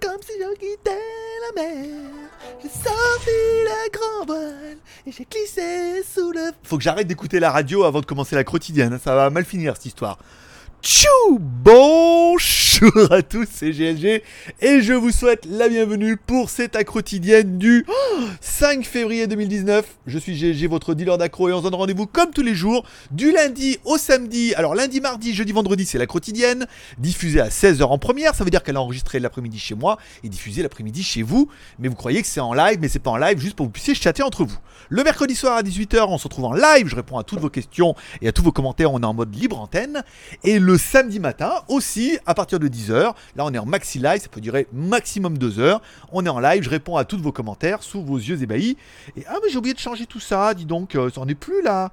comme 0.00 0.20
si 0.22 0.32
je 0.38 0.54
quittais 0.54 0.90
la 1.54 1.62
mer. 1.62 1.84
J'ai 2.62 2.68
sorti 2.68 3.30
le 3.30 3.90
grand 3.90 4.26
voile 4.26 4.78
et 5.06 5.12
j'ai 5.12 5.26
glissé 5.30 6.02
sous 6.02 6.32
le. 6.32 6.52
Faut 6.62 6.76
que 6.78 6.82
j'arrête 6.82 7.06
d'écouter 7.06 7.40
la 7.40 7.50
radio 7.50 7.84
avant 7.84 8.00
de 8.00 8.06
commencer 8.06 8.34
la 8.34 8.44
quotidienne. 8.44 8.98
Ça 9.02 9.14
va 9.14 9.30
mal 9.30 9.44
finir 9.44 9.74
cette 9.76 9.86
histoire. 9.86 10.18
Tchou 10.82 11.38
Bonjour 11.38 13.12
à 13.12 13.20
tous, 13.22 13.46
c'est 13.52 13.70
GLG 13.70 14.22
et 14.62 14.80
je 14.80 14.94
vous 14.94 15.10
souhaite 15.10 15.44
la 15.44 15.68
bienvenue 15.68 16.16
pour 16.16 16.48
cette 16.48 16.74
à 16.74 16.84
quotidienne 16.84 17.58
du 17.58 17.84
oh, 17.88 18.20
5 18.40 18.84
février 18.86 19.26
2019. 19.26 19.84
Je 20.06 20.18
suis 20.18 20.34
GLG, 20.34 20.70
votre 20.70 20.94
dealer 20.94 21.18
d'accro 21.18 21.50
et 21.50 21.52
on 21.52 21.58
se 21.58 21.64
donne 21.64 21.74
rendez-vous 21.74 22.06
comme 22.06 22.30
tous 22.30 22.40
les 22.42 22.54
jours 22.54 22.86
du 23.10 23.30
lundi 23.30 23.78
au 23.84 23.98
samedi. 23.98 24.54
Alors 24.54 24.74
lundi, 24.74 25.02
mardi, 25.02 25.34
jeudi, 25.34 25.52
vendredi, 25.52 25.84
c'est 25.84 25.98
la 25.98 26.06
quotidienne 26.06 26.66
diffusée 26.98 27.40
à 27.40 27.48
16h 27.48 27.82
en 27.82 27.98
première. 27.98 28.34
Ça 28.34 28.44
veut 28.44 28.50
dire 28.50 28.62
qu'elle 28.62 28.76
est 28.76 28.78
enregistrée 28.78 29.20
l'après-midi 29.20 29.58
chez 29.58 29.74
moi 29.74 29.98
et 30.24 30.30
diffusée 30.30 30.62
l'après-midi 30.62 31.02
chez 31.02 31.22
vous. 31.22 31.48
Mais 31.78 31.88
vous 31.88 31.94
croyez 31.94 32.22
que 32.22 32.28
c'est 32.28 32.40
en 32.40 32.54
live, 32.54 32.78
mais 32.80 32.88
c'est 32.88 33.00
pas 33.00 33.10
en 33.10 33.18
live, 33.18 33.38
juste 33.38 33.54
pour 33.54 33.66
que 33.66 33.68
vous 33.68 33.72
puissiez 33.72 33.94
chatter 33.94 34.22
entre 34.22 34.44
vous. 34.44 34.58
Le 34.88 35.04
mercredi 35.04 35.34
soir 35.34 35.56
à 35.56 35.62
18h, 35.62 36.06
on 36.08 36.16
se 36.16 36.24
retrouve 36.24 36.46
en 36.46 36.54
live. 36.54 36.88
Je 36.88 36.96
réponds 36.96 37.18
à 37.18 37.22
toutes 37.22 37.40
vos 37.40 37.50
questions 37.50 37.94
et 38.22 38.28
à 38.28 38.32
tous 38.32 38.42
vos 38.42 38.52
commentaires. 38.52 38.92
On 38.92 39.00
est 39.00 39.06
en 39.06 39.14
mode 39.14 39.34
libre 39.34 39.60
antenne. 39.60 40.02
Et 40.42 40.58
le 40.58 40.69
samedi 40.76 41.20
matin 41.20 41.52
aussi, 41.68 42.18
à 42.26 42.34
partir 42.34 42.58
de 42.58 42.68
10h, 42.68 43.14
là 43.36 43.44
on 43.44 43.52
est 43.52 43.58
en 43.58 43.66
maxi 43.66 43.98
live, 43.98 44.20
ça 44.20 44.28
peut 44.28 44.40
durer 44.40 44.66
maximum 44.72 45.38
2 45.38 45.58
heures. 45.58 45.80
On 46.12 46.24
est 46.24 46.28
en 46.28 46.40
live, 46.40 46.62
je 46.62 46.70
réponds 46.70 46.96
à 46.96 47.04
tous 47.04 47.18
vos 47.18 47.32
commentaires 47.32 47.82
sous 47.82 48.02
vos 48.02 48.16
yeux 48.16 48.42
ébahis. 48.42 48.76
Et 49.16 49.24
ah, 49.28 49.36
mais 49.42 49.50
j'ai 49.50 49.58
oublié 49.58 49.74
de 49.74 49.78
changer 49.78 50.06
tout 50.06 50.20
ça, 50.20 50.54
dis 50.54 50.66
donc, 50.66 50.94
euh, 50.94 51.10
ça 51.10 51.20
en 51.20 51.28
est 51.28 51.34
plus 51.34 51.62
là. 51.62 51.92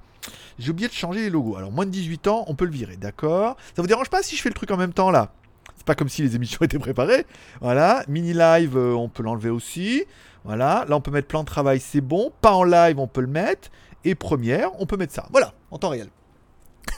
J'ai 0.59 0.71
oublié 0.71 0.88
de 0.88 0.94
changer 0.94 1.21
les 1.21 1.30
logos. 1.30 1.55
Alors, 1.55 1.71
moins 1.71 1.85
de 1.85 1.91
18 1.91 2.27
ans, 2.27 2.45
on 2.48 2.55
peut 2.55 2.66
le 2.66 2.71
virer, 2.71 2.98
d'accord? 2.98 3.58
Ça 3.76 3.82
vous 3.82 3.88
dérange 3.88 4.09
pas 4.09 4.23
si 4.23 4.35
je 4.35 4.41
fais 4.41 4.49
le 4.49 4.55
truc 4.55 4.71
en 4.71 4.77
même 4.77 4.94
temps 4.94 5.12
là? 5.12 5.32
C'est 5.76 5.85
pas 5.85 5.96
comme 5.96 6.09
si 6.09 6.21
les 6.21 6.35
émissions 6.35 6.59
étaient 6.63 6.80
préparées. 6.80 7.26
Voilà, 7.62 8.04
mini 8.07 8.34
live, 8.34 8.77
euh, 8.77 8.94
on 8.94 9.09
peut 9.09 9.23
l'enlever 9.23 9.49
aussi. 9.49 10.04
Voilà, 10.44 10.85
là 10.88 10.96
on 10.96 11.02
peut 11.02 11.12
mettre 11.12 11.27
plan 11.27 11.41
de 11.41 11.48
travail, 11.48 11.79
c'est 11.79 12.01
bon. 12.01 12.32
Pas 12.41 12.54
en 12.54 12.63
live, 12.63 12.99
on 12.99 13.07
peut 13.07 13.21
le 13.21 13.27
mettre. 13.27 13.70
Et 14.04 14.16
première, 14.16 14.70
on 14.79 14.85
peut 14.85 14.98
mettre 14.98 15.13
ça. 15.13 15.27
Voilà, 15.32 15.54
en 15.71 15.77
temps 15.77 15.90
réel. 15.90 16.10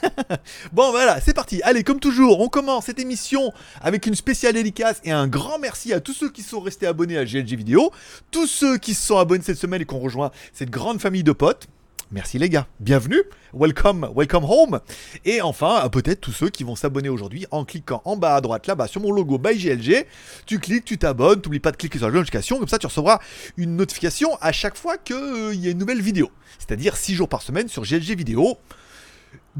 bon 0.73 0.91
voilà, 0.91 1.19
c'est 1.21 1.33
parti. 1.33 1.61
Allez, 1.63 1.83
comme 1.83 1.99
toujours, 1.99 2.39
on 2.41 2.49
commence 2.49 2.85
cette 2.85 2.99
émission 2.99 3.53
avec 3.81 4.05
une 4.05 4.15
spéciale 4.15 4.53
dédicace 4.53 5.01
et 5.03 5.11
un 5.11 5.27
grand 5.27 5.59
merci 5.59 5.93
à 5.93 5.99
tous 5.99 6.13
ceux 6.13 6.29
qui 6.29 6.43
sont 6.43 6.59
restés 6.59 6.87
abonnés 6.87 7.17
à 7.17 7.25
GLG 7.25 7.55
Vidéo, 7.55 7.91
tous 8.31 8.47
ceux 8.47 8.77
qui 8.77 8.93
se 8.93 9.05
sont 9.05 9.17
abonnés 9.17 9.43
cette 9.43 9.57
semaine 9.57 9.81
et 9.81 9.85
qui 9.85 9.93
ont 9.93 9.99
rejoint 9.99 10.31
cette 10.53 10.69
grande 10.69 10.99
famille 10.99 11.23
de 11.23 11.31
potes. 11.31 11.67
Merci 12.11 12.39
les 12.39 12.49
gars, 12.49 12.65
bienvenue, 12.79 13.21
welcome, 13.53 14.09
welcome 14.15 14.43
home. 14.43 14.79
Et 15.25 15.41
enfin, 15.41 15.87
peut-être 15.89 16.21
tous 16.21 16.31
ceux 16.31 16.49
qui 16.49 16.63
vont 16.63 16.75
s'abonner 16.75 17.07
aujourd'hui 17.07 17.45
en 17.51 17.65
cliquant 17.65 18.01
en 18.03 18.17
bas 18.17 18.35
à 18.35 18.41
droite 18.41 18.65
là-bas 18.65 18.87
sur 18.87 18.99
mon 18.99 19.11
logo 19.11 19.37
by 19.37 19.55
GLG. 19.55 20.07
Tu 20.47 20.57
cliques, 20.57 20.85
tu 20.85 20.97
t'abonnes, 20.97 21.39
t'oublies 21.39 21.59
pas 21.59 21.71
de 21.71 21.77
cliquer 21.77 21.99
sur 21.99 22.07
la 22.07 22.13
notification, 22.13 22.57
comme 22.57 22.67
ça 22.67 22.79
tu 22.79 22.87
recevras 22.87 23.19
une 23.57 23.75
notification 23.75 24.35
à 24.41 24.51
chaque 24.51 24.75
fois 24.75 24.97
qu'il 24.97 25.53
y 25.53 25.67
a 25.67 25.69
une 25.69 25.77
nouvelle 25.77 26.01
vidéo. 26.01 26.31
C'est-à-dire 26.57 26.97
6 26.97 27.13
jours 27.13 27.29
par 27.29 27.43
semaine 27.43 27.67
sur 27.67 27.83
GLG 27.83 28.15
Vidéo 28.15 28.57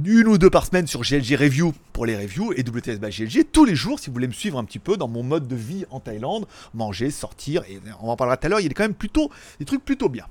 une 0.04 0.28
ou 0.28 0.38
deux 0.38 0.50
par 0.50 0.66
semaine 0.66 0.88
sur 0.88 1.02
GLG 1.02 1.36
Review 1.36 1.74
pour 1.94 2.06
les 2.06 2.16
reviews 2.16 2.54
et 2.54 2.62
WTS 2.62 3.00
by 3.00 3.10
GLG 3.10 3.46
tous 3.52 3.66
les 3.66 3.76
jours 3.76 4.00
si 4.00 4.08
vous 4.08 4.14
voulez 4.14 4.28
me 4.28 4.34
suivre 4.34 4.58
un 4.58 4.64
petit 4.64 4.80
peu 4.80 4.98
dans 4.98 5.08
mon 5.08 5.24
mode 5.24 5.48
de 5.48 5.56
vie 5.56 5.86
en 5.92 6.00
Thaïlande, 6.00 6.48
manger, 6.74 7.12
sortir 7.12 7.64
et 7.70 7.80
on 8.02 8.10
en 8.10 8.16
parlera 8.16 8.38
tout 8.38 8.48
à 8.48 8.50
l'heure, 8.50 8.60
il 8.60 8.68
y 8.68 8.70
a 8.70 8.74
quand 8.74 8.84
même 8.84 8.94
plutôt 8.94 9.30
des 9.60 9.66
trucs 9.66 9.84
plutôt 9.84 10.10
bien. 10.10 10.26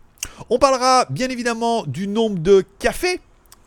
On 0.50 0.58
parlera 0.58 1.06
bien 1.10 1.28
évidemment 1.28 1.84
du 1.86 2.08
nombre 2.08 2.38
de 2.38 2.64
cafés 2.78 3.20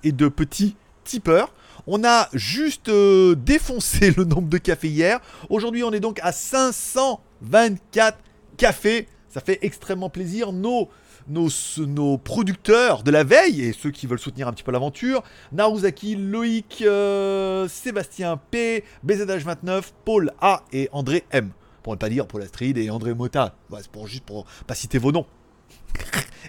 et 0.04 0.12
de 0.12 0.28
petits 0.28 0.76
tipeurs. 1.04 1.54
On 1.88 2.04
a 2.04 2.30
juste 2.34 2.90
euh, 2.90 3.36
défoncé 3.46 4.12
le 4.12 4.24
nombre 4.24 4.50
de 4.50 4.58
cafés 4.58 4.90
hier. 4.90 5.20
Aujourd'hui, 5.50 5.84
on 5.84 5.92
est 5.92 6.00
donc 6.00 6.20
à 6.22 6.32
524 6.32 8.18
cafés. 8.58 9.08
Ça 9.30 9.42
fait 9.42 9.60
extrêmement 9.62 10.10
plaisir. 10.10 10.52
Nos 10.52 10.90
nos, 11.28 11.50
nos, 11.78 12.18
producteurs 12.18 13.04
de 13.04 13.12
la 13.12 13.24
veille 13.24 13.62
et 13.62 13.74
ceux 13.74 13.92
qui 13.92 14.08
veulent 14.08 14.20
soutenir 14.20 14.48
un 14.48 14.54
petit 14.54 14.64
peu 14.64 14.72
l'aventure 14.72 15.24
Naruzaki, 15.52 16.16
Loïc, 16.16 16.84
euh, 16.86 17.68
Sébastien 17.68 18.38
P, 18.38 18.84
BZH29, 19.06 19.92
Paul 20.06 20.32
A 20.42 20.64
et 20.72 20.90
André 20.92 21.26
M. 21.32 21.52
Pour 21.84 21.94
ne 21.94 21.98
pas 21.98 22.10
dire 22.10 22.28
Paul 22.28 22.44
Astrid 22.44 22.78
et 22.78 22.90
André 22.90 23.14
Mota. 23.14 23.56
C'est 23.78 23.88
pour 23.88 24.08
juste 24.08 24.24
pour 24.24 24.46
pas 24.68 24.76
citer 24.76 24.98
vos 24.98 25.12
noms. 25.12 25.26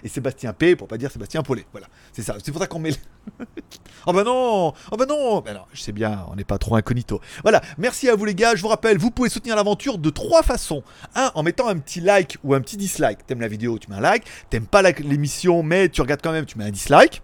Et 0.03 0.09
Sébastien 0.09 0.51
P 0.53 0.75
pour 0.75 0.87
pas 0.87 0.97
dire 0.97 1.11
Sébastien 1.11 1.43
Paulet. 1.43 1.65
Voilà, 1.71 1.87
c'est 2.11 2.23
ça. 2.23 2.35
C'est 2.43 2.51
pour 2.51 2.59
ça 2.59 2.67
qu'on 2.67 2.79
met. 2.79 2.91
oh 4.05 4.11
bah 4.13 4.23
non 4.23 4.73
Oh 4.91 4.97
bah 4.97 5.05
non 5.05 5.39
bah 5.41 5.53
non, 5.53 5.61
je 5.71 5.81
sais 5.81 5.91
bien, 5.91 6.25
on 6.29 6.35
n'est 6.35 6.43
pas 6.43 6.57
trop 6.57 6.75
incognito. 6.75 7.21
Voilà, 7.43 7.61
merci 7.77 8.09
à 8.09 8.15
vous 8.15 8.25
les 8.25 8.35
gars. 8.35 8.55
Je 8.55 8.61
vous 8.61 8.67
rappelle, 8.67 8.97
vous 8.97 9.11
pouvez 9.11 9.29
soutenir 9.29 9.55
l'aventure 9.55 9.97
de 9.97 10.09
trois 10.09 10.43
façons. 10.43 10.83
Un, 11.15 11.31
en 11.35 11.43
mettant 11.43 11.67
un 11.67 11.77
petit 11.77 12.01
like 12.01 12.37
ou 12.43 12.53
un 12.53 12.59
petit 12.59 12.75
dislike. 12.75 13.25
T'aimes 13.25 13.41
la 13.41 13.47
vidéo, 13.47 13.79
tu 13.79 13.89
mets 13.89 13.95
un 13.95 14.01
like. 14.01 14.25
T'aimes 14.49 14.67
pas 14.67 14.81
l'émission, 14.81 15.63
mais 15.63 15.87
tu 15.89 16.01
regardes 16.01 16.21
quand 16.21 16.33
même, 16.33 16.45
tu 16.45 16.57
mets 16.57 16.65
un 16.65 16.71
dislike. 16.71 17.21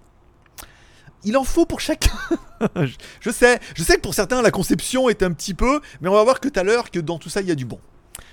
Il 1.26 1.36
en 1.36 1.44
faut 1.44 1.66
pour 1.66 1.82
chacun. 1.82 2.16
je 3.20 3.30
sais, 3.30 3.60
je 3.76 3.84
sais 3.84 3.96
que 3.96 4.02
pour 4.02 4.14
certains 4.14 4.42
la 4.42 4.52
conception 4.52 5.10
est 5.10 5.22
un 5.22 5.34
petit 5.34 5.54
peu, 5.54 5.82
mais 6.00 6.08
on 6.08 6.14
va 6.14 6.24
voir 6.24 6.40
que 6.40 6.48
tout 6.48 6.58
à 6.58 6.64
l'heure 6.64 6.92
que 6.92 7.00
dans 7.00 7.18
tout 7.18 7.30
ça 7.30 7.42
il 7.42 7.48
y 7.48 7.52
a 7.52 7.56
du 7.56 7.66
bon. 7.66 7.80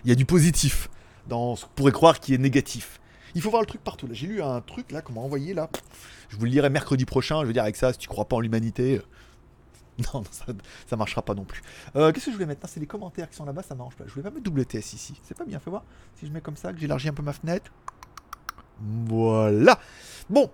Il 0.05 0.09
y 0.09 0.13
a 0.13 0.15
du 0.15 0.25
positif 0.25 0.89
dans 1.29 1.57
ce 1.57 1.65
qu'on 1.65 1.71
pourrait 1.75 1.93
croire 1.93 2.21
qui 2.21 2.35
est 2.35 2.39
négatif. 2.39 3.01
Il 3.37 3.43
faut 3.43 3.51
voir 3.51 3.61
le 3.61 3.67
truc 3.67 3.85
partout. 3.85 4.09
J'ai 4.13 4.27
lu 4.27 4.41
un 4.41 4.63
truc 4.63 4.91
là 4.91 5.03
qu'on 5.03 5.13
m'a 5.13 5.21
envoyé 5.21 5.53
là. 5.53 5.69
Je 6.31 6.39
vous 6.39 6.47
le 6.47 6.51
lirai 6.53 6.71
mercredi 6.71 7.05
prochain. 7.05 7.43
Je 7.43 7.47
veux 7.47 7.53
dire 7.53 7.65
avec 7.65 7.77
ça, 7.77 7.93
si 7.93 7.99
tu 7.99 8.09
crois 8.09 8.25
pas 8.25 8.37
en 8.37 8.41
l'humanité, 8.41 9.03
non, 10.15 10.25
ça, 10.31 10.47
ça 10.87 10.97
marchera 10.97 11.21
pas 11.21 11.35
non 11.35 11.45
plus. 11.45 11.61
Euh, 11.97 12.13
Qu'est-ce 12.13 12.25
que 12.25 12.31
je 12.31 12.37
voulais 12.37 12.47
mettre? 12.47 12.67
C'est 12.67 12.81
les 12.81 12.87
commentaires 12.87 13.29
qui 13.29 13.37
sont 13.37 13.45
là-bas, 13.45 13.63
ça 13.63 13.75
marche 13.75 13.95
pas. 13.95 14.05
Je 14.07 14.13
voulais 14.13 14.23
pas 14.23 14.31
mettre 14.31 14.51
WTS 14.51 14.95
ici. 14.95 15.21
C'est 15.23 15.37
pas 15.37 15.45
bien. 15.45 15.59
Fais 15.59 15.69
voir. 15.69 15.85
Si 16.19 16.27
je 16.27 16.33
mets 16.33 16.41
comme 16.41 16.57
ça, 16.57 16.73
que 16.73 16.79
j'élargis 16.79 17.11
un 17.11 17.13
peu 17.13 17.23
ma 17.23 17.35
fenêtre. 17.35 17.71
Voilà. 18.81 19.79
Bon, 20.31 20.51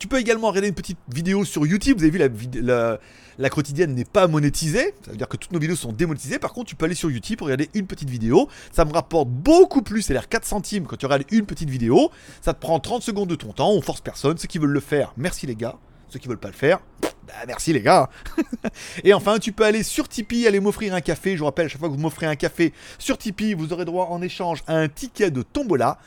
tu 0.00 0.08
peux 0.08 0.18
également 0.18 0.48
regarder 0.48 0.68
une 0.68 0.74
petite 0.74 0.98
vidéo 1.12 1.44
sur 1.44 1.66
YouTube. 1.66 1.98
Vous 1.98 2.04
avez 2.04 2.28
vu, 2.28 2.48
la, 2.62 2.98
la, 3.38 3.50
quotidienne 3.50 3.94
n'est 3.94 4.06
pas 4.06 4.26
monétisée. 4.26 4.94
Ça 5.04 5.10
veut 5.10 5.18
dire 5.18 5.28
que 5.28 5.36
toutes 5.36 5.52
nos 5.52 5.58
vidéos 5.58 5.76
sont 5.76 5.92
démonétisées. 5.92 6.38
Par 6.38 6.54
contre, 6.54 6.70
tu 6.70 6.74
peux 6.74 6.86
aller 6.86 6.94
sur 6.94 7.10
YouTube 7.10 7.36
pour 7.36 7.46
regarder 7.46 7.68
une 7.74 7.86
petite 7.86 8.08
vidéo. 8.08 8.48
Ça 8.72 8.86
me 8.86 8.92
rapporte 8.92 9.28
beaucoup 9.28 9.82
plus, 9.82 10.00
c'est-à-dire 10.00 10.28
4 10.28 10.44
centimes 10.44 10.86
quand 10.86 10.96
tu 10.96 11.04
regardes 11.04 11.24
une 11.30 11.44
petite 11.44 11.68
vidéo. 11.68 12.10
Ça 12.40 12.54
te 12.54 12.60
prend 12.60 12.80
30 12.80 13.02
secondes 13.02 13.28
de 13.28 13.34
ton 13.34 13.52
temps. 13.52 13.70
On 13.70 13.82
force 13.82 14.00
personne. 14.00 14.38
Ceux 14.38 14.48
qui 14.48 14.58
veulent 14.58 14.70
le 14.70 14.80
faire, 14.80 15.12
merci 15.18 15.46
les 15.46 15.54
gars. 15.54 15.76
Ceux 16.08 16.18
qui 16.18 16.28
veulent 16.28 16.38
pas 16.38 16.48
le 16.48 16.54
faire, 16.54 16.80
bah 17.28 17.34
merci 17.46 17.74
les 17.74 17.82
gars. 17.82 18.08
Et 19.04 19.12
enfin, 19.12 19.38
tu 19.38 19.52
peux 19.52 19.64
aller 19.64 19.82
sur 19.82 20.08
Tipeee, 20.08 20.46
aller 20.46 20.60
m'offrir 20.60 20.94
un 20.94 21.02
café. 21.02 21.34
Je 21.34 21.40
vous 21.40 21.44
rappelle, 21.44 21.66
à 21.66 21.68
chaque 21.68 21.78
fois 21.78 21.88
que 21.88 21.94
vous 21.94 22.00
m'offrez 22.00 22.26
un 22.26 22.36
café 22.36 22.72
sur 22.98 23.18
Tipeee, 23.18 23.52
vous 23.52 23.72
aurez 23.74 23.84
droit 23.84 24.06
en 24.06 24.22
échange 24.22 24.62
à 24.66 24.76
un 24.76 24.88
ticket 24.88 25.30
de 25.30 25.42
tombola 25.42 25.98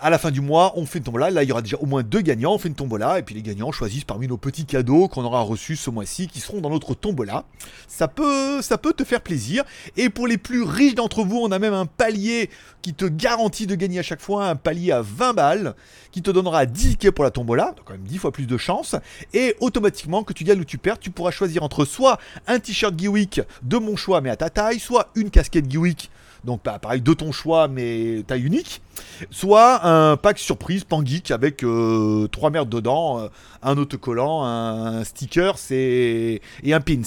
à 0.00 0.10
la 0.10 0.18
fin 0.18 0.30
du 0.30 0.40
mois, 0.40 0.72
on 0.76 0.86
fait 0.86 0.98
une 0.98 1.04
tombola. 1.04 1.30
Là, 1.30 1.42
il 1.42 1.48
y 1.48 1.52
aura 1.52 1.62
déjà 1.62 1.76
au 1.78 1.86
moins 1.86 2.02
deux 2.02 2.20
gagnants. 2.20 2.54
On 2.54 2.58
fait 2.58 2.68
une 2.68 2.74
tombola. 2.74 3.18
Et 3.18 3.22
puis 3.22 3.34
les 3.34 3.42
gagnants 3.42 3.72
choisissent 3.72 4.04
parmi 4.04 4.26
nos 4.28 4.36
petits 4.36 4.64
cadeaux 4.64 5.08
qu'on 5.08 5.24
aura 5.24 5.42
reçus 5.42 5.76
ce 5.76 5.90
mois-ci, 5.90 6.28
qui 6.28 6.40
seront 6.40 6.60
dans 6.60 6.70
notre 6.70 6.94
tombola. 6.94 7.44
Ça 7.86 8.08
peut, 8.08 8.62
ça 8.62 8.78
peut 8.78 8.92
te 8.92 9.04
faire 9.04 9.20
plaisir. 9.20 9.64
Et 9.96 10.08
pour 10.08 10.26
les 10.26 10.38
plus 10.38 10.62
riches 10.62 10.94
d'entre 10.94 11.22
vous, 11.22 11.38
on 11.38 11.52
a 11.52 11.58
même 11.58 11.74
un 11.74 11.86
palier 11.86 12.50
qui 12.82 12.94
te 12.94 13.04
garantit 13.04 13.66
de 13.66 13.74
gagner 13.74 13.98
à 13.98 14.02
chaque 14.02 14.20
fois. 14.20 14.46
Un 14.46 14.56
palier 14.56 14.92
à 14.92 15.02
20 15.02 15.34
balles, 15.34 15.74
qui 16.12 16.22
te 16.22 16.30
donnera 16.30 16.66
10 16.66 16.90
tickets 16.90 17.14
pour 17.14 17.24
la 17.24 17.30
tombola. 17.30 17.74
Donc 17.76 17.84
quand 17.84 17.92
même 17.92 18.02
10 18.02 18.18
fois 18.18 18.32
plus 18.32 18.46
de 18.46 18.56
chance. 18.56 18.96
Et 19.34 19.54
automatiquement, 19.60 20.24
que 20.24 20.32
tu 20.32 20.44
gagnes 20.44 20.60
ou 20.60 20.64
tu 20.64 20.78
perds, 20.78 20.98
tu 20.98 21.10
pourras 21.10 21.30
choisir 21.30 21.62
entre 21.62 21.84
soit 21.84 22.18
un 22.46 22.58
t-shirt 22.58 22.98
Geewick 22.98 23.40
de 23.62 23.76
mon 23.76 23.96
choix, 23.96 24.20
mais 24.20 24.30
à 24.30 24.36
ta 24.36 24.50
taille, 24.50 24.80
soit 24.80 25.08
une 25.14 25.30
casquette 25.30 25.70
Geewick 25.70 26.10
donc 26.44 26.62
bah, 26.64 26.78
pareil 26.78 27.00
de 27.00 27.12
ton 27.12 27.32
choix 27.32 27.68
mais 27.68 28.22
taille 28.26 28.42
unique, 28.42 28.82
soit 29.30 29.86
un 29.86 30.16
pack 30.16 30.38
surprise 30.38 30.84
Pangeek 30.84 31.30
avec 31.30 31.64
euh, 31.64 32.28
trois 32.28 32.50
merdes 32.50 32.68
dedans, 32.68 33.20
euh, 33.20 33.28
un 33.62 33.76
autocollant, 33.78 34.44
un, 34.44 35.04
sticker 35.04 35.58
c'est 35.58 36.40
et 36.62 36.74
un 36.74 36.80
pins. 36.80 37.02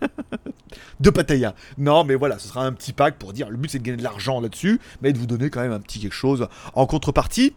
de 1.00 1.10
Pattaya. 1.10 1.54
Non, 1.78 2.04
mais 2.04 2.14
voilà, 2.14 2.38
ce 2.38 2.48
sera 2.48 2.64
un 2.64 2.72
petit 2.72 2.92
pack 2.92 3.16
pour 3.16 3.32
dire 3.32 3.48
le 3.48 3.56
but 3.56 3.70
c'est 3.70 3.78
de 3.78 3.84
gagner 3.84 3.98
de 3.98 4.02
l'argent 4.02 4.40
là-dessus, 4.40 4.80
mais 5.00 5.12
de 5.12 5.18
vous 5.18 5.26
donner 5.26 5.50
quand 5.50 5.60
même 5.60 5.72
un 5.72 5.80
petit 5.80 6.00
quelque 6.00 6.12
chose 6.12 6.48
en 6.74 6.86
contrepartie. 6.86 7.54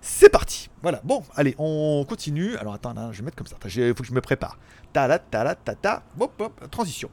C'est 0.00 0.28
parti. 0.28 0.68
Voilà. 0.82 1.00
Bon, 1.04 1.22
allez, 1.36 1.54
on 1.58 2.04
continue. 2.08 2.56
Alors 2.56 2.74
attends, 2.74 2.92
je 3.12 3.18
vais 3.18 3.24
mettre 3.24 3.36
comme 3.36 3.46
ça. 3.46 3.56
Il 3.76 3.94
faut 3.94 4.02
que 4.02 4.08
je 4.08 4.12
me 4.12 4.20
prépare. 4.20 4.58
Ta 4.92 5.06
la 5.06 5.20
ta 5.20 5.44
la 5.44 5.54
ta 5.54 5.76
ta. 5.76 6.02
Hop 6.18 6.32
hop. 6.40 6.70
Transition. 6.70 7.08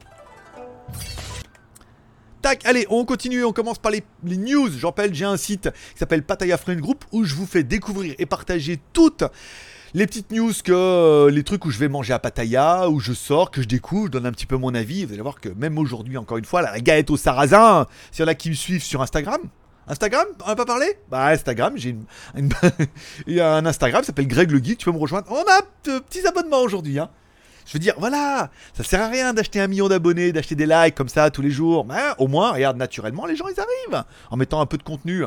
Tac, 2.42 2.64
allez, 2.64 2.86
on 2.88 3.04
continue, 3.04 3.44
on 3.44 3.52
commence 3.52 3.78
par 3.78 3.92
les, 3.92 4.02
news. 4.24 4.70
Je 4.70 4.86
rappelle, 4.86 5.14
j'ai 5.14 5.26
un 5.26 5.36
site 5.36 5.70
qui 5.92 5.98
s'appelle 5.98 6.22
Pataya 6.22 6.56
Friend 6.56 6.80
Group 6.80 7.04
où 7.12 7.24
je 7.24 7.34
vous 7.34 7.44
fais 7.44 7.62
découvrir 7.62 8.14
et 8.18 8.24
partager 8.24 8.80
toutes 8.94 9.24
les 9.92 10.06
petites 10.06 10.30
news 10.30 10.52
que 10.64 10.72
euh, 10.72 11.30
les 11.30 11.42
trucs 11.42 11.66
où 11.66 11.70
je 11.70 11.78
vais 11.78 11.88
manger 11.88 12.14
à 12.14 12.18
Pattaya, 12.18 12.88
où 12.88 12.98
je 12.98 13.12
sors, 13.12 13.50
que 13.50 13.60
je 13.60 13.68
découvre, 13.68 14.06
je 14.06 14.12
donne 14.12 14.24
un 14.24 14.32
petit 14.32 14.46
peu 14.46 14.56
mon 14.56 14.74
avis. 14.74 15.04
Vous 15.04 15.12
allez 15.12 15.22
voir 15.22 15.38
que 15.38 15.50
même 15.50 15.76
aujourd'hui, 15.76 16.16
encore 16.16 16.38
une 16.38 16.46
fois, 16.46 16.62
la 16.62 16.80
galette 16.80 17.10
au 17.10 17.18
sarrasin, 17.18 17.86
s'il 18.10 18.22
y 18.22 18.24
en 18.24 18.28
a 18.28 18.34
qui 18.34 18.48
me 18.48 18.54
suivent 18.54 18.82
sur 18.82 19.02
Instagram. 19.02 19.40
Instagram? 19.86 20.26
On 20.44 20.48
n'a 20.48 20.56
pas 20.56 20.64
parlé? 20.64 20.86
Bah 21.10 21.26
Instagram, 21.26 21.74
j'ai 21.76 21.96
il 23.26 23.34
y 23.34 23.40
a 23.40 23.54
un 23.54 23.66
Instagram, 23.66 24.02
s'appelle 24.02 24.28
Greg 24.28 24.50
le 24.50 24.58
Geek, 24.58 24.78
tu 24.78 24.84
peux 24.86 24.92
me 24.92 24.98
rejoindre. 24.98 25.26
On 25.30 25.42
a 25.42 25.60
de 25.84 25.98
petits 25.98 26.26
abonnements 26.26 26.62
aujourd'hui, 26.62 26.98
hein. 26.98 27.10
Je 27.70 27.74
veux 27.74 27.78
dire, 27.78 27.94
voilà, 27.98 28.50
ça 28.74 28.82
sert 28.82 29.00
à 29.00 29.06
rien 29.06 29.32
d'acheter 29.32 29.60
un 29.60 29.68
million 29.68 29.86
d'abonnés, 29.86 30.32
d'acheter 30.32 30.56
des 30.56 30.66
likes 30.66 30.96
comme 30.96 31.08
ça 31.08 31.30
tous 31.30 31.40
les 31.40 31.52
jours. 31.52 31.84
Mais 31.84 32.00
au 32.18 32.26
moins, 32.26 32.50
regarde, 32.50 32.76
naturellement, 32.76 33.26
les 33.26 33.36
gens, 33.36 33.46
ils 33.46 33.60
arrivent 33.60 34.04
en 34.28 34.36
mettant 34.36 34.60
un 34.60 34.66
peu 34.66 34.76
de 34.76 34.82
contenu. 34.82 35.22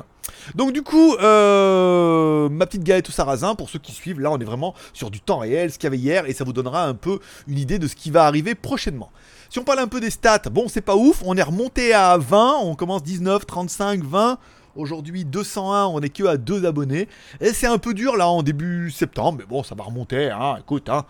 Donc 0.53 0.73
du 0.73 0.81
coup, 0.81 1.15
euh, 1.15 2.49
ma 2.49 2.65
petite 2.65 2.83
galette 2.83 3.07
au 3.07 3.13
sarrasin, 3.13 3.55
pour 3.55 3.69
ceux 3.69 3.79
qui 3.79 3.93
suivent, 3.93 4.19
là, 4.19 4.29
on 4.29 4.39
est 4.39 4.43
vraiment 4.43 4.73
sur 4.91 5.09
du 5.09 5.21
temps 5.21 5.37
réel, 5.37 5.71
ce 5.71 5.77
qu'il 5.77 5.85
y 5.85 5.87
avait 5.87 5.97
hier, 5.97 6.25
et 6.25 6.33
ça 6.33 6.43
vous 6.43 6.51
donnera 6.51 6.83
un 6.85 6.95
peu 6.95 7.19
une 7.47 7.57
idée 7.57 7.79
de 7.79 7.87
ce 7.87 7.95
qui 7.95 8.11
va 8.11 8.25
arriver 8.25 8.55
prochainement. 8.55 9.09
Si 9.49 9.57
on 9.59 9.63
parle 9.63 9.79
un 9.79 9.87
peu 9.87 10.01
des 10.01 10.09
stats, 10.09 10.49
bon, 10.51 10.67
c'est 10.67 10.81
pas 10.81 10.97
ouf, 10.97 11.21
on 11.25 11.37
est 11.37 11.43
remonté 11.43 11.93
à 11.93 12.17
20, 12.17 12.55
on 12.63 12.75
commence 12.75 13.03
19, 13.03 13.45
35, 13.45 14.03
20. 14.03 14.37
Aujourd'hui 14.75 15.23
201, 15.23 15.85
on 15.85 16.01
est 16.01 16.09
que 16.09 16.25
à 16.25 16.35
2 16.35 16.65
abonnés. 16.65 17.07
Et 17.39 17.53
c'est 17.53 17.67
un 17.67 17.77
peu 17.77 17.93
dur 17.93 18.17
là 18.17 18.27
en 18.27 18.43
début 18.43 18.91
septembre, 18.91 19.37
mais 19.39 19.45
bon, 19.45 19.63
ça 19.63 19.75
va 19.75 19.85
remonter, 19.85 20.29
hein, 20.29 20.57
écoute, 20.59 20.89
hein. 20.89 21.05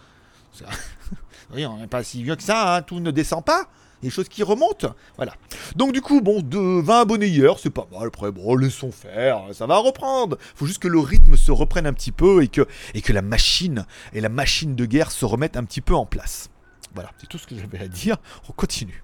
oui, 1.54 1.66
on 1.66 1.78
n'est 1.78 1.88
pas 1.88 2.04
si 2.04 2.24
vieux 2.24 2.36
que 2.36 2.44
ça, 2.44 2.76
hein, 2.76 2.82
tout 2.82 3.00
ne 3.00 3.12
descend 3.12 3.44
pas. 3.44 3.68
Des 4.02 4.10
choses 4.10 4.28
qui 4.28 4.44
remontent. 4.44 4.94
Voilà. 5.16 5.34
Donc 5.78 5.94
du 5.94 6.02
coup, 6.02 6.20
bon, 6.20 6.42
de 6.42 6.82
20 6.82 7.02
abonnés 7.02 7.28
hier, 7.28 7.58
c'est 7.58 7.70
pas 7.70 7.88
mal. 7.90 8.08
Après, 8.08 8.34
bon, 8.34 8.56
laissons 8.58 8.92
faire, 8.92 9.44
ça 9.54 9.66
va 9.66 9.78
reprendre. 9.78 10.38
Faut 10.56 10.66
juste 10.66 10.82
que 10.82 10.90
le 10.90 11.00
rythme 11.00 11.38
se 11.38 11.54
reprenne 11.54 11.88
un 11.88 11.94
petit 11.94 12.12
peu 12.12 12.44
et 12.44 12.50
que, 12.50 12.68
et 12.94 13.02
que 13.02 13.14
la 13.14 13.22
machine 13.22 13.86
et 14.12 14.20
la 14.20 14.28
machine 14.28 14.76
de 14.76 14.86
guerre 14.86 15.10
se 15.10 15.24
remettent 15.24 15.56
un 15.56 15.64
petit 15.64 15.80
peu 15.80 15.96
en 15.96 16.06
place. 16.06 16.50
Voilà, 16.94 17.12
c'est 17.18 17.28
tout 17.28 17.38
ce 17.38 17.48
que 17.48 17.56
j'avais 17.56 17.80
à 17.80 17.88
dire. 17.88 18.18
On 18.50 18.52
continue. 18.52 19.04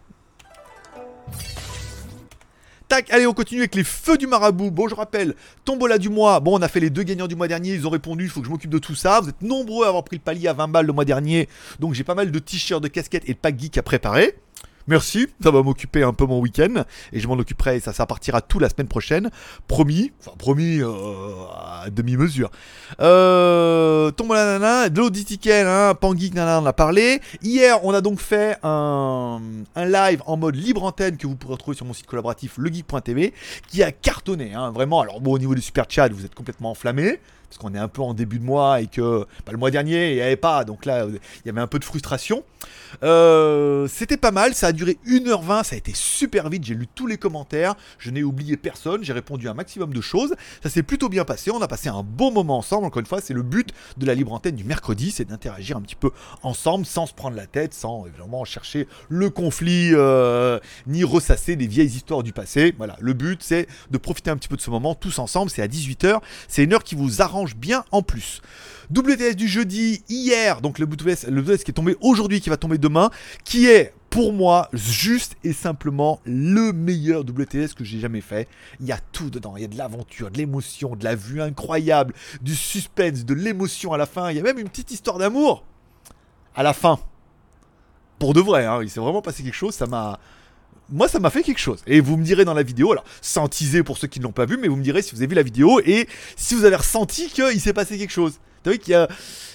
Tac, 2.89 3.11
allez, 3.11 3.27
on 3.27 3.33
continue 3.33 3.61
avec 3.61 3.75
les 3.75 3.83
feux 3.83 4.17
du 4.17 4.25
marabout. 4.25 4.71
Bon, 4.71 4.87
je 4.87 4.95
rappelle, 4.95 5.35
tombola 5.63 5.99
du 5.99 6.09
mois. 6.09 6.39
Bon, 6.39 6.57
on 6.57 6.61
a 6.63 6.67
fait 6.67 6.79
les 6.79 6.89
deux 6.89 7.03
gagnants 7.03 7.27
du 7.27 7.35
mois 7.35 7.47
dernier. 7.47 7.75
Ils 7.75 7.85
ont 7.85 7.91
répondu, 7.91 8.23
il 8.23 8.29
faut 8.31 8.39
que 8.39 8.47
je 8.47 8.51
m'occupe 8.51 8.71
de 8.71 8.79
tout 8.79 8.95
ça. 8.95 9.19
Vous 9.21 9.29
êtes 9.29 9.43
nombreux 9.43 9.85
à 9.85 9.89
avoir 9.89 10.03
pris 10.03 10.15
le 10.15 10.23
palier 10.23 10.47
à 10.47 10.53
20 10.53 10.69
balles 10.69 10.87
le 10.87 10.93
mois 10.93 11.05
dernier. 11.05 11.47
Donc, 11.79 11.93
j'ai 11.93 12.03
pas 12.03 12.15
mal 12.15 12.31
de 12.31 12.39
t-shirts, 12.39 12.81
de 12.81 12.87
casquettes 12.87 13.29
et 13.29 13.33
de 13.33 13.37
pack 13.37 13.59
geek 13.59 13.77
à 13.77 13.83
préparer. 13.83 14.35
Merci, 14.89 15.27
ça 15.43 15.51
va 15.51 15.61
m'occuper 15.61 16.01
un 16.01 16.13
peu 16.13 16.25
mon 16.25 16.39
week-end 16.39 16.83
et 17.13 17.19
je 17.19 17.27
m'en 17.27 17.35
occuperai, 17.35 17.79
ça, 17.79 17.93
ça 17.93 18.07
partira 18.07 18.41
tout 18.41 18.57
la 18.57 18.69
semaine 18.69 18.87
prochaine. 18.87 19.29
Promis, 19.67 20.11
enfin 20.19 20.31
promis 20.35 20.81
euh, 20.81 20.89
à 21.83 21.91
demi-mesure. 21.91 22.49
Euh, 22.99 24.09
tombe 24.09 24.29
nana, 24.31 24.89
de 24.89 24.97
l'auditiquel, 24.97 25.67
hein, 25.67 25.93
Pangeek, 25.93 26.33
nana, 26.33 26.59
on 26.59 26.65
a 26.65 26.73
parlé. 26.73 27.21
Hier, 27.43 27.85
on 27.85 27.93
a 27.93 28.01
donc 28.01 28.19
fait 28.19 28.57
un, 28.63 29.39
un, 29.75 29.85
live 29.85 30.23
en 30.25 30.37
mode 30.37 30.55
libre 30.55 30.83
antenne 30.83 31.17
que 31.17 31.27
vous 31.27 31.35
pourrez 31.35 31.53
retrouver 31.53 31.77
sur 31.77 31.85
mon 31.85 31.93
site 31.93 32.07
collaboratif 32.07 32.57
legeek.tv 32.57 33.35
qui 33.67 33.83
a 33.83 33.91
cartonné, 33.91 34.55
hein, 34.55 34.71
vraiment. 34.71 35.01
Alors 35.01 35.21
bon, 35.21 35.33
au 35.33 35.37
niveau 35.37 35.53
du 35.53 35.61
super 35.61 35.85
chat, 35.87 36.09
vous 36.09 36.25
êtes 36.25 36.33
complètement 36.33 36.71
enflammé 36.71 37.19
parce 37.49 37.57
qu'on 37.57 37.73
est 37.73 37.79
un 37.79 37.87
peu 37.87 38.01
en 38.01 38.13
début 38.13 38.39
de 38.39 38.45
mois 38.45 38.81
et 38.81 38.87
que 38.87 39.25
bah, 39.45 39.51
le 39.51 39.57
mois 39.57 39.71
dernier 39.71 40.11
il 40.11 40.15
n'y 40.15 40.21
avait 40.21 40.35
pas, 40.35 40.63
donc 40.63 40.85
là 40.85 41.05
il 41.07 41.47
y 41.47 41.49
avait 41.49 41.61
un 41.61 41.67
peu 41.67 41.79
de 41.79 41.85
frustration. 41.85 42.43
Euh, 43.03 43.87
c'était 43.87 44.17
pas 44.17 44.31
mal, 44.31 44.53
ça 44.53 44.67
a 44.67 44.71
duré 44.71 44.97
1h20, 45.07 45.63
ça 45.63 45.75
a 45.75 45.77
été 45.77 45.93
super 45.95 46.49
vite, 46.49 46.65
j'ai 46.65 46.75
lu 46.75 46.87
tous 46.87 47.07
les 47.07 47.17
commentaires, 47.17 47.75
je 47.97 48.11
n'ai 48.11 48.23
oublié 48.23 48.57
personne, 48.57 49.03
j'ai 49.03 49.13
répondu 49.13 49.47
à 49.47 49.51
un 49.51 49.53
maximum 49.53 49.93
de 49.93 50.01
choses, 50.01 50.35
ça 50.61 50.69
s'est 50.69 50.83
plutôt 50.83 51.09
bien 51.09 51.23
passé, 51.23 51.51
on 51.51 51.61
a 51.61 51.67
passé 51.67 51.89
un 51.89 52.03
bon 52.03 52.31
moment 52.31 52.57
ensemble, 52.57 52.85
encore 52.85 52.99
une 52.99 53.05
fois 53.05 53.21
c'est 53.21 53.33
le 53.33 53.43
but 53.43 53.69
de 53.97 54.05
la 54.05 54.15
libre 54.15 54.33
antenne 54.33 54.55
du 54.55 54.63
mercredi, 54.63 55.11
c'est 55.11 55.25
d'interagir 55.25 55.77
un 55.77 55.81
petit 55.81 55.95
peu 55.95 56.11
ensemble 56.43 56.85
sans 56.85 57.05
se 57.05 57.13
prendre 57.13 57.35
la 57.35 57.47
tête, 57.47 57.73
sans 57.73 58.05
évidemment 58.07 58.43
chercher 58.45 58.87
le 59.07 59.29
conflit, 59.29 59.91
euh, 59.93 60.59
ni 60.87 61.03
ressasser 61.03 61.55
des 61.55 61.67
vieilles 61.67 61.87
histoires 61.87 62.23
du 62.23 62.33
passé. 62.33 62.73
Voilà, 62.77 62.97
le 62.99 63.13
but 63.13 63.41
c'est 63.41 63.67
de 63.91 63.97
profiter 63.97 64.29
un 64.31 64.37
petit 64.37 64.47
peu 64.47 64.57
de 64.57 64.61
ce 64.61 64.69
moment 64.69 64.95
tous 64.95 65.19
ensemble, 65.19 65.49
c'est 65.49 65.61
à 65.61 65.67
18h, 65.67 66.19
c'est 66.47 66.63
une 66.63 66.73
heure 66.73 66.83
qui 66.83 66.95
vous 66.95 67.21
arrange 67.21 67.38
bien 67.45 67.83
en 67.91 68.01
plus. 68.01 68.41
WTS 68.95 69.35
du 69.35 69.47
jeudi, 69.47 70.03
hier, 70.09 70.61
donc 70.61 70.79
le 70.79 70.85
WTS, 70.85 71.63
qui 71.63 71.71
est 71.71 71.73
tombé 71.73 71.95
aujourd'hui, 72.01 72.41
qui 72.41 72.49
va 72.49 72.57
tomber 72.57 72.77
demain, 72.77 73.11
qui 73.43 73.67
est 73.67 73.93
pour 74.09 74.33
moi 74.33 74.69
juste 74.73 75.35
et 75.43 75.53
simplement 75.53 76.19
le 76.25 76.73
meilleur 76.73 77.21
WTS 77.21 77.75
que 77.75 77.83
j'ai 77.83 77.99
jamais 77.99 78.21
fait. 78.21 78.47
Il 78.79 78.87
y 78.87 78.91
a 78.91 78.97
tout 79.11 79.29
dedans, 79.29 79.55
il 79.57 79.61
y 79.61 79.65
a 79.65 79.67
de 79.67 79.77
l'aventure, 79.77 80.31
de 80.31 80.37
l'émotion, 80.37 80.95
de 80.95 81.03
la 81.03 81.15
vue 81.15 81.41
incroyable, 81.41 82.13
du 82.41 82.55
suspense, 82.55 83.25
de 83.25 83.33
l'émotion 83.35 83.93
à 83.93 83.97
la 83.97 84.07
fin, 84.07 84.31
il 84.31 84.37
y 84.37 84.39
a 84.39 84.43
même 84.43 84.57
une 84.57 84.69
petite 84.69 84.91
histoire 84.91 85.19
d'amour 85.19 85.63
à 86.55 86.63
la 86.63 86.73
fin. 86.73 86.99
Pour 88.17 88.33
de 88.33 88.41
vrai, 88.41 88.65
hein, 88.65 88.79
il 88.81 88.89
s'est 88.89 88.99
vraiment 88.99 89.21
passé 89.21 89.43
quelque 89.43 89.53
chose, 89.53 89.75
ça 89.75 89.85
m'a 89.85 90.19
moi 90.91 91.07
ça 91.07 91.19
m'a 91.19 91.29
fait 91.29 91.43
quelque 91.43 91.59
chose. 91.59 91.81
Et 91.87 91.99
vous 91.99 92.17
me 92.17 92.23
direz 92.23 92.45
dans 92.45 92.53
la 92.53 92.63
vidéo, 92.63 92.91
alors 92.91 93.03
sans 93.21 93.47
teaser 93.47 93.83
pour 93.83 93.97
ceux 93.97 94.07
qui 94.07 94.19
ne 94.19 94.25
l'ont 94.25 94.31
pas 94.31 94.45
vu, 94.45 94.57
mais 94.57 94.67
vous 94.67 94.75
me 94.75 94.83
direz 94.83 95.01
si 95.01 95.11
vous 95.13 95.21
avez 95.21 95.27
vu 95.27 95.35
la 95.35 95.43
vidéo 95.43 95.79
et 95.85 96.07
si 96.35 96.55
vous 96.55 96.65
avez 96.65 96.75
ressenti 96.75 97.29
qu'il 97.29 97.61
s'est 97.61 97.73
passé 97.73 97.97
quelque 97.97 98.11
chose. 98.11 98.39
T'as 98.63 98.71
vu 98.71 98.79
qu'il 98.79 98.91
y 98.91 98.95
a, 98.95 99.07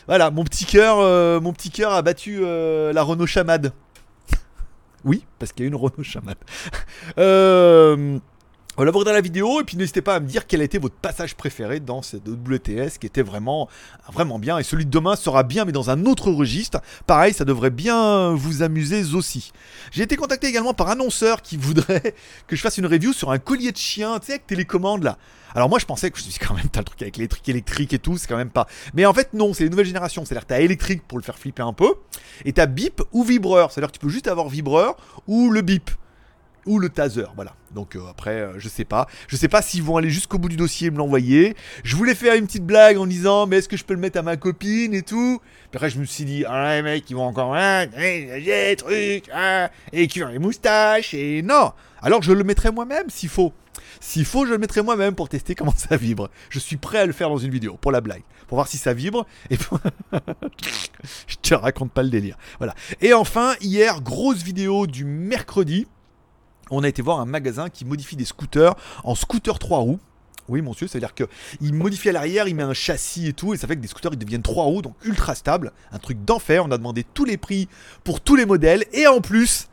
voilà, 0.07 0.31
mon 0.31 0.45
petit 0.45 0.65
cœur, 0.65 0.99
euh, 1.01 1.41
mon 1.41 1.53
petit 1.53 1.71
cœur 1.71 1.93
a 1.93 2.03
battu 2.03 2.41
euh, 2.43 2.93
la 2.93 3.03
Renault 3.03 3.27
Chamade. 3.27 3.73
oui, 5.05 5.25
parce 5.39 5.53
qu'il 5.53 5.65
y 5.65 5.67
a 5.67 5.69
une 5.69 5.75
Renault 5.75 6.03
Chamade. 6.03 6.39
euh, 7.19 8.19
voilà, 8.77 8.91
regardez 8.91 9.13
la 9.13 9.21
vidéo 9.21 9.61
et 9.61 9.65
puis 9.65 9.77
n'hésitez 9.77 10.03
pas 10.03 10.17
à 10.17 10.21
me 10.21 10.27
dire 10.27 10.47
quel 10.47 10.61
a 10.61 10.65
été 10.65 10.79
votre 10.79 10.97
passage 10.97 11.37
préféré 11.37 11.79
dans 11.79 12.03
cette 12.03 12.27
WTS 12.27 12.99
qui 12.99 13.07
était 13.07 13.23
vraiment, 13.23 13.69
vraiment 14.13 14.41
bien. 14.41 14.59
Et 14.59 14.65
celui 14.65 14.85
de 14.85 14.91
demain 14.91 15.15
sera 15.15 15.45
bien, 15.45 15.65
mais 15.65 15.71
dans 15.71 15.91
un 15.91 16.07
autre 16.07 16.33
registre. 16.33 16.81
Pareil, 17.07 17.33
ça 17.33 17.45
devrait 17.45 17.71
bien 17.71 18.35
vous 18.35 18.63
amuser 18.63 19.15
aussi. 19.15 19.53
J'ai 19.93 20.03
été 20.03 20.17
contacté 20.17 20.49
également 20.49 20.75
par 20.75 20.89
annonceur 20.89 21.41
qui 21.43 21.57
voudrait 21.57 22.15
que 22.49 22.57
je 22.57 22.61
fasse 22.61 22.79
une 22.79 22.87
review 22.87 23.13
sur 23.13 23.31
un 23.31 23.39
collier 23.39 23.71
de 23.71 23.77
chien, 23.77 24.19
tu 24.19 24.27
sais, 24.27 24.33
avec 24.33 24.47
télécommande 24.47 25.05
là. 25.05 25.19
Alors 25.55 25.69
moi 25.69 25.79
je 25.79 25.87
pensais 25.87 26.11
que 26.11 26.19
je 26.19 26.25
suis 26.25 26.45
quand 26.45 26.55
même, 26.55 26.69
t'as 26.69 26.81
le 26.81 26.85
truc 26.85 27.01
avec 27.03 27.17
les 27.17 27.29
trucs 27.29 27.49
électriques 27.49 27.93
et 27.93 28.01
tout, 28.01 28.19
c'est 28.19 28.27
quand 28.27 28.37
même 28.37 28.51
pas. 28.51 28.67
Mais 28.93 29.07
en 29.07 29.15
fait 29.15 29.35
non, 29.35 29.55
c'est 29.55 29.63
les 29.63 29.71
nouvelles 29.71 29.87
générations. 29.87 30.25
C'est-à-dire 30.25 30.47
t'as 30.47 30.61
électrique 30.61 31.07
pour 31.07 31.17
le 31.17 31.23
faire 31.23 31.39
flipper 31.39 31.63
un 31.63 31.73
peu, 31.73 31.95
et 32.45 32.53
t'as 32.53 32.67
bip 32.67 33.03
ou 33.13 33.23
vibreur. 33.23 33.71
C'est-à-dire 33.71 33.93
que 33.93 33.99
tu 33.99 34.01
peux 34.01 34.09
juste 34.09 34.27
avoir 34.27 34.49
vibreur 34.49 34.97
ou 35.29 35.51
le 35.51 35.63
bip 35.63 35.91
ou 36.67 36.79
le 36.79 36.89
taser, 36.89 37.27
voilà. 37.37 37.55
Donc 37.73 37.97
euh, 37.97 38.01
après, 38.09 38.41
euh, 38.41 38.59
je 38.59 38.69
sais 38.69 38.85
pas. 38.85 39.07
Je 39.29 39.37
sais 39.37 39.49
pas 39.49 39.63
s'ils 39.63 39.83
vont 39.83 39.97
aller 39.97 40.11
jusqu'au 40.11 40.39
bout 40.39 40.49
du 40.49 40.57
dossier 40.57 40.89
et 40.89 40.91
me 40.91 40.99
l'envoyer. 40.99 41.57
Je 41.83 41.97
voulais 41.97 42.15
faire 42.15 42.35
une 42.35 42.47
petite 42.47 42.65
blague 42.65 42.97
en 42.97 43.07
disant, 43.07 43.47
mais 43.47 43.59
est-ce 43.59 43.69
que 43.69 43.77
je 43.77 43.85
peux 43.85 43.95
le 43.95 44.01
mettre 44.01 44.19
à 44.19 44.23
ma 44.23 44.37
copine 44.37 44.95
et 44.95 45.03
tout? 45.03 45.41
Puis 45.71 45.77
après, 45.77 45.91
je 45.91 45.99
me 45.99 46.05
suis 46.05 46.25
dit, 46.25 46.45
ah 46.47 46.77
les 46.77 46.83
mecs, 46.83 47.09
ils 47.11 47.17
vont 47.17 47.25
encore, 47.25 47.55
hein, 47.55 47.87
des 47.87 48.77
trucs, 48.77 49.29
hein, 49.35 49.69
et 49.93 50.09
ont 50.23 50.29
les 50.29 50.39
moustaches, 50.39 51.15
et 51.15 51.43
non 51.43 51.73
Alors 52.01 52.23
je 52.23 52.33
le 52.33 52.45
mettrai 52.45 52.71
moi-même 52.71 53.11
s'il 53.11 53.29
faut. 53.29 53.53
S'il 54.01 54.25
faut, 54.25 54.47
je 54.47 54.53
le 54.53 54.59
mettrai 54.59 54.83
moi-même 54.83 55.15
pour 55.15 55.29
tester 55.29 55.55
comment 55.55 55.75
ça 55.77 55.97
vibre. 55.97 56.31
Je 56.51 56.59
suis 56.59 56.77
prêt 56.77 56.99
à 56.99 57.07
le 57.07 57.13
faire 57.13 57.29
dans 57.29 57.39
une 57.39 57.51
vidéo, 57.51 57.77
pour 57.81 57.93
la 57.93 58.01
blague. 58.01 58.23
Pour 58.47 58.57
voir 58.57 58.69
si 58.69 58.77
ça 58.77 58.93
vibre. 58.93 59.27
Et 59.51 59.57
je 61.27 61.37
te 61.41 61.55
raconte 61.55 61.93
pas 61.93 62.03
le 62.03 62.11
délire. 62.11 62.37
Voilà. 62.59 62.75
Et 63.01 63.15
enfin, 63.15 63.55
hier, 63.61 64.01
grosse 64.03 64.43
vidéo 64.43 64.87
du 64.87 65.05
mercredi 65.05 65.87
on 66.71 66.83
a 66.83 66.89
été 66.89 67.03
voir 67.03 67.21
un 67.21 67.27
magasin 67.27 67.69
qui 67.69 67.85
modifie 67.85 68.17
des 68.17 68.25
scooters 68.25 68.75
en 69.03 69.15
scooter 69.15 69.59
3 69.59 69.79
roues. 69.79 70.01
Oui, 70.49 70.61
monsieur, 70.61 70.87
c'est-à-dire 70.87 71.15
qu'il 71.15 71.73
modifie 71.73 72.11
à 72.11 72.13
l'arrière, 72.13 72.47
il 72.49 72.55
met 72.55 72.63
un 72.63 72.75
châssis 72.75 73.29
et 73.29 73.33
tout, 73.33 73.55
et 73.55 73.57
ça 73.57 73.67
fait 73.67 73.77
que 73.77 73.81
des 73.81 73.89
scooters 73.89 74.13
ils 74.13 74.19
deviennent 74.19 74.43
3 74.43 74.65
roues, 74.65 74.83
donc 74.83 74.95
ultra 75.05 75.35
stables. 75.35 75.73
Un 75.91 75.99
truc 75.99 76.23
d'enfer. 76.25 76.65
On 76.67 76.71
a 76.71 76.77
demandé 76.77 77.05
tous 77.15 77.25
les 77.25 77.39
prix 77.39 77.69
pour 78.03 78.21
tous 78.21 78.37
les 78.37 78.45
modèles, 78.45 78.85
et 78.93 79.07
en 79.07 79.21
plus, 79.21 79.69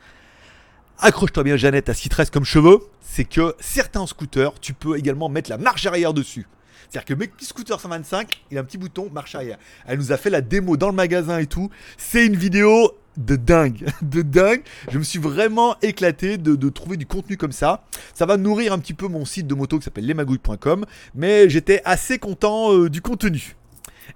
accroche-toi 1.00 1.43
bien, 1.43 1.57
Jeannette, 1.57 1.89
à 1.89 1.93
ce 1.93 2.01
qui 2.01 2.10
comme 2.31 2.45
cheveux, 2.45 2.79
c'est 3.01 3.25
que 3.25 3.55
certains 3.60 4.07
scooters, 4.07 4.53
tu 4.62 4.74
peux 4.74 4.98
également 4.98 5.27
mettre 5.27 5.50
la 5.50 5.57
marche 5.57 5.86
arrière 5.86 6.13
dessus. 6.13 6.48
C'est-à-dire 6.89 7.05
que 7.05 7.13
mes 7.13 7.31
scooter 7.41 7.79
125, 7.79 8.43
il 8.51 8.57
a 8.57 8.62
un 8.62 8.63
petit 8.63 8.77
bouton 8.77 9.10
marche 9.13 9.36
arrière. 9.36 9.57
Elle 9.86 9.98
nous 9.98 10.12
a 10.12 10.17
fait 10.17 10.29
la 10.29 10.41
démo 10.41 10.75
dans 10.75 10.89
le 10.89 10.93
magasin 10.93 11.39
et 11.39 11.48
tout. 11.48 11.69
C'est 11.98 12.25
une 12.25 12.36
vidéo 12.36 12.91
de 13.18 13.36
dingue, 13.36 13.86
de 14.01 14.22
dingue. 14.22 14.62
Je 14.89 14.98
me 14.98 15.03
suis 15.03 15.20
vraiment 15.20 15.75
éclaté 15.82 16.38
de, 16.38 16.70
trouver 16.70 16.98
du 16.98 17.06
contenu 17.06 17.38
comme 17.38 17.51
ça. 17.51 17.84
Ça 18.13 18.25
va 18.25 18.38
nourrir 18.38 18.74
un 18.74 18.80
petit 18.80 18.94
peu 18.94 19.08
mon 19.08 19.25
site 19.25 19.48
de 19.48 19.56
moto 19.56 19.77
qui 19.77 19.86
s'appelle 19.86 20.06
lesmagouilles.com, 20.06 20.86
mais 21.15 21.50
j'étais 21.50 21.82
assez 21.86 22.20
content 22.20 22.74
euh, 22.74 22.89
du 22.89 23.01
contenu 23.01 23.56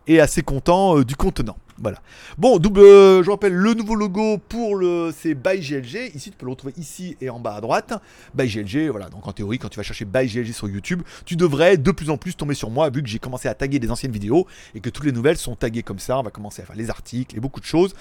et 0.07 0.19
assez 0.19 0.41
content 0.41 0.97
euh, 0.97 1.05
du 1.05 1.15
contenant. 1.15 1.57
Voilà. 1.77 2.01
Bon, 2.37 2.57
double, 2.57 2.79
euh, 2.79 3.21
je 3.21 3.29
rappelle 3.29 3.53
le 3.53 3.73
nouveau 3.73 3.95
logo 3.95 4.37
pour 4.37 4.77
le, 4.77 5.11
c'est 5.13 5.33
By 5.33 5.59
GLG. 5.59 6.15
Ici, 6.15 6.31
tu 6.31 6.37
peux 6.37 6.45
le 6.45 6.51
retrouver 6.51 6.73
ici 6.77 7.17
et 7.19 7.29
en 7.29 7.37
bas 7.37 7.55
à 7.55 7.61
droite. 7.61 7.93
By 8.33 8.47
GLG, 8.47 8.89
voilà. 8.89 9.09
Donc 9.09 9.27
en 9.27 9.33
théorie, 9.33 9.59
quand 9.59 9.67
tu 9.67 9.75
vas 9.75 9.83
chercher 9.83 10.05
By 10.05 10.25
GLG 10.25 10.53
sur 10.53 10.69
YouTube, 10.69 11.01
tu 11.25 11.35
devrais 11.35 11.75
de 11.75 11.91
plus 11.91 12.09
en 12.09 12.15
plus 12.15 12.35
tomber 12.35 12.53
sur 12.53 12.69
moi, 12.69 12.89
vu 12.89 13.03
que 13.03 13.09
j'ai 13.09 13.19
commencé 13.19 13.49
à 13.49 13.53
taguer 13.55 13.79
des 13.79 13.91
anciennes 13.91 14.13
vidéos 14.13 14.47
et 14.73 14.79
que 14.79 14.89
toutes 14.89 15.03
les 15.03 15.11
nouvelles 15.11 15.37
sont 15.37 15.55
taguées 15.55 15.83
comme 15.83 15.99
ça. 15.99 16.17
On 16.17 16.23
va 16.23 16.31
commencer 16.31 16.61
à 16.61 16.65
faire 16.65 16.77
les 16.77 16.89
articles 16.89 17.35
et 17.35 17.41
beaucoup 17.41 17.59
de 17.59 17.65
choses 17.65 17.93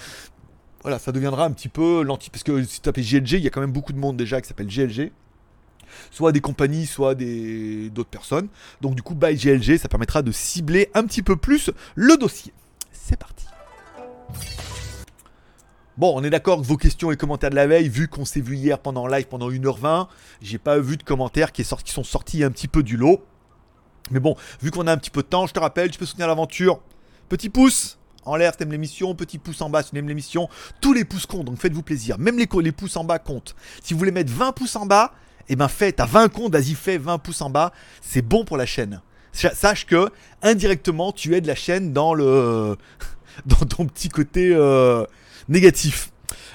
voilà, 0.85 0.99
ça 0.99 1.13
deviendra 1.13 1.47
un 1.47 1.51
petit 1.51 1.71
peu 1.71 2.03
l'anti. 2.03 2.29
Parce 2.29 2.43
que 2.43 2.63
si 2.63 2.75
tu 2.75 2.81
tapes 2.81 3.01
GLG, 3.01 3.33
il 3.33 3.41
y 3.41 3.47
a 3.47 3.51
quand 3.51 3.63
même 3.63 3.73
beaucoup 3.73 3.95
de 3.95 3.99
monde 3.99 4.19
déjà 4.19 4.41
qui 4.41 4.47
s'appelle 4.47 4.69
GLG. 4.69 5.13
Soit 6.11 6.33
des 6.33 6.41
compagnies, 6.41 6.87
soit 6.87 7.15
des 7.15 7.89
d'autres 7.89 8.11
personnes. 8.11 8.49
Donc 8.83 8.95
du 8.95 9.03
coup, 9.03 9.15
by 9.15 9.35
GLG, 9.35 9.79
ça 9.79 9.89
permettra 9.89 10.21
de 10.21 10.31
cibler 10.31 10.91
un 10.93 11.05
petit 11.05 11.23
peu 11.23 11.37
plus 11.37 11.71
le 11.95 12.17
dossier. 12.19 12.53
C'est 12.93 13.19
parti. 13.19 13.47
Bon, 15.97 16.13
on 16.15 16.23
est 16.23 16.31
d'accord 16.31 16.61
que 16.61 16.67
vos 16.67 16.77
questions 16.77 17.13
et 17.13 17.17
commentaires 17.17 17.51
de 17.51 17.55
la 17.55 17.67
veille, 17.67 17.89
vu 17.89 18.09
qu'on 18.09 18.27
s'est 18.27 18.41
vu 18.41 18.57
hier 18.57 18.79
pendant 18.79 19.07
live 19.07 19.27
pendant 19.27 19.49
1h20, 19.51 20.09
j'ai 20.43 20.59
pas 20.59 20.79
vu 20.81 20.97
de 20.99 21.03
commentaires 21.03 21.53
qui, 21.53 21.63
qui 21.63 21.93
sont 21.93 22.05
sortis 22.05 22.45
un 22.45 22.51
petit 22.51 22.69
peu 22.69 22.83
du 22.83 22.99
lot. 22.99 23.25
Mais 24.11 24.21
bon, 24.21 24.37
vu 24.61 24.71
qu'on 24.71 24.87
a 24.87 24.93
un 24.93 24.99
petit 24.99 25.11
peu 25.11 25.23
de 25.23 25.29
temps, 25.29 25.47
je 25.47 25.55
te 25.55 25.61
rappelle, 25.61 25.91
tu 25.91 25.99
peux 25.99 26.05
soutenir 26.05 26.27
l'aventure. 26.27 26.81
Petit 27.29 27.49
pouce, 27.49 27.99
en 28.25 28.37
l'air 28.37 28.53
si 28.53 28.59
t'aimes 28.59 28.73
l'émission, 28.73 29.15
petit 29.15 29.39
pouce 29.39 29.61
en 29.61 29.71
bas 29.71 29.83
si 29.83 29.91
tu 29.91 29.99
aimes 29.99 30.09
l'émission, 30.09 30.49
tous 30.81 30.93
les 30.93 31.05
pouces 31.05 31.27
comptent, 31.27 31.47
donc 31.47 31.59
faites-vous 31.59 31.83
plaisir. 31.83 32.19
Même 32.19 32.39
les, 32.39 32.49
les 32.63 32.73
pouces 32.73 32.97
en 32.97 33.05
bas 33.05 33.19
comptent. 33.19 33.55
Si 33.83 33.95
vous 33.95 33.99
voulez 33.99 34.13
mettre 34.13 34.33
20 34.33 34.53
pouces 34.53 34.77
en 34.77 34.87
bas, 34.87 35.13
eh 35.49 35.57
ben 35.57 35.69
faites, 35.69 35.97
t'as 35.97 36.07
20 36.07 36.29
comptes, 36.29 36.53
vas-y 36.53 36.75
fais 36.75 36.99
20 36.99 37.19
pouces 37.19 37.43
en 37.43 37.51
bas, 37.51 37.73
c'est 38.01 38.23
bon 38.23 38.45
pour 38.45 38.57
la 38.57 38.67
chaîne. 38.67 39.01
Sache 39.33 39.87
que 39.87 40.11
indirectement 40.43 41.11
tu 41.11 41.35
aides 41.35 41.47
la 41.47 41.57
chaîne 41.57 41.93
dans 41.93 42.15
le 42.15 42.77
dans 43.47 43.67
ton 43.67 43.87
petit 43.87 44.09
côté 44.09 44.51
euh, 44.55 45.05
négatif. 45.49 46.11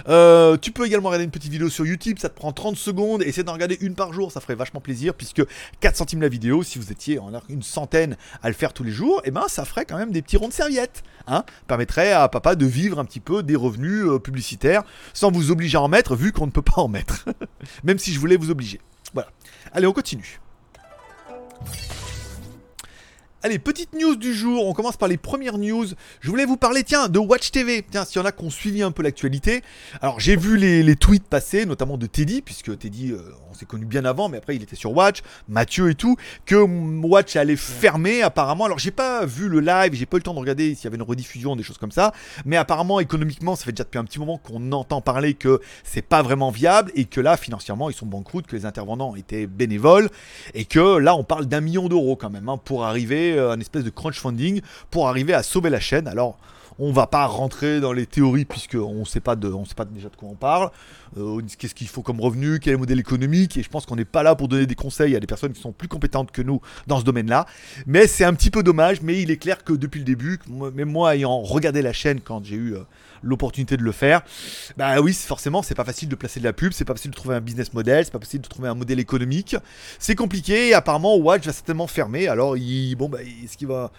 Euh, 0.07 0.57
tu 0.57 0.71
peux 0.71 0.85
également 0.85 1.09
regarder 1.09 1.25
une 1.25 1.31
petite 1.31 1.51
vidéo 1.51 1.69
sur 1.69 1.85
YouTube, 1.85 2.17
ça 2.19 2.29
te 2.29 2.35
prend 2.35 2.51
30 2.51 2.77
secondes, 2.77 3.23
essaie 3.23 3.43
d'en 3.43 3.53
regarder 3.53 3.77
une 3.81 3.95
par 3.95 4.13
jour, 4.13 4.31
ça 4.31 4.39
ferait 4.39 4.55
vachement 4.55 4.79
plaisir, 4.79 5.13
puisque 5.13 5.43
4 5.81 5.95
centimes 5.95 6.21
la 6.21 6.29
vidéo, 6.29 6.63
si 6.63 6.79
vous 6.79 6.91
étiez 6.91 7.19
en 7.19 7.31
une 7.49 7.63
centaine 7.63 8.17
à 8.41 8.47
le 8.47 8.53
faire 8.53 8.73
tous 8.73 8.83
les 8.83 8.91
jours, 8.91 9.21
et 9.23 9.29
eh 9.29 9.31
ben 9.31 9.47
ça 9.47 9.65
ferait 9.65 9.85
quand 9.85 9.97
même 9.97 10.11
des 10.11 10.21
petits 10.21 10.37
ronds 10.37 10.47
de 10.47 10.53
serviettes. 10.53 11.03
Hein 11.27 11.43
Permettrait 11.67 12.11
à 12.11 12.27
papa 12.27 12.55
de 12.55 12.65
vivre 12.65 12.99
un 12.99 13.05
petit 13.05 13.19
peu 13.19 13.43
des 13.43 13.55
revenus 13.55 14.05
euh, 14.05 14.19
publicitaires 14.19 14.83
sans 15.13 15.31
vous 15.31 15.51
obliger 15.51 15.77
à 15.77 15.81
en 15.81 15.87
mettre, 15.87 16.15
vu 16.15 16.31
qu'on 16.31 16.45
ne 16.45 16.51
peut 16.51 16.61
pas 16.61 16.81
en 16.81 16.87
mettre. 16.87 17.25
même 17.83 17.99
si 17.99 18.13
je 18.13 18.19
voulais 18.19 18.37
vous 18.37 18.49
obliger. 18.49 18.79
Voilà. 19.13 19.29
Allez, 19.73 19.87
on 19.87 19.93
continue. 19.93 20.39
Allez, 23.41 23.57
petite 23.57 23.93
news 23.93 24.17
du 24.17 24.33
jour, 24.33 24.67
on 24.67 24.73
commence 24.73 24.97
par 24.97 25.07
les 25.07 25.15
premières 25.15 25.57
news. 25.57 25.85
Je 26.19 26.29
voulais 26.29 26.43
vous 26.43 26.57
parler, 26.57 26.83
tiens, 26.83 27.07
de 27.07 27.19
Watch 27.19 27.51
TV. 27.51 27.85
Tiens, 27.89 28.03
s'il 28.03 28.19
y 28.19 28.21
en 28.21 28.25
a 28.25 28.33
qui 28.33 28.43
ont 28.43 28.49
suivi 28.49 28.81
un 28.81 28.91
peu 28.91 29.01
l'actualité. 29.01 29.61
Alors, 30.01 30.19
j'ai 30.19 30.35
vu 30.35 30.57
les, 30.57 30.95
tweets 30.97 31.23
passer, 31.23 31.65
notamment 31.65 31.97
de 31.97 32.05
Teddy, 32.05 32.41
puisque 32.41 32.77
Teddy, 32.77 33.13
euh, 33.13 33.21
on 33.49 33.53
s'est 33.53 33.65
connu 33.65 33.85
bien 33.85 34.05
avant, 34.05 34.29
mais 34.29 34.37
après, 34.37 34.55
il 34.55 34.63
était 34.63 34.75
sur 34.75 34.95
Watch, 34.95 35.21
Mathieu 35.47 35.89
et 35.89 35.95
tout, 35.95 36.15
que 36.45 36.55
Watch 36.55 37.35
allait 37.35 37.55
fermer, 37.55 38.21
apparemment. 38.21 38.65
Alors, 38.65 38.79
j'ai 38.79 38.91
pas 38.91 39.25
vu 39.25 39.49
le 39.49 39.59
live, 39.59 39.93
j'ai 39.93 40.05
pas 40.05 40.17
eu 40.17 40.19
le 40.19 40.23
temps 40.23 40.33
de 40.33 40.39
regarder 40.39 40.75
s'il 40.75 40.85
y 40.85 40.87
avait 40.87 40.97
une 40.97 41.03
rediffusion, 41.03 41.55
des 41.55 41.63
choses 41.63 41.77
comme 41.77 41.91
ça. 41.91 42.13
Mais 42.45 42.57
apparemment, 42.57 42.99
économiquement, 42.99 43.55
ça 43.55 43.65
fait 43.65 43.71
déjà 43.71 43.83
depuis 43.83 43.99
un 43.99 44.05
petit 44.05 44.19
moment 44.19 44.37
qu'on 44.37 44.71
entend 44.71 45.01
parler 45.01 45.33
que 45.33 45.59
c'est 45.83 46.01
pas 46.01 46.21
vraiment 46.21 46.51
viable 46.51 46.91
et 46.95 47.05
que 47.05 47.21
là, 47.21 47.37
financièrement, 47.37 47.89
ils 47.89 47.95
sont 47.95 48.05
banqueroutes, 48.05 48.47
que 48.47 48.55
les 48.55 48.65
intervenants 48.65 49.15
étaient 49.15 49.47
bénévoles 49.47 50.09
et 50.53 50.65
que 50.65 50.97
là, 50.97 51.15
on 51.15 51.23
parle 51.23 51.45
d'un 51.45 51.61
million 51.61 51.87
d'euros 51.87 52.15
quand 52.15 52.29
même 52.29 52.49
hein, 52.49 52.59
pour 52.63 52.85
arriver 52.85 53.33
euh, 53.33 53.51
un 53.51 53.59
espèce 53.59 53.83
de 53.83 53.89
crunchfunding 53.89 54.61
pour 54.91 55.07
arriver 55.07 55.33
à 55.33 55.43
sauver 55.43 55.69
la 55.69 55.79
chaîne. 55.79 56.07
Alors, 56.07 56.37
on 56.79 56.91
va 56.91 57.07
pas 57.07 57.25
rentrer 57.25 57.79
dans 57.81 57.91
les 57.91 58.05
théories 58.05 58.45
puisque 58.45 58.75
on 58.75 59.05
sait 59.05 59.19
pas 59.19 59.35
de, 59.35 59.49
on 59.49 59.65
sait 59.65 59.75
pas 59.75 59.85
déjà 59.85 60.09
de 60.09 60.15
quoi 60.15 60.29
on 60.29 60.35
parle. 60.35 60.71
Euh, 61.17 61.41
qu'est-ce 61.57 61.75
qu'il 61.75 61.87
faut 61.87 62.01
comme 62.01 62.21
revenu, 62.21 62.59
quel 62.59 62.71
est 62.71 62.73
le 62.73 62.79
modèle 62.79 62.99
économique 62.99 63.57
et 63.57 63.63
je 63.63 63.69
pense 63.69 63.85
qu'on 63.85 63.95
n'est 63.95 64.05
pas 64.05 64.23
là 64.23 64.35
pour 64.35 64.47
donner 64.47 64.65
des 64.65 64.75
conseils 64.75 65.15
à 65.15 65.19
des 65.19 65.27
personnes 65.27 65.53
qui 65.53 65.61
sont 65.61 65.71
plus 65.71 65.87
compétentes 65.87 66.31
que 66.31 66.41
nous 66.41 66.61
dans 66.87 66.99
ce 66.99 67.03
domaine-là. 67.03 67.45
Mais 67.85 68.07
c'est 68.07 68.23
un 68.23 68.33
petit 68.33 68.49
peu 68.49 68.63
dommage. 68.63 69.01
Mais 69.01 69.21
il 69.21 69.31
est 69.31 69.37
clair 69.37 69.63
que 69.63 69.73
depuis 69.73 69.99
le 69.99 70.05
début, 70.05 70.39
même 70.47 70.89
moi 70.89 71.15
ayant 71.15 71.41
regardé 71.41 71.81
la 71.81 71.93
chaîne 71.93 72.21
quand 72.21 72.45
j'ai 72.45 72.55
eu 72.55 72.75
euh, 72.75 72.79
l'opportunité 73.23 73.75
de 73.75 73.83
le 73.83 73.91
faire, 73.91 74.21
bah 74.77 75.01
oui, 75.01 75.13
forcément, 75.13 75.61
c'est 75.61 75.75
pas 75.75 75.83
facile 75.83 76.07
de 76.09 76.15
placer 76.15 76.39
de 76.39 76.45
la 76.45 76.53
pub, 76.53 76.71
c'est 76.71 76.85
pas 76.85 76.93
facile 76.93 77.11
de 77.11 77.15
trouver 77.15 77.35
un 77.35 77.41
business 77.41 77.73
model, 77.73 78.05
c'est 78.05 78.11
pas 78.11 78.19
facile 78.19 78.41
de 78.41 78.47
trouver 78.47 78.69
un 78.69 78.75
modèle 78.75 78.99
économique. 78.99 79.55
C'est 79.99 80.15
compliqué 80.15 80.69
et 80.69 80.73
apparemment 80.73 81.17
Watch 81.17 81.45
va 81.45 81.53
certainement 81.53 81.87
fermer. 81.87 82.27
Alors, 82.27 82.55
il, 82.55 82.95
bon, 82.95 83.09
bah, 83.09 83.19
est-ce 83.21 83.57
qu'il 83.57 83.67
va 83.67 83.91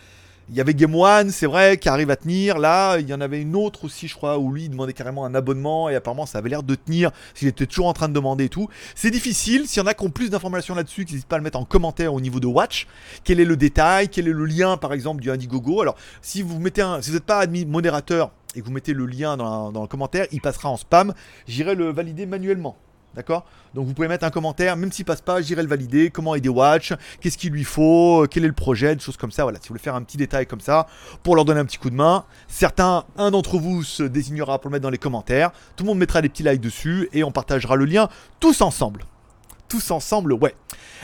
il 0.51 0.57
y 0.57 0.61
avait 0.61 0.75
Game 0.75 0.97
One, 0.97 1.31
c'est 1.31 1.47
vrai, 1.47 1.79
qui 1.79 1.89
arrive 1.89 2.11
à 2.11 2.17
tenir. 2.17 2.59
Là, 2.59 2.99
il 2.99 3.09
y 3.09 3.15
en 3.15 3.21
avait 3.21 3.41
une 3.41 3.55
autre 3.55 3.85
aussi, 3.85 4.09
je 4.09 4.17
crois, 4.17 4.37
où 4.37 4.51
lui 4.51 4.69
demandait 4.69 4.93
carrément 4.93 5.25
un 5.25 5.35
abonnement 5.37 5.89
et 5.89 5.95
apparemment 5.95 6.27
ça 6.27 6.39
avait 6.39 6.49
l'air 6.49 6.65
de 6.65 6.75
tenir. 6.75 7.13
S'il 7.35 7.47
était 7.47 7.67
toujours 7.67 7.87
en 7.87 7.93
train 7.93 8.09
de 8.09 8.15
demander 8.15 8.47
et 8.47 8.49
tout. 8.49 8.69
C'est 8.97 9.13
difficile. 9.13 9.69
S'il 9.69 9.81
y 9.81 9.85
en 9.85 9.87
a 9.87 9.95
qui 9.95 10.05
ont 10.05 10.11
plus 10.11 10.29
d'informations 10.29 10.75
là-dessus, 10.75 11.05
n'hésitez 11.05 11.27
pas 11.29 11.37
à 11.37 11.39
le 11.39 11.45
mettre 11.45 11.59
en 11.59 11.65
commentaire 11.65 12.13
au 12.15 12.21
niveau 12.21 12.41
de 12.41 12.49
Watch. 12.49 12.89
Quel 13.23 13.39
est 13.39 13.45
le 13.45 13.57
détail 13.57 14.09
Quel 14.09 14.27
est 14.27 14.33
le 14.33 14.45
lien, 14.45 14.77
par 14.77 14.93
exemple, 14.93 15.23
du 15.23 15.31
Indiegogo? 15.31 15.83
Alors, 15.83 15.95
si 16.21 16.43
vous 16.43 16.59
mettez 16.59 16.83
un, 16.83 17.01
si 17.01 17.11
vous 17.11 17.17
n'êtes 17.17 17.27
pas 17.27 17.39
admis 17.39 17.65
modérateur 17.65 18.33
et 18.57 18.61
que 18.61 18.67
vous 18.67 18.73
mettez 18.73 18.93
le 18.93 19.07
lien 19.07 19.37
dans 19.37 19.71
le 19.71 19.87
commentaire, 19.87 20.27
il 20.33 20.41
passera 20.41 20.69
en 20.69 20.77
spam. 20.77 21.15
J'irai 21.47 21.77
le 21.77 21.93
valider 21.93 22.27
manuellement. 22.27 22.77
D'accord? 23.15 23.45
Donc 23.75 23.87
vous 23.87 23.95
pouvez 23.95 24.09
mettre 24.09 24.25
un 24.25 24.31
commentaire, 24.31 24.77
même 24.77 24.93
s'il 24.93 25.05
passe 25.05 25.21
pas, 25.21 25.43
j'irai 25.43 25.63
le 25.63 25.69
valider, 25.69 26.11
comment 26.11 26.35
aider 26.35 26.49
Watch, 26.49 26.93
qu'est-ce 27.21 27.37
qu'il 27.37 27.53
lui 27.53 27.65
faut, 27.65 28.27
quel 28.31 28.45
est 28.45 28.49
le 28.49 28.53
projet, 28.53 28.95
des 28.95 29.03
choses 29.03 29.17
comme 29.17 29.33
ça. 29.33 29.43
Voilà, 29.43 29.59
si 29.59 29.69
vous 29.69 29.75
voulez 29.75 29.81
faire 29.81 29.95
un 29.95 30.03
petit 30.03 30.17
détail 30.17 30.47
comme 30.47 30.61
ça, 30.61 30.87
pour 31.23 31.35
leur 31.35 31.45
donner 31.45 31.61
un 31.61 31.65
petit 31.65 31.79
coup 31.79 31.91
de 31.91 31.97
main. 31.97 32.25
Certains, 32.49 33.05
un 33.17 33.31
d'entre 33.31 33.59
vous 33.59 33.83
se 33.83 34.03
désignera 34.03 34.61
pour 34.61 34.71
le 34.71 34.75
mettre 34.75 34.85
dans 34.85 34.91
les 34.91 34.99
commentaires. 34.99 35.51
Tout 35.77 35.85
le 35.85 35.89
monde 35.89 35.99
mettra 35.99 36.23
des 36.23 36.29
petits 36.29 36.43
likes 36.43 36.61
dessus 36.61 37.09
et 37.13 37.25
on 37.25 37.33
partagera 37.33 37.77
le 37.77 37.85
lien 37.85 38.09
tous 38.39 38.61
ensemble. 38.61 39.05
Tous 39.69 39.91
ensemble, 39.91 40.33
ouais. 40.33 40.55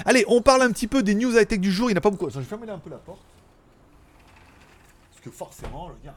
Allez, 0.04 0.25
on 0.28 0.42
parle 0.42 0.62
un 0.62 0.70
petit 0.70 0.86
peu 0.88 1.02
des 1.02 1.14
news 1.14 1.36
high-tech 1.36 1.60
du 1.60 1.70
jour. 1.70 1.88
Il 1.88 1.94
n'y 1.94 1.96
en 1.96 1.98
a 1.98 2.02
pas 2.02 2.10
beaucoup. 2.10 2.28
Je 2.30 2.38
vais 2.38 2.44
fermer 2.44 2.68
un 2.68 2.78
peu 2.78 2.90
la 2.90 2.96
porte 2.96 3.20
forcément, 5.30 5.90
il 6.02 6.06
y 6.06 6.09
a 6.09 6.14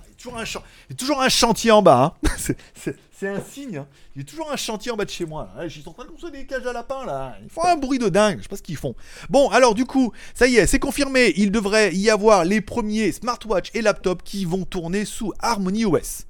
toujours 0.96 1.22
un, 1.22 1.30
chantier 1.30 1.72
en 1.72 1.82
bas. 1.82 2.16
Hein. 2.24 2.30
c'est 3.12 3.28
un 3.28 3.42
signe. 3.42 3.78
Hein. 3.78 3.88
Il 4.16 4.22
y 4.22 4.22
a 4.22 4.26
toujours 4.26 4.52
un 4.52 4.56
chantier 4.56 4.92
en 4.92 4.96
bas 4.96 5.06
de 5.06 5.10
chez 5.10 5.26
moi. 5.26 5.50
Là. 5.56 5.66
Ils 5.66 5.72
sont 5.84 5.90
en 5.90 5.94
train 5.94 6.06
de 6.06 6.10
construire 6.10 6.34
des 6.34 6.46
cages 6.46 6.66
à 6.66 6.74
lapins 6.74 7.06
là. 7.06 7.38
Ils 7.44 7.50
font 7.50 7.64
un 7.64 7.76
bruit 7.76 8.00
de 8.00 8.10
dingue. 8.10 8.38
Je 8.38 8.44
sais 8.44 8.50
pas 8.50 8.58
ce 8.58 8.64
qu'ils 8.64 8.78
font. 8.78 8.96
Bon, 9.30 9.50
alors 9.50 9.76
du 9.76 9.86
coup, 9.86 10.12
ça 10.34 10.48
y 10.48 10.58
est, 10.58 10.68
c'est 10.68 10.80
confirmé. 10.80 11.34
Il 11.38 11.52
devrait 11.52 11.94
y 11.96 12.10
avoir 12.10 12.46
les 12.46 12.62
premiers 12.62 13.12
smartwatches 13.12 13.72
et 13.74 13.82
laptops 13.82 14.24
qui 14.24 14.46
vont 14.46 14.66
tourner 14.66 15.06
sous 15.06 15.34
Harmony 15.40 15.86
OS 15.86 16.26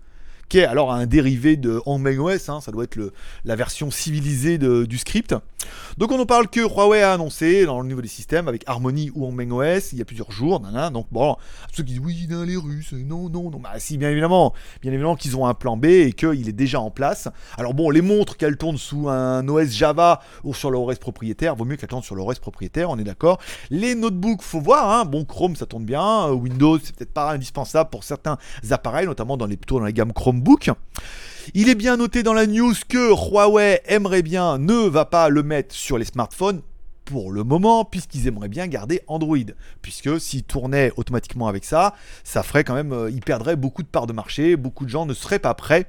alors 0.56 0.91
un 0.91 1.06
dérivé 1.06 1.58
de 1.58 1.82
OS, 1.86 2.50
hein, 2.50 2.62
ça 2.62 2.72
doit 2.72 2.84
être 2.84 2.96
le, 2.96 3.13
la 3.46 3.56
version 3.56 3.91
civilisée 3.91 4.58
du 4.58 4.98
script. 4.98 5.36
Donc 5.98 6.12
on 6.12 6.20
en 6.20 6.25
parle 6.25 6.48
que 6.48 6.62
Huawei 6.62 7.01
a 7.01 7.13
annoncé 7.13 7.65
dans 7.65 7.82
le 7.82 7.88
niveau 7.88 8.01
des 8.01 8.08
systèmes 8.08 8.48
avec 8.48 8.63
Harmony 8.65 9.12
ou 9.13 9.25
OS 9.25 9.91
il 9.91 10.00
y 10.00 10.01
a 10.01 10.06
plusieurs 10.06 10.32
jours. 10.32 10.60
donc 10.91 11.08
bon, 11.12 11.36
ceux 11.74 11.84
qui 11.84 11.94
disent 11.94 12.01
oui, 12.03 12.27
les 12.29 12.56
Russes, 12.56 12.94
non, 12.94 13.29
non, 13.29 13.50
non, 13.50 13.60
bah 13.60 13.74
si, 13.77 13.98
bien 13.98 14.10
évidemment, 14.10 14.53
bien 14.82 14.91
évidemment 14.91 15.15
qu'ils 15.15 15.36
ont 15.38 15.46
un 15.46 15.53
plan 15.53 15.77
B 15.77 15.86
et 15.86 16.13
qu'il 16.13 16.48
est 16.48 16.53
déjà 16.53 16.79
en 16.79 16.91
place. 16.91 17.27
Alors 17.58 17.74
bon, 17.74 17.89
les 17.89 18.01
montres 18.01 18.38
qu'elles 18.38 18.58
tournent 18.58 18.77
sous 18.77 19.10
un 19.10 19.48
OS 19.48 19.70
Java 19.70 20.22
ou 20.44 20.53
sur 20.53 20.72
leur 20.72 20.82
OS 20.84 20.98
propriétaire, 21.00 21.56
vaut 21.56 21.65
mieux 21.65 21.75
qu'elles 21.75 21.89
tournent 21.89 22.03
sur 22.03 22.15
leur 22.15 22.27
OS 22.27 22.39
propriétaire, 22.39 22.89
on 22.89 22.98
est 22.98 23.03
d'accord. 23.03 23.39
Les 23.70 23.96
notebooks, 23.96 24.41
faut 24.41 24.62
voir, 24.62 24.89
hein, 24.89 25.06
bon 25.06 25.25
Chrome 25.25 25.56
ça 25.56 25.65
tourne 25.65 25.86
bien, 25.86 26.29
Windows 26.32 26.79
c'est 26.82 26.96
peut-être 26.96 27.13
pas 27.13 27.32
indispensable 27.32 27.89
pour 27.89 28.03
certains 28.03 28.38
appareils, 28.72 29.06
notamment 29.06 29.38
dans 29.38 29.46
les 29.46 29.58
plutôt 29.58 29.79
dans 29.79 29.86
la 29.86 29.91
gamme 29.91 30.13
Chrome 30.13 30.38
Il 31.53 31.69
est 31.69 31.75
bien 31.75 31.98
noté 31.98 32.24
dans 32.24 32.34
la 32.34 32.46
news 32.46 32.74
que 32.88 33.12
Huawei 33.12 33.81
aimerait 33.86 34.22
bien, 34.22 34.58
ne 34.58 34.88
va 34.88 35.05
pas 35.05 35.29
le 35.29 35.43
mettre 35.43 35.74
sur 35.74 35.98
les 35.98 36.05
smartphones 36.05 36.62
pour 37.05 37.31
le 37.31 37.43
moment, 37.43 37.86
puisqu'ils 37.86 38.27
aimeraient 38.27 38.50
bien 38.50 38.67
garder 38.67 39.01
Android. 39.08 39.38
Puisque 39.81 40.19
s'ils 40.22 40.43
tournaient 40.43 40.91
automatiquement 40.96 41.48
avec 41.48 41.65
ça, 41.65 41.96
ça 42.24 42.43
ferait 42.43 42.63
quand 42.63 42.75
même, 42.75 42.93
euh, 42.93 43.10
ils 43.10 43.22
perdraient 43.22 43.55
beaucoup 43.55 43.81
de 43.81 43.88
parts 43.88 44.05
de 44.05 44.13
marché, 44.13 44.55
beaucoup 44.55 44.86
de 44.86 44.89
gens 44.89 45.08
ne 45.08 45.13
seraient 45.13 45.39
pas 45.39 45.55
prêts 45.55 45.88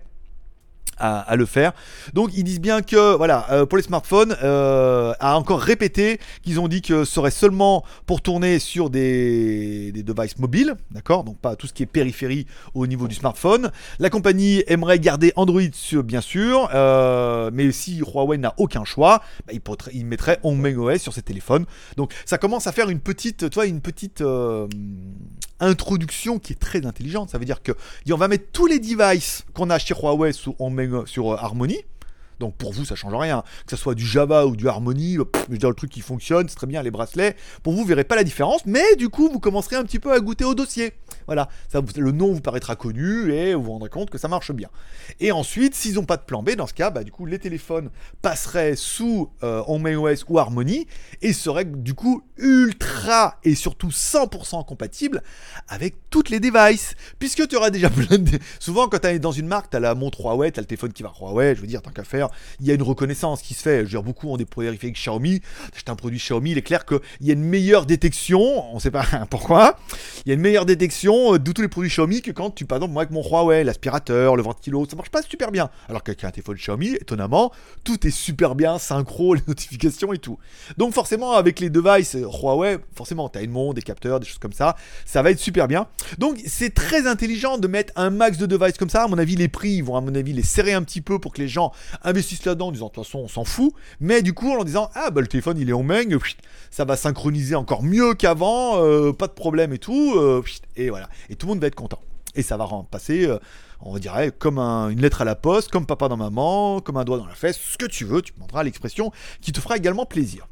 à, 1.00 1.36
le 1.36 1.46
faire. 1.46 1.72
Donc 2.14 2.30
ils 2.34 2.44
disent 2.44 2.60
bien 2.60 2.82
que 2.82 3.16
voilà 3.16 3.46
euh, 3.50 3.66
pour 3.66 3.78
les 3.78 3.82
smartphones, 3.82 4.36
euh, 4.42 5.12
a 5.18 5.36
encore 5.36 5.60
répété 5.60 6.20
qu'ils 6.42 6.60
ont 6.60 6.68
dit 6.68 6.82
que 6.82 7.04
ce 7.04 7.14
serait 7.14 7.30
seulement 7.30 7.84
pour 8.06 8.20
tourner 8.20 8.58
sur 8.58 8.90
des, 8.90 9.92
des 9.92 10.02
devices 10.02 10.38
mobiles, 10.38 10.74
d'accord, 10.90 11.24
donc 11.24 11.38
pas 11.38 11.56
tout 11.56 11.66
ce 11.66 11.72
qui 11.72 11.82
est 11.82 11.86
périphérie 11.86 12.46
au 12.74 12.86
niveau 12.86 13.08
du 13.08 13.14
smartphone. 13.14 13.70
La 13.98 14.10
compagnie 14.10 14.62
aimerait 14.66 14.98
garder 14.98 15.32
Android 15.36 15.60
sur, 15.72 16.04
bien 16.04 16.20
sûr, 16.20 16.68
euh, 16.74 17.50
mais 17.52 17.72
si 17.72 17.98
Huawei 17.98 18.38
n'a 18.38 18.54
aucun 18.58 18.84
choix, 18.84 19.22
bah, 19.46 19.52
il, 19.52 19.60
il, 19.92 20.06
mettrait 20.06 20.38
OS 20.42 20.98
sur 20.98 21.12
ses 21.12 21.22
téléphones. 21.22 21.64
Donc 21.96 22.12
ça 22.24 22.38
commence 22.38 22.66
à 22.66 22.72
faire 22.72 22.90
une 22.90 23.00
petite, 23.00 23.50
toi, 23.50 23.66
une 23.66 23.80
petite 23.80 24.22
introduction 25.60 26.38
qui 26.38 26.52
est 26.52 26.56
très 26.56 26.84
intelligente. 26.86 27.30
Ça 27.30 27.38
veut 27.38 27.44
dire 27.44 27.62
que 27.62 27.72
on 28.10 28.16
va 28.16 28.28
mettre 28.28 28.50
tous 28.52 28.66
les 28.66 28.78
devices 28.78 29.44
qu'on 29.54 29.70
a 29.70 29.78
chez 29.78 29.94
Huawei 29.94 30.32
sur, 30.32 30.54
sur 31.06 31.32
euh, 31.32 31.36
Harmony. 31.36 31.78
Donc 32.40 32.56
pour 32.56 32.72
vous, 32.72 32.84
ça 32.84 32.96
change 32.96 33.14
rien. 33.14 33.44
Que 33.66 33.70
ce 33.70 33.76
soit 33.76 33.94
du 33.94 34.04
Java 34.04 34.46
ou 34.46 34.56
du 34.56 34.68
Harmony, 34.68 35.18
euh, 35.18 35.24
je 35.46 35.52
veux 35.52 35.58
dire, 35.58 35.68
le 35.68 35.74
truc 35.74 35.90
qui 35.90 36.00
fonctionne, 36.00 36.48
c'est 36.48 36.56
très 36.56 36.66
bien 36.66 36.82
les 36.82 36.90
bracelets. 36.90 37.36
Pour 37.62 37.74
vous, 37.74 37.80
vous 37.80 37.84
verrez 37.84 38.04
pas 38.04 38.16
la 38.16 38.24
différence, 38.24 38.62
mais 38.66 38.96
du 38.96 39.08
coup, 39.10 39.30
vous 39.30 39.38
commencerez 39.38 39.76
un 39.76 39.84
petit 39.84 39.98
peu 39.98 40.12
à 40.12 40.18
goûter 40.20 40.44
au 40.44 40.54
dossier. 40.54 40.94
Voilà, 41.30 41.48
le 41.96 42.10
nom 42.10 42.32
vous 42.32 42.40
paraîtra 42.40 42.74
connu 42.74 43.32
et 43.32 43.54
vous 43.54 43.62
vous 43.62 43.70
rendrez 43.70 43.88
compte 43.88 44.10
que 44.10 44.18
ça 44.18 44.26
marche 44.26 44.50
bien. 44.50 44.68
Et 45.20 45.30
ensuite, 45.30 45.76
s'ils 45.76 45.94
n'ont 45.94 46.04
pas 46.04 46.16
de 46.16 46.22
plan 46.22 46.42
B, 46.42 46.56
dans 46.56 46.66
ce 46.66 46.74
cas, 46.74 46.90
bah, 46.90 47.04
du 47.04 47.12
coup, 47.12 47.24
les 47.24 47.38
téléphones 47.38 47.90
passeraient 48.20 48.74
sous 48.74 49.30
euh, 49.44 49.62
OS 49.62 50.24
ou 50.28 50.40
Harmony 50.40 50.88
et 51.22 51.32
seraient 51.32 51.64
du 51.64 51.94
coup 51.94 52.24
ultra 52.36 53.38
et 53.44 53.54
surtout 53.54 53.90
100% 53.90 54.66
compatibles 54.66 55.22
avec 55.68 55.94
toutes 56.10 56.30
les 56.30 56.40
devices. 56.40 56.96
Puisque 57.20 57.46
tu 57.46 57.54
auras 57.54 57.70
déjà 57.70 57.90
plein 57.90 58.18
de. 58.18 58.38
Souvent, 58.58 58.88
quand 58.88 58.98
tu 58.98 59.06
es 59.06 59.20
dans 59.20 59.30
une 59.30 59.46
marque, 59.46 59.70
tu 59.70 59.76
as 59.76 59.80
la 59.80 59.94
montre 59.94 60.22
Huawei, 60.22 60.50
tu 60.50 60.58
as 60.58 60.62
le 60.62 60.66
téléphone 60.66 60.92
qui 60.92 61.04
va 61.04 61.12
Huawei, 61.20 61.54
je 61.54 61.60
veux 61.60 61.68
dire, 61.68 61.80
tant 61.80 61.92
qu'à 61.92 62.02
faire, 62.02 62.28
il 62.58 62.66
y 62.66 62.72
a 62.72 62.74
une 62.74 62.82
reconnaissance 62.82 63.40
qui 63.40 63.54
se 63.54 63.62
fait. 63.62 63.78
Je 63.78 63.82
veux 63.84 63.88
dire, 63.90 64.02
beaucoup 64.02 64.28
ont 64.28 64.36
des 64.36 64.46
avec 64.66 64.94
Xiaomi. 64.94 65.40
J'achète 65.72 65.90
un 65.90 65.94
produit 65.94 66.18
Xiaomi, 66.18 66.50
il 66.50 66.58
est 66.58 66.62
clair 66.62 66.84
qu'il 66.84 66.98
y 67.20 67.30
a 67.30 67.34
une 67.34 67.44
meilleure 67.44 67.86
détection, 67.86 68.40
on 68.72 68.74
ne 68.74 68.80
sait 68.80 68.90
pas 68.90 69.06
pourquoi, 69.30 69.78
il 70.24 70.28
y 70.28 70.32
a 70.32 70.34
une 70.34 70.40
meilleure 70.40 70.66
détection 70.66 71.19
euh, 71.34 71.38
de 71.38 71.52
tous 71.52 71.62
les 71.62 71.68
produits 71.68 71.90
Xiaomi 71.90 72.22
que 72.22 72.30
quand 72.30 72.50
tu, 72.50 72.64
par 72.64 72.76
exemple, 72.78 72.92
moi 72.92 73.02
avec 73.02 73.12
mon 73.12 73.22
Huawei, 73.22 73.64
l'aspirateur, 73.64 74.36
le 74.36 74.42
ventilo, 74.42 74.86
ça 74.88 74.96
marche 74.96 75.10
pas 75.10 75.22
super 75.22 75.50
bien. 75.50 75.70
Alors 75.88 76.02
qu'avec 76.02 76.24
un 76.24 76.30
téléphone 76.30 76.56
Xiaomi, 76.56 76.94
étonnamment, 76.94 77.52
tout 77.84 78.06
est 78.06 78.10
super 78.10 78.54
bien, 78.54 78.78
synchro, 78.78 79.34
les 79.34 79.42
notifications 79.46 80.12
et 80.12 80.18
tout. 80.18 80.38
Donc 80.76 80.94
forcément, 80.94 81.32
avec 81.32 81.60
les 81.60 81.70
devices 81.70 82.14
Huawei, 82.14 82.78
forcément, 82.94 83.28
tu 83.28 83.38
as 83.38 83.42
une 83.42 83.50
montre, 83.50 83.74
des 83.74 83.82
capteurs, 83.82 84.20
des 84.20 84.26
choses 84.26 84.38
comme 84.38 84.52
ça. 84.52 84.76
Ça 85.04 85.22
va 85.22 85.30
être 85.30 85.38
super 85.38 85.68
bien. 85.68 85.86
Donc, 86.18 86.38
c'est 86.46 86.74
très 86.74 87.06
intelligent 87.06 87.58
de 87.58 87.68
mettre 87.68 87.92
un 87.96 88.10
max 88.10 88.38
de 88.38 88.46
devices 88.46 88.78
comme 88.78 88.90
ça. 88.90 89.04
À 89.04 89.08
mon 89.08 89.18
avis, 89.18 89.36
les 89.36 89.48
prix 89.48 89.80
vont, 89.80 89.96
à 89.96 90.00
mon 90.00 90.14
avis, 90.14 90.32
les 90.32 90.42
serrer 90.42 90.72
un 90.72 90.82
petit 90.82 91.00
peu 91.00 91.18
pour 91.18 91.32
que 91.32 91.40
les 91.40 91.48
gens 91.48 91.72
investissent 92.02 92.44
là-dedans 92.44 92.68
en 92.68 92.72
disant, 92.72 92.86
de 92.86 92.92
toute 92.92 93.04
façon, 93.04 93.20
on 93.20 93.28
s'en 93.28 93.44
fout. 93.44 93.72
Mais 94.00 94.22
du 94.22 94.32
coup, 94.32 94.50
en 94.52 94.64
disant, 94.64 94.90
ah, 94.94 95.10
bah, 95.10 95.20
le 95.20 95.26
téléphone, 95.26 95.58
il 95.58 95.68
est 95.68 95.74
en 95.74 95.82
main, 95.82 96.02
ça 96.70 96.84
va 96.84 96.96
synchroniser 96.96 97.54
encore 97.54 97.82
mieux 97.82 98.14
qu'avant, 98.14 98.82
euh, 98.82 99.12
pas 99.12 99.26
de 99.26 99.32
problème 99.32 99.72
et 99.72 99.78
tout. 99.78 100.14
Euh, 100.16 100.42
et 100.76 100.90
Et 101.28 101.36
tout 101.36 101.46
le 101.46 101.52
monde 101.52 101.60
va 101.60 101.66
être 101.66 101.74
content. 101.74 102.00
Et 102.34 102.42
ça 102.42 102.56
va 102.56 102.68
passer, 102.90 103.26
euh, 103.26 103.38
on 103.80 103.98
dirait, 103.98 104.30
comme 104.30 104.58
une 104.58 105.00
lettre 105.00 105.22
à 105.22 105.24
la 105.24 105.34
poste, 105.34 105.70
comme 105.70 105.86
papa 105.86 106.08
dans 106.08 106.16
maman, 106.16 106.80
comme 106.80 106.96
un 106.96 107.04
doigt 107.04 107.18
dans 107.18 107.26
la 107.26 107.34
fesse, 107.34 107.58
ce 107.58 107.76
que 107.76 107.86
tu 107.86 108.04
veux, 108.04 108.22
tu 108.22 108.32
prendras 108.32 108.62
l'expression 108.62 109.10
qui 109.40 109.52
te 109.52 109.60
fera 109.60 109.76
également 109.76 110.06
plaisir. 110.06 110.46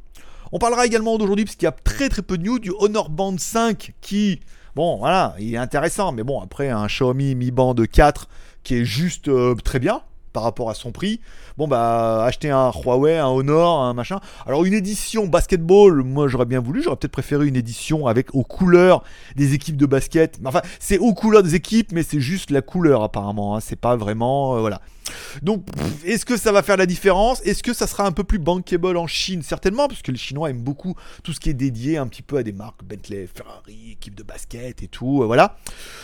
On 0.50 0.58
parlera 0.58 0.86
également 0.86 1.18
d'aujourd'hui, 1.18 1.44
parce 1.44 1.56
qu'il 1.56 1.66
y 1.66 1.68
a 1.68 1.72
très 1.72 2.08
très 2.08 2.22
peu 2.22 2.38
de 2.38 2.44
news, 2.44 2.58
du 2.58 2.72
Honor 2.78 3.10
Band 3.10 3.36
5 3.38 3.92
qui, 4.00 4.40
bon 4.74 4.96
voilà, 4.96 5.34
il 5.38 5.54
est 5.54 5.58
intéressant, 5.58 6.10
mais 6.10 6.24
bon, 6.24 6.40
après 6.40 6.70
un 6.70 6.86
Xiaomi 6.86 7.34
Mi 7.34 7.50
Band 7.50 7.74
4 7.74 8.28
qui 8.64 8.76
est 8.76 8.84
juste 8.84 9.28
euh, 9.28 9.54
très 9.54 9.78
bien, 9.78 10.02
par 10.32 10.42
rapport 10.42 10.70
à 10.70 10.74
son 10.74 10.92
prix. 10.92 11.20
Bon 11.56 11.68
bah 11.68 12.24
acheter 12.24 12.50
un 12.50 12.70
Huawei, 12.70 13.18
un 13.18 13.26
Honor, 13.26 13.82
un 13.82 13.94
machin. 13.94 14.20
Alors 14.46 14.64
une 14.64 14.74
édition 14.74 15.26
basketball, 15.26 16.02
moi 16.02 16.28
j'aurais 16.28 16.46
bien 16.46 16.60
voulu, 16.60 16.82
j'aurais 16.82 16.96
peut-être 16.96 17.12
préféré 17.12 17.46
une 17.46 17.56
édition 17.56 18.06
avec 18.06 18.34
aux 18.34 18.44
couleurs 18.44 19.02
des 19.36 19.54
équipes 19.54 19.76
de 19.76 19.86
basket. 19.86 20.38
Enfin 20.44 20.62
c'est 20.78 20.98
aux 20.98 21.14
couleurs 21.14 21.42
des 21.42 21.54
équipes, 21.54 21.92
mais 21.92 22.02
c'est 22.02 22.20
juste 22.20 22.50
la 22.50 22.62
couleur 22.62 23.02
apparemment. 23.02 23.56
Hein. 23.56 23.60
C'est 23.60 23.76
pas 23.76 23.96
vraiment 23.96 24.56
euh, 24.56 24.60
voilà. 24.60 24.80
Donc 25.42 25.66
est-ce 26.04 26.24
que 26.24 26.36
ça 26.36 26.52
va 26.52 26.62
faire 26.62 26.76
la 26.76 26.86
différence? 26.86 27.40
Est-ce 27.42 27.62
que 27.62 27.72
ça 27.72 27.86
sera 27.86 28.06
un 28.06 28.12
peu 28.12 28.24
plus 28.24 28.38
bankable 28.38 28.96
en 28.96 29.06
Chine? 29.06 29.42
Certainement, 29.42 29.88
parce 29.88 30.02
que 30.02 30.12
les 30.12 30.18
Chinois 30.18 30.50
aiment 30.50 30.62
beaucoup 30.62 30.94
tout 31.22 31.32
ce 31.32 31.40
qui 31.40 31.50
est 31.50 31.54
dédié 31.54 31.96
un 31.96 32.06
petit 32.06 32.22
peu 32.22 32.36
à 32.36 32.42
des 32.42 32.52
marques 32.52 32.84
Bentley, 32.84 33.26
Ferrari, 33.32 33.92
équipe 33.92 34.14
de 34.14 34.22
basket 34.22 34.82
et 34.82 34.88
tout. 34.88 35.22
Euh, 35.22 35.26
voilà. 35.26 35.56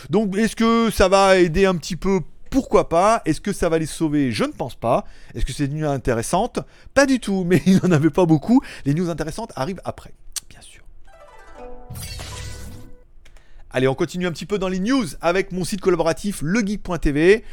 Donc 0.09 0.35
est-ce 0.35 0.55
que 0.55 0.89
ça 0.91 1.07
va 1.07 1.37
aider 1.37 1.65
un 1.65 1.75
petit 1.75 1.95
peu 1.95 2.21
pourquoi 2.55 2.87
pas 2.87 3.21
Est-ce 3.25 3.41
que 3.41 3.51
ça 3.51 3.67
va 3.67 3.79
les 3.79 3.85
sauver? 3.85 4.31
Je 4.31 4.45
ne 4.45 4.53
pense 4.53 4.75
pas. 4.75 5.03
Est-ce 5.33 5.43
que 5.43 5.51
c'est 5.51 5.65
une 5.65 5.81
news 5.81 5.89
intéressante? 5.89 6.59
Pas 6.93 7.05
du 7.05 7.19
tout, 7.19 7.43
mais 7.45 7.61
il 7.65 7.81
n'en 7.83 7.91
avait 7.91 8.09
pas 8.09 8.25
beaucoup. 8.25 8.61
Les 8.85 8.93
news 8.93 9.09
intéressantes 9.09 9.51
arrivent 9.57 9.81
après, 9.83 10.13
bien 10.49 10.61
sûr. 10.61 10.81
Allez, 13.71 13.89
on 13.89 13.93
continue 13.93 14.25
un 14.25 14.31
petit 14.31 14.45
peu 14.45 14.57
dans 14.57 14.69
les 14.69 14.79
news 14.79 15.05
avec 15.19 15.51
mon 15.51 15.65
site 15.65 15.81
collaboratif 15.81 16.41
legeek.tv. 16.41 17.43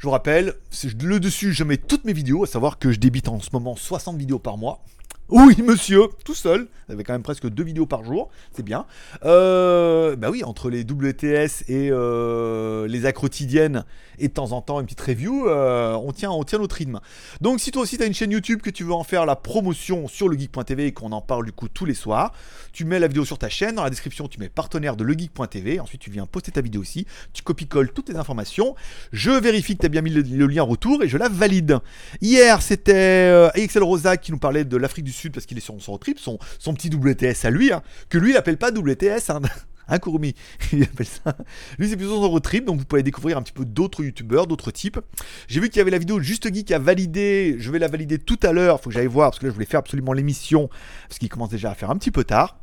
Je 0.00 0.02
vous 0.04 0.10
rappelle, 0.10 0.54
le 1.00 1.20
dessus, 1.20 1.52
je 1.52 1.62
mets 1.62 1.76
toutes 1.76 2.04
mes 2.04 2.12
vidéos, 2.12 2.42
à 2.42 2.48
savoir 2.48 2.80
que 2.80 2.90
je 2.90 2.98
débite 2.98 3.28
en 3.28 3.38
ce 3.38 3.50
moment 3.52 3.76
60 3.76 4.16
vidéos 4.16 4.40
par 4.40 4.58
mois. 4.58 4.82
Oui, 5.28 5.56
monsieur, 5.62 6.08
tout 6.24 6.34
seul. 6.34 6.68
Vous 6.90 6.94
avez 6.94 7.04
quand 7.04 7.12
même 7.12 7.22
presque 7.22 7.48
deux 7.48 7.62
vidéos 7.62 7.86
par 7.86 8.02
jour, 8.02 8.30
c'est 8.50 8.64
bien. 8.64 8.84
Euh, 9.24 10.16
bah 10.16 10.28
oui, 10.28 10.42
entre 10.42 10.70
les 10.70 10.82
WTS 10.82 11.62
et 11.68 11.88
euh, 11.92 12.88
les 12.88 13.00
les 13.00 13.12
quotidiennes 13.12 13.84
et 14.18 14.26
de 14.26 14.32
temps 14.32 14.50
en 14.50 14.60
temps 14.60 14.80
une 14.80 14.86
petite 14.86 15.00
review, 15.00 15.46
euh, 15.46 15.94
on, 15.94 16.10
tient, 16.12 16.32
on 16.32 16.44
notre 16.58 16.74
rythme. 16.74 16.98
Donc 17.40 17.60
si 17.60 17.70
toi 17.70 17.82
aussi 17.82 17.96
tu 17.96 18.02
as 18.02 18.06
une 18.06 18.12
chaîne 18.12 18.32
YouTube 18.32 18.60
que 18.60 18.70
tu 18.70 18.82
veux 18.82 18.92
en 18.92 19.04
faire 19.04 19.24
la 19.24 19.36
promotion 19.36 20.08
sur 20.08 20.28
legeek.tv 20.28 20.86
et 20.86 20.92
qu'on 20.92 21.12
en 21.12 21.20
parle 21.20 21.44
du 21.44 21.52
coup 21.52 21.68
tous 21.68 21.84
les 21.84 21.94
soirs, 21.94 22.32
tu 22.72 22.84
mets 22.84 22.98
la 22.98 23.06
vidéo 23.06 23.24
sur 23.24 23.38
ta 23.38 23.48
chaîne, 23.48 23.76
dans 23.76 23.84
la 23.84 23.90
description 23.90 24.26
tu 24.26 24.40
mets 24.40 24.48
partenaire 24.48 24.96
de 24.96 25.04
legeek.tv, 25.04 25.78
ensuite 25.78 26.00
tu 26.00 26.10
viens 26.10 26.26
poster 26.26 26.50
ta 26.50 26.60
vidéo 26.60 26.80
aussi, 26.80 27.06
tu 27.32 27.42
copies-colles 27.44 27.92
toutes 27.92 28.08
les 28.08 28.16
informations, 28.16 28.74
je 29.12 29.30
vérifie 29.30 29.76
que 29.76 29.82
tu 29.82 29.86
as 29.86 29.90
bien 29.90 30.02
mis 30.02 30.10
le, 30.10 30.46
lien 30.46 30.64
en 30.64 30.66
retour 30.66 31.04
et 31.04 31.08
je 31.08 31.16
la 31.16 31.28
valide. 31.28 31.78
Hier 32.20 32.60
c'était 32.62 33.48
Excel 33.54 33.84
Rosa 33.84 34.16
qui 34.16 34.32
nous 34.32 34.38
parlait 34.38 34.64
de 34.64 34.76
l'Afrique 34.76 34.99
du 35.02 35.12
Sud 35.12 35.32
parce 35.32 35.46
qu'il 35.46 35.58
est 35.58 35.62
sur 35.62 35.80
son 35.80 35.98
trip, 35.98 36.18
son, 36.18 36.38
son 36.58 36.74
petit 36.74 36.88
WTS 36.88 37.44
à 37.44 37.50
lui, 37.50 37.72
hein, 37.72 37.82
que 38.08 38.18
lui 38.18 38.30
il 38.30 38.36
appelle 38.36 38.58
pas 38.58 38.70
WTS, 38.70 39.30
hein, 39.30 39.40
un 39.88 39.98
Kurumi, 40.00 40.34
il 40.72 40.84
appelle 40.84 41.06
ça. 41.06 41.36
Lui 41.78 41.88
c'est 41.88 41.96
plutôt 41.96 42.16
son 42.16 42.28
road 42.28 42.42
trip, 42.42 42.64
donc 42.64 42.78
vous 42.78 42.84
pouvez 42.84 43.02
découvrir 43.02 43.38
un 43.38 43.42
petit 43.42 43.52
peu 43.52 43.64
d'autres 43.64 44.04
youtubeurs, 44.04 44.46
d'autres 44.46 44.70
types. 44.70 45.00
J'ai 45.48 45.60
vu 45.60 45.68
qu'il 45.68 45.78
y 45.78 45.82
avait 45.82 45.90
la 45.90 45.98
vidéo 45.98 46.20
Juste 46.20 46.52
Geek 46.52 46.70
à 46.72 46.78
valider, 46.78 47.56
je 47.58 47.70
vais 47.70 47.78
la 47.78 47.88
valider 47.88 48.18
tout 48.18 48.38
à 48.42 48.52
l'heure, 48.52 48.80
faut 48.80 48.90
que 48.90 48.94
j'aille 48.94 49.06
voir, 49.06 49.30
parce 49.30 49.38
que 49.38 49.46
là 49.46 49.50
je 49.50 49.54
voulais 49.54 49.66
faire 49.66 49.80
absolument 49.80 50.12
l'émission, 50.12 50.68
parce 51.08 51.18
qu'il 51.18 51.28
commence 51.28 51.50
déjà 51.50 51.70
à 51.70 51.74
faire 51.74 51.90
un 51.90 51.96
petit 51.96 52.10
peu 52.10 52.24
tard. 52.24 52.58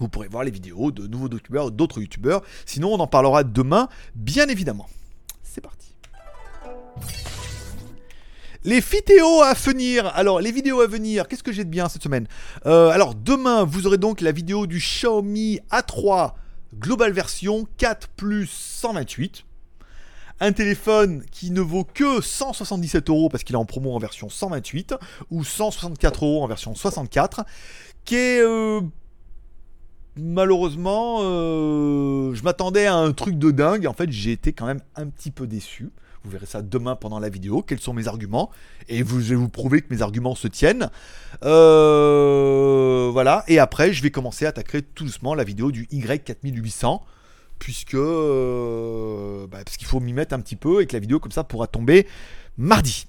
Vous 0.00 0.08
pourrez 0.08 0.28
voir 0.28 0.44
les 0.44 0.50
vidéos 0.50 0.92
de 0.92 1.06
nouveaux 1.06 1.28
youtubeurs, 1.28 1.70
d'autres 1.70 2.00
youtubeurs. 2.00 2.42
Sinon, 2.66 2.92
on 2.92 3.00
en 3.00 3.06
parlera 3.06 3.42
demain, 3.42 3.88
bien 4.14 4.46
évidemment. 4.46 4.88
C'est 5.42 5.60
parti. 5.60 5.94
Les 8.68 8.80
vidéos 8.80 9.40
à 9.40 9.54
venir. 9.54 10.12
Alors, 10.14 10.42
les 10.42 10.52
vidéos 10.52 10.82
à 10.82 10.86
venir, 10.86 11.26
qu'est-ce 11.26 11.42
que 11.42 11.52
j'ai 11.52 11.64
de 11.64 11.70
bien 11.70 11.88
cette 11.88 12.02
semaine 12.02 12.28
euh, 12.66 12.90
Alors, 12.90 13.14
demain, 13.14 13.64
vous 13.64 13.86
aurez 13.86 13.96
donc 13.96 14.20
la 14.20 14.30
vidéo 14.30 14.66
du 14.66 14.76
Xiaomi 14.76 15.60
A3 15.70 16.34
Global 16.74 17.10
Version 17.12 17.66
4 17.78 18.08
Plus 18.08 18.46
128. 18.46 19.46
Un 20.40 20.52
téléphone 20.52 21.24
qui 21.30 21.50
ne 21.50 21.62
vaut 21.62 21.84
que 21.84 22.20
177 22.20 23.08
euros 23.08 23.30
parce 23.30 23.42
qu'il 23.42 23.54
est 23.54 23.58
en 23.58 23.64
promo 23.64 23.94
en 23.94 23.98
version 23.98 24.28
128 24.28 24.96
ou 25.30 25.44
164 25.44 26.26
euros 26.26 26.44
en 26.44 26.46
version 26.46 26.74
64. 26.74 27.46
Qui 28.04 28.16
est. 28.16 28.42
Euh, 28.42 28.82
malheureusement, 30.18 31.18
euh, 31.22 32.34
je 32.34 32.42
m'attendais 32.42 32.86
à 32.86 32.94
un 32.94 33.12
truc 33.12 33.38
de 33.38 33.50
dingue. 33.50 33.86
En 33.86 33.92
fait, 33.92 34.10
j'ai 34.10 34.32
été 34.32 34.52
quand 34.52 34.66
même 34.66 34.80
un 34.96 35.06
petit 35.06 35.30
peu 35.30 35.46
déçu. 35.46 35.90
Vous 36.24 36.30
verrez 36.30 36.46
ça 36.46 36.62
demain 36.62 36.96
pendant 36.96 37.20
la 37.20 37.28
vidéo. 37.28 37.62
Quels 37.62 37.80
sont 37.80 37.94
mes 37.94 38.08
arguments? 38.08 38.50
Et 38.88 39.02
vous, 39.02 39.20
je 39.20 39.30
vais 39.30 39.34
vous 39.36 39.48
prouver 39.48 39.82
que 39.82 39.94
mes 39.94 40.02
arguments 40.02 40.34
se 40.34 40.48
tiennent. 40.48 40.90
Euh, 41.44 43.08
voilà. 43.12 43.44
Et 43.48 43.58
après, 43.58 43.92
je 43.92 44.02
vais 44.02 44.10
commencer 44.10 44.44
à 44.44 44.48
attaquer 44.48 44.82
tout 44.82 45.04
doucement 45.04 45.34
la 45.34 45.44
vidéo 45.44 45.70
du 45.70 45.86
Y4800 45.86 47.00
puisque 47.58 47.94
euh, 47.94 49.46
bah, 49.48 49.58
parce 49.64 49.76
qu'il 49.76 49.86
faut 49.86 50.00
m'y 50.00 50.12
mettre 50.12 50.34
un 50.34 50.40
petit 50.40 50.56
peu 50.56 50.80
et 50.80 50.86
que 50.86 50.94
la 50.94 51.00
vidéo 51.00 51.18
comme 51.18 51.32
ça 51.32 51.44
pourra 51.44 51.66
tomber 51.66 52.06
mardi. 52.58 53.06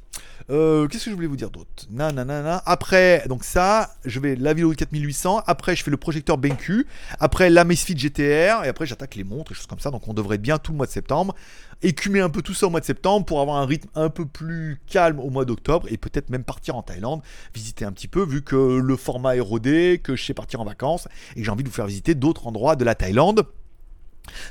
Euh, 0.49 0.87
qu'est-ce 0.87 1.05
que 1.05 1.11
je 1.11 1.15
voulais 1.15 1.27
vous 1.27 1.35
dire 1.35 1.51
d'autre? 1.51 1.69
Nanana. 1.91 2.63
Après, 2.65 3.23
donc 3.27 3.43
ça, 3.43 3.93
je 4.05 4.19
vais 4.19 4.35
la 4.35 4.53
vidéo 4.53 4.71
de 4.71 4.75
4800. 4.75 5.43
Après, 5.45 5.75
je 5.75 5.83
fais 5.83 5.91
le 5.91 5.97
projecteur 5.97 6.37
BenQ. 6.37 6.87
Après, 7.19 7.49
la 7.49 7.63
Misfit 7.65 7.95
GTR. 7.95 8.63
Et 8.65 8.67
après, 8.67 8.85
j'attaque 8.85 9.15
les 9.15 9.23
montres 9.23 9.51
et 9.51 9.55
choses 9.55 9.67
comme 9.67 9.79
ça. 9.79 9.91
Donc, 9.91 10.07
on 10.07 10.13
devrait 10.13 10.39
bien 10.39 10.57
tout 10.57 10.71
le 10.71 10.77
mois 10.77 10.87
de 10.87 10.91
septembre. 10.91 11.35
Écumer 11.83 12.19
un 12.19 12.29
peu 12.29 12.41
tout 12.41 12.55
ça 12.55 12.65
au 12.65 12.69
mois 12.69 12.79
de 12.79 12.85
septembre 12.85 13.25
pour 13.25 13.41
avoir 13.41 13.57
un 13.57 13.65
rythme 13.65 13.89
un 13.93 14.09
peu 14.09 14.25
plus 14.25 14.81
calme 14.87 15.19
au 15.19 15.29
mois 15.29 15.45
d'octobre. 15.45 15.87
Et 15.91 15.97
peut-être 15.97 16.31
même 16.31 16.43
partir 16.43 16.75
en 16.75 16.81
Thaïlande, 16.81 17.21
visiter 17.53 17.85
un 17.85 17.91
petit 17.91 18.07
peu, 18.07 18.23
vu 18.23 18.41
que 18.41 18.55
le 18.55 18.95
format 18.95 19.35
est 19.35 19.41
rodé, 19.41 20.01
que 20.03 20.15
je 20.15 20.25
sais 20.25 20.33
partir 20.33 20.61
en 20.61 20.65
vacances. 20.65 21.07
Et 21.35 21.43
j'ai 21.43 21.51
envie 21.51 21.63
de 21.63 21.69
vous 21.69 21.75
faire 21.75 21.87
visiter 21.87 22.15
d'autres 22.15 22.47
endroits 22.47 22.75
de 22.75 22.85
la 22.85 22.95
Thaïlande. 22.95 23.43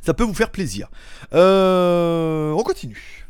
Ça 0.02 0.14
peut 0.14 0.24
vous 0.24 0.34
faire 0.34 0.50
plaisir. 0.50 0.88
Euh, 1.34 2.52
on 2.52 2.62
continue. 2.62 3.27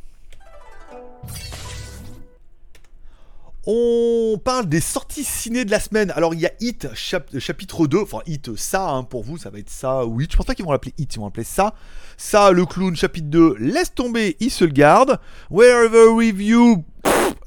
On 3.70 4.40
parle 4.42 4.66
des 4.66 4.81
sorties 4.81 5.24
ciné 5.24 5.66
de 5.66 5.70
la 5.70 5.78
semaine. 5.78 6.11
Alors 6.12 6.33
il 6.33 6.40
y 6.40 6.46
a 6.46 6.52
Hit 6.59 6.88
chapitre 6.94 7.87
2, 7.87 8.00
enfin 8.00 8.20
Hit 8.26 8.57
ça 8.57 8.88
hein, 8.88 9.04
pour 9.04 9.24
vous, 9.24 9.37
ça 9.37 9.50
va 9.50 9.59
être 9.59 9.68
ça 9.68 10.07
ou. 10.07 10.18
Je 10.20 10.35
pense 10.35 10.46
pas 10.46 10.54
qu'ils 10.54 10.64
vont 10.64 10.72
l'appeler 10.72 10.94
Hit, 10.96 11.14
ils 11.14 11.18
vont 11.18 11.26
l'appeler 11.26 11.44
ça. 11.44 11.74
Ça, 12.16 12.50
le 12.50 12.64
clown 12.64 12.96
chapitre 12.96 13.26
2, 13.26 13.57
laisse 13.59 13.94
tomber, 13.94 14.38
il 14.40 14.50
se 14.50 14.64
le 14.64 14.70
garde. 14.70 15.20
Wherever 15.50 16.07
Review, 16.07 16.83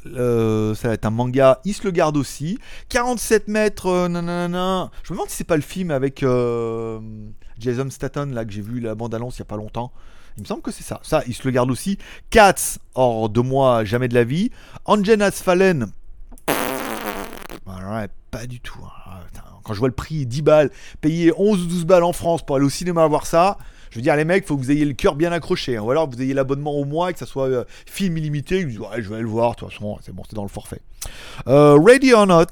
euh, 0.05 0.75
ça 0.75 0.89
va 0.89 0.93
être 0.93 1.05
un 1.05 1.09
manga, 1.09 1.59
il 1.65 1.73
se 1.73 1.83
le 1.85 1.91
garde 1.91 2.17
aussi. 2.17 2.59
47 2.89 3.47
mètres, 3.47 3.87
euh, 3.87 4.07
nanana. 4.07 4.91
Je 5.03 5.13
me 5.13 5.17
demande 5.17 5.29
si 5.29 5.37
c'est 5.37 5.43
pas 5.43 5.55
le 5.55 5.63
film 5.63 5.89
avec 5.89 6.21
euh, 6.21 6.99
Jason 7.57 7.89
Statham 7.89 8.31
là 8.31 8.45
que 8.45 8.51
j'ai 8.51 8.61
vu 8.61 8.79
la 8.79 8.93
bande-annonce 8.93 9.37
il 9.37 9.39
y 9.39 9.41
a 9.41 9.45
pas 9.45 9.57
longtemps. 9.57 9.91
Il 10.37 10.43
me 10.43 10.47
semble 10.47 10.61
que 10.61 10.71
c'est 10.71 10.83
ça. 10.83 10.99
Ça, 11.03 11.23
il 11.27 11.33
se 11.33 11.43
le 11.43 11.51
garde 11.51 11.71
aussi. 11.71 11.97
Cats, 12.29 12.77
hors 12.95 13.29
de 13.29 13.41
moi, 13.41 13.83
jamais 13.83 14.07
de 14.07 14.13
la 14.13 14.23
vie. 14.23 14.51
Angenas 14.85 15.41
Fallen, 15.43 15.91
pas 18.31 18.47
du 18.47 18.59
tout. 18.59 18.79
Hein. 18.83 18.89
Ah, 19.05 19.19
quand 19.63 19.73
je 19.73 19.79
vois 19.79 19.89
le 19.89 19.93
prix 19.93 20.25
10 20.25 20.41
balles, 20.41 20.71
payer 21.01 21.31
11 21.37 21.61
ou 21.61 21.65
12 21.67 21.85
balles 21.85 22.03
en 22.03 22.13
France 22.13 22.43
pour 22.43 22.55
aller 22.55 22.65
au 22.65 22.69
cinéma 22.69 23.05
voir 23.07 23.27
ça, 23.27 23.57
je 23.91 23.97
veux 23.97 24.01
dire, 24.01 24.15
les 24.15 24.25
mecs, 24.25 24.47
faut 24.47 24.55
que 24.55 24.61
vous 24.61 24.71
ayez 24.71 24.85
le 24.85 24.93
cœur 24.93 25.15
bien 25.15 25.31
accroché. 25.31 25.77
Hein. 25.77 25.81
Ou 25.81 25.91
alors 25.91 26.09
vous 26.09 26.21
ayez 26.21 26.33
l'abonnement 26.33 26.71
au 26.71 26.85
mois 26.85 27.09
et 27.09 27.13
que 27.13 27.19
ça 27.19 27.25
soit 27.25 27.47
euh, 27.47 27.65
film 27.85 28.17
illimité. 28.17 28.63
Vous 28.63 28.83
ouais, 28.83 29.01
je 29.01 29.09
vais 29.09 29.21
le 29.21 29.27
voir, 29.27 29.51
de 29.51 29.57
toute 29.57 29.69
façon, 29.69 29.99
c'est 30.01 30.15
bon, 30.15 30.23
c'est 30.27 30.35
dans 30.35 30.43
le 30.43 30.49
forfait. 30.49 30.81
Euh, 31.47 31.77
ready 31.79 32.13
or 32.13 32.25
not, 32.25 32.45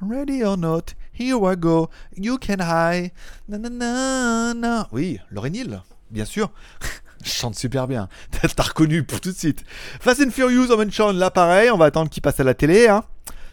ready 0.00 0.42
or 0.42 0.56
not, 0.56 0.94
here 1.12 1.38
I 1.44 1.56
go, 1.56 1.90
you 2.16 2.38
can 2.38 2.60
hide. 2.60 3.12
Na, 3.48 4.88
Oui, 4.90 5.20
Lauren 5.30 5.54
Hill, 5.54 5.82
bien 6.10 6.24
sûr. 6.24 6.50
Chante 7.26 7.56
super 7.56 7.88
bien. 7.88 8.08
T'as 8.56 8.62
reconnu 8.62 9.02
pour 9.02 9.20
tout 9.20 9.32
de 9.32 9.36
suite. 9.36 9.64
Fast 10.00 10.20
and 10.20 10.30
Furious 10.30 10.72
on 10.72 10.76
mention 10.76 11.12
là 11.12 11.30
pareil, 11.30 11.70
on 11.70 11.76
va 11.76 11.86
attendre 11.86 12.08
qu'il 12.08 12.22
passe 12.22 12.38
à 12.40 12.44
la 12.44 12.54
télé. 12.54 12.88
Hein. 12.88 13.04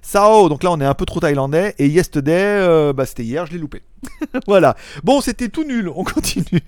Sao, 0.01 0.49
donc 0.49 0.63
là 0.63 0.71
on 0.71 0.79
est 0.79 0.85
un 0.85 0.93
peu 0.93 1.05
trop 1.05 1.19
thaïlandais. 1.19 1.73
Et 1.79 1.87
Yesterday, 1.87 2.31
euh, 2.33 2.93
bah, 2.93 3.05
c'était 3.05 3.23
hier, 3.23 3.45
je 3.45 3.53
l'ai 3.53 3.57
loupé. 3.57 3.81
voilà. 4.47 4.75
Bon, 5.03 5.21
c'était 5.21 5.49
tout 5.49 5.63
nul, 5.63 5.89
on 5.89 6.03
continue. 6.03 6.45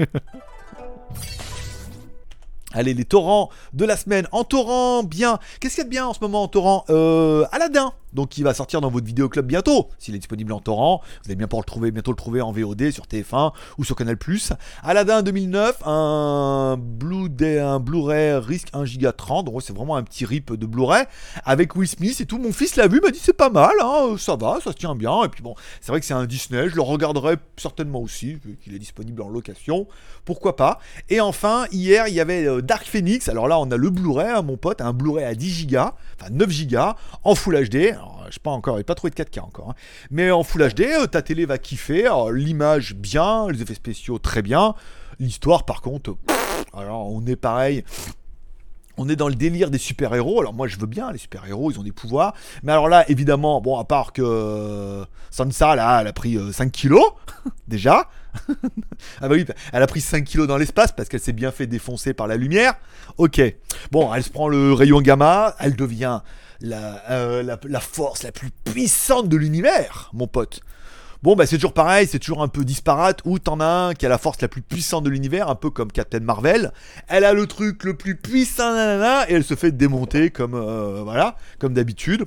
Allez, 2.73 2.93
les 2.93 3.05
torrents 3.05 3.49
de 3.73 3.85
la 3.85 3.95
semaine. 3.95 4.27
En 4.33 4.43
torrent, 4.43 5.03
bien. 5.03 5.39
Qu'est-ce 5.59 5.75
qu'il 5.75 5.83
y 5.83 5.85
a 5.85 5.85
de 5.85 5.89
bien 5.89 6.07
en 6.07 6.13
ce 6.13 6.19
moment 6.21 6.43
en 6.43 6.47
torrent? 6.49 6.83
Euh, 6.89 7.45
Aladdin. 7.53 7.93
Donc 8.15 8.37
il 8.37 8.43
va 8.43 8.53
sortir 8.53 8.81
dans 8.81 8.89
votre 8.89 9.05
vidéoclub 9.05 9.45
bientôt. 9.45 9.89
S'il 9.99 10.15
est 10.15 10.19
disponible 10.19 10.53
en 10.53 10.59
torrent, 10.59 11.01
vous 11.23 11.29
allez 11.29 11.35
bien 11.35 11.47
pouvoir 11.47 11.61
le 11.61 11.67
trouver, 11.67 11.91
bientôt 11.91 12.11
le 12.11 12.17
trouver 12.17 12.41
en 12.41 12.51
VOD 12.51 12.91
sur 12.91 13.05
TF1 13.05 13.51
ou 13.77 13.83
sur 13.83 13.95
Canal+. 13.95 14.17
Aladdin 14.81 15.21
2009, 15.21 15.83
un 15.85 16.77
Blu-ray 16.79 17.59
un 17.59 17.79
Blu 17.79 17.99
risque 18.37 18.69
1 18.73 18.83
Go 18.83 19.11
30, 19.11 19.45
donc 19.45 19.61
c'est 19.61 19.75
vraiment 19.75 19.97
un 19.97 20.03
petit 20.03 20.25
rip 20.25 20.53
de 20.53 20.65
Blu-ray 20.65 21.05
avec 21.43 21.75
Will 21.75 21.87
Smith 21.87 22.19
et 22.21 22.25
tout. 22.25 22.37
Mon 22.37 22.51
fils 22.51 22.75
l'a 22.75 22.87
vu, 22.87 23.01
m'a 23.01 23.11
dit 23.11 23.19
c'est 23.21 23.33
pas 23.33 23.49
mal, 23.49 23.73
hein, 23.81 24.15
ça 24.17 24.35
va, 24.35 24.59
ça 24.63 24.71
se 24.71 24.77
tient 24.77 24.95
bien. 24.95 25.23
Et 25.23 25.29
puis 25.29 25.43
bon, 25.43 25.55
c'est 25.81 25.91
vrai 25.91 25.99
que 25.99 26.05
c'est 26.05 26.13
un 26.13 26.25
Disney, 26.25 26.69
je 26.69 26.75
le 26.75 26.81
regarderai 26.81 27.35
certainement 27.57 27.99
aussi, 27.99 28.33
vu 28.33 28.57
qu'il 28.63 28.73
est 28.73 28.79
disponible 28.79 29.21
en 29.21 29.29
location, 29.29 29.87
pourquoi 30.23 30.55
pas? 30.55 30.79
Et 31.09 31.19
enfin, 31.19 31.65
hier, 31.71 32.07
il 32.07 32.13
y 32.13 32.19
avait 32.19 32.47
euh, 32.47 32.61
Dark 32.61 32.85
Phoenix, 32.85 33.27
alors 33.27 33.47
là 33.47 33.59
on 33.59 33.69
a 33.71 33.77
le 33.77 33.89
Blu-ray, 33.89 34.29
hein, 34.29 34.41
mon 34.41 34.57
pote, 34.57 34.81
un 34.81 34.93
Blu-ray 34.93 35.25
à 35.25 35.35
10 35.35 35.67
Go, 35.67 35.79
enfin 36.19 36.31
9 36.31 36.67
Go, 36.67 36.77
en 37.23 37.35
Full 37.35 37.69
HD. 37.69 37.75
Alors, 37.93 38.23
je 38.27 38.33
sais 38.33 38.39
pas 38.41 38.51
encore, 38.51 38.75
il 38.75 38.79
n'y 38.79 38.81
a 38.81 38.85
pas 38.85 38.95
trouvé 38.95 39.11
de 39.11 39.15
4K 39.15 39.41
encore. 39.41 39.71
Hein. 39.71 39.75
Mais 40.11 40.31
en 40.31 40.43
Full 40.43 40.67
HD, 40.73 40.81
euh, 40.81 41.07
ta 41.07 41.21
télé 41.21 41.45
va 41.45 41.57
kiffer. 41.57 42.09
L'image 42.31 42.95
bien, 42.95 43.49
les 43.49 43.61
effets 43.61 43.75
spéciaux 43.75 44.19
très 44.19 44.41
bien. 44.41 44.75
L'histoire, 45.19 45.65
par 45.65 45.81
contre, 45.81 46.15
alors 46.73 47.11
on 47.11 47.25
est 47.25 47.35
pareil. 47.35 47.83
On 48.97 49.09
est 49.09 49.15
dans 49.15 49.27
le 49.27 49.35
délire 49.35 49.69
des 49.69 49.77
super-héros. 49.77 50.39
Alors 50.39 50.53
moi 50.53 50.67
je 50.67 50.77
veux 50.77 50.87
bien, 50.87 51.11
les 51.11 51.17
super-héros, 51.17 51.71
ils 51.71 51.79
ont 51.79 51.83
des 51.83 51.91
pouvoirs. 51.91 52.33
Mais 52.63 52.71
alors 52.71 52.89
là, 52.89 53.09
évidemment, 53.09 53.61
bon, 53.61 53.77
à 53.77 53.83
part 53.83 54.13
que 54.13 54.21
euh, 54.23 55.05
Sansa, 55.31 55.75
là, 55.75 56.01
elle 56.01 56.07
a 56.07 56.13
pris 56.13 56.37
5 56.51 56.65
euh, 56.65 56.69
kilos, 56.69 57.11
déjà. 57.67 58.09
ah 58.49 59.27
bah 59.27 59.29
oui, 59.31 59.45
elle 59.71 59.83
a 59.83 59.87
pris 59.87 60.01
5 60.01 60.23
kilos 60.23 60.47
dans 60.47 60.57
l'espace 60.57 60.91
parce 60.91 61.09
qu'elle 61.09 61.21
s'est 61.21 61.33
bien 61.33 61.51
fait 61.51 61.67
défoncer 61.67 62.13
par 62.13 62.27
la 62.27 62.35
lumière. 62.35 62.73
Ok. 63.17 63.41
Bon, 63.91 64.13
elle 64.13 64.23
se 64.23 64.29
prend 64.29 64.47
le 64.47 64.73
rayon 64.73 65.01
gamma, 65.01 65.55
elle 65.59 65.75
devient 65.75 66.21
euh, 66.63 67.43
la, 67.43 67.59
la, 67.63 67.79
force 67.79 68.23
la 68.23 68.31
plus 68.31 68.49
puissante 68.49 69.29
de 69.29 69.37
l'univers, 69.37 70.09
mon 70.13 70.27
pote. 70.27 70.61
Bon, 71.25 71.35
bah 71.35 71.47
c'est 71.47 71.55
toujours 71.55 71.73
pareil, 71.73 72.05
c'est 72.05 72.19
toujours 72.19 72.43
un 72.43 72.47
peu 72.47 72.63
disparate, 72.63 73.21
où 73.25 73.39
t'en 73.39 73.59
as 73.59 73.65
un 73.65 73.93
qui 73.95 74.05
a 74.05 74.09
la 74.09 74.19
force 74.19 74.39
la 74.43 74.47
plus 74.47 74.61
puissante 74.61 75.03
de 75.05 75.09
l'univers, 75.09 75.49
un 75.49 75.55
peu 75.55 75.71
comme 75.71 75.91
Captain 75.91 76.19
Marvel. 76.19 76.71
Elle 77.07 77.25
a 77.25 77.33
le 77.33 77.47
truc 77.47 77.83
le 77.83 77.95
plus 77.95 78.15
puissant, 78.15 78.75
nanana, 78.75 79.27
et 79.27 79.33
elle 79.33 79.43
se 79.43 79.55
fait 79.55 79.71
démonter 79.71 80.29
comme, 80.29 80.53
euh, 80.53 81.01
voilà, 81.03 81.35
comme 81.57 81.73
d'habitude. 81.73 82.25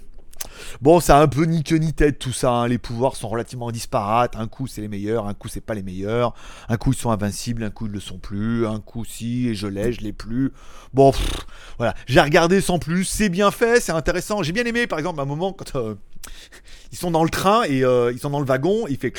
Bon, 0.81 1.01
ça 1.01 1.19
a 1.19 1.23
un 1.23 1.29
peu 1.29 1.45
ni 1.45 1.63
queue 1.65 1.77
ni 1.77 1.93
tête 1.93 2.19
tout 2.19 2.33
ça. 2.33 2.51
Hein. 2.51 2.69
Les 2.69 2.79
pouvoirs 2.79 3.17
sont 3.17 3.29
relativement 3.29 3.71
disparates. 3.71 4.37
Un 4.37 4.47
coup 4.47 4.67
c'est 4.67 4.81
les 4.81 4.89
meilleurs, 4.89 5.27
un 5.27 5.35
coup 5.35 5.49
c'est 5.49 5.61
pas 5.61 5.75
les 5.75 5.83
meilleurs. 5.83 6.35
Un 6.69 6.77
coup 6.77 6.93
ils 6.93 6.99
sont 6.99 7.11
invincibles, 7.11 7.63
un 7.63 7.71
coup 7.71 7.87
ils 7.87 7.93
le 7.93 8.01
sont 8.01 8.19
plus. 8.19 8.67
Un 8.67 8.81
coup 8.81 9.05
si 9.05 9.49
et 9.49 9.55
je 9.55 9.67
l'ai, 9.67 9.93
je 9.93 10.01
l'ai 10.01 10.13
plus. 10.13 10.53
Bon, 10.95 11.13
voilà. 11.79 11.95
J'ai 12.07 12.21
regardé 12.21 12.61
sans 12.61 12.79
plus. 12.79 13.05
C'est 13.05 13.29
bien 13.29 13.51
fait, 13.51 13.81
c'est 13.81 13.93
intéressant. 13.93 14.43
J'ai 14.43 14.53
bien 14.53 14.65
aimé 14.65 14.87
par 14.87 14.99
exemple 14.99 15.21
un 15.21 15.25
moment 15.25 15.53
quand 15.53 15.77
euh, 15.77 15.95
ils 16.93 16.99
sont 16.99 17.11
dans 17.11 17.25
le 17.25 17.31
train 17.31 17.63
et 17.65 17.85
euh, 17.85 18.13
ils 18.13 18.19
sont 18.19 18.31
dans 18.31 18.41
le 18.41 18.47
wagon, 18.47 18.87
il 18.89 18.99
fait 18.99 19.13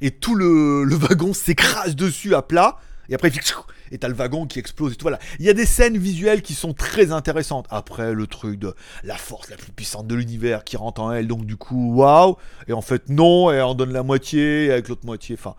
et 0.00 0.10
tout 0.10 0.34
le 0.34 0.94
wagon 0.94 1.32
s'écrase 1.34 1.96
dessus 1.96 2.34
à 2.34 2.42
plat. 2.42 2.78
Et 3.08 3.14
après, 3.14 3.28
il 3.28 3.34
fait 3.34 3.54
et 3.90 3.98
t'as 3.98 4.08
le 4.08 4.14
wagon 4.14 4.46
qui 4.46 4.58
explose 4.58 4.92
et 4.92 4.96
tout. 4.96 5.04
Voilà. 5.04 5.18
Il 5.38 5.44
y 5.44 5.50
a 5.50 5.52
des 5.52 5.66
scènes 5.66 5.98
visuelles 5.98 6.42
qui 6.42 6.54
sont 6.54 6.72
très 6.72 7.12
intéressantes. 7.12 7.66
Après, 7.70 8.12
le 8.14 8.26
truc 8.26 8.58
de 8.58 8.74
la 9.02 9.16
force 9.16 9.50
la 9.50 9.56
plus 9.56 9.72
puissante 9.72 10.06
de 10.06 10.14
l'univers 10.14 10.64
qui 10.64 10.76
rentre 10.76 11.00
en 11.00 11.12
elle, 11.12 11.28
donc 11.28 11.44
du 11.46 11.56
coup, 11.56 11.94
waouh. 11.94 12.36
Et 12.66 12.72
en 12.72 12.80
fait, 12.80 13.08
non, 13.08 13.52
et 13.52 13.60
en 13.60 13.74
donne 13.74 13.92
la 13.92 14.02
moitié 14.02 14.70
avec 14.72 14.88
l'autre 14.88 15.04
moitié. 15.04 15.36
Enfin, 15.38 15.54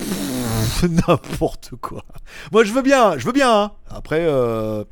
n'importe 1.08 1.72
quoi. 1.80 2.04
Moi, 2.52 2.64
je 2.64 2.72
veux 2.72 2.82
bien, 2.82 3.18
je 3.18 3.26
veux 3.26 3.32
bien. 3.32 3.62
Hein. 3.62 3.72
Après, 3.90 4.24
euh, 4.26 4.84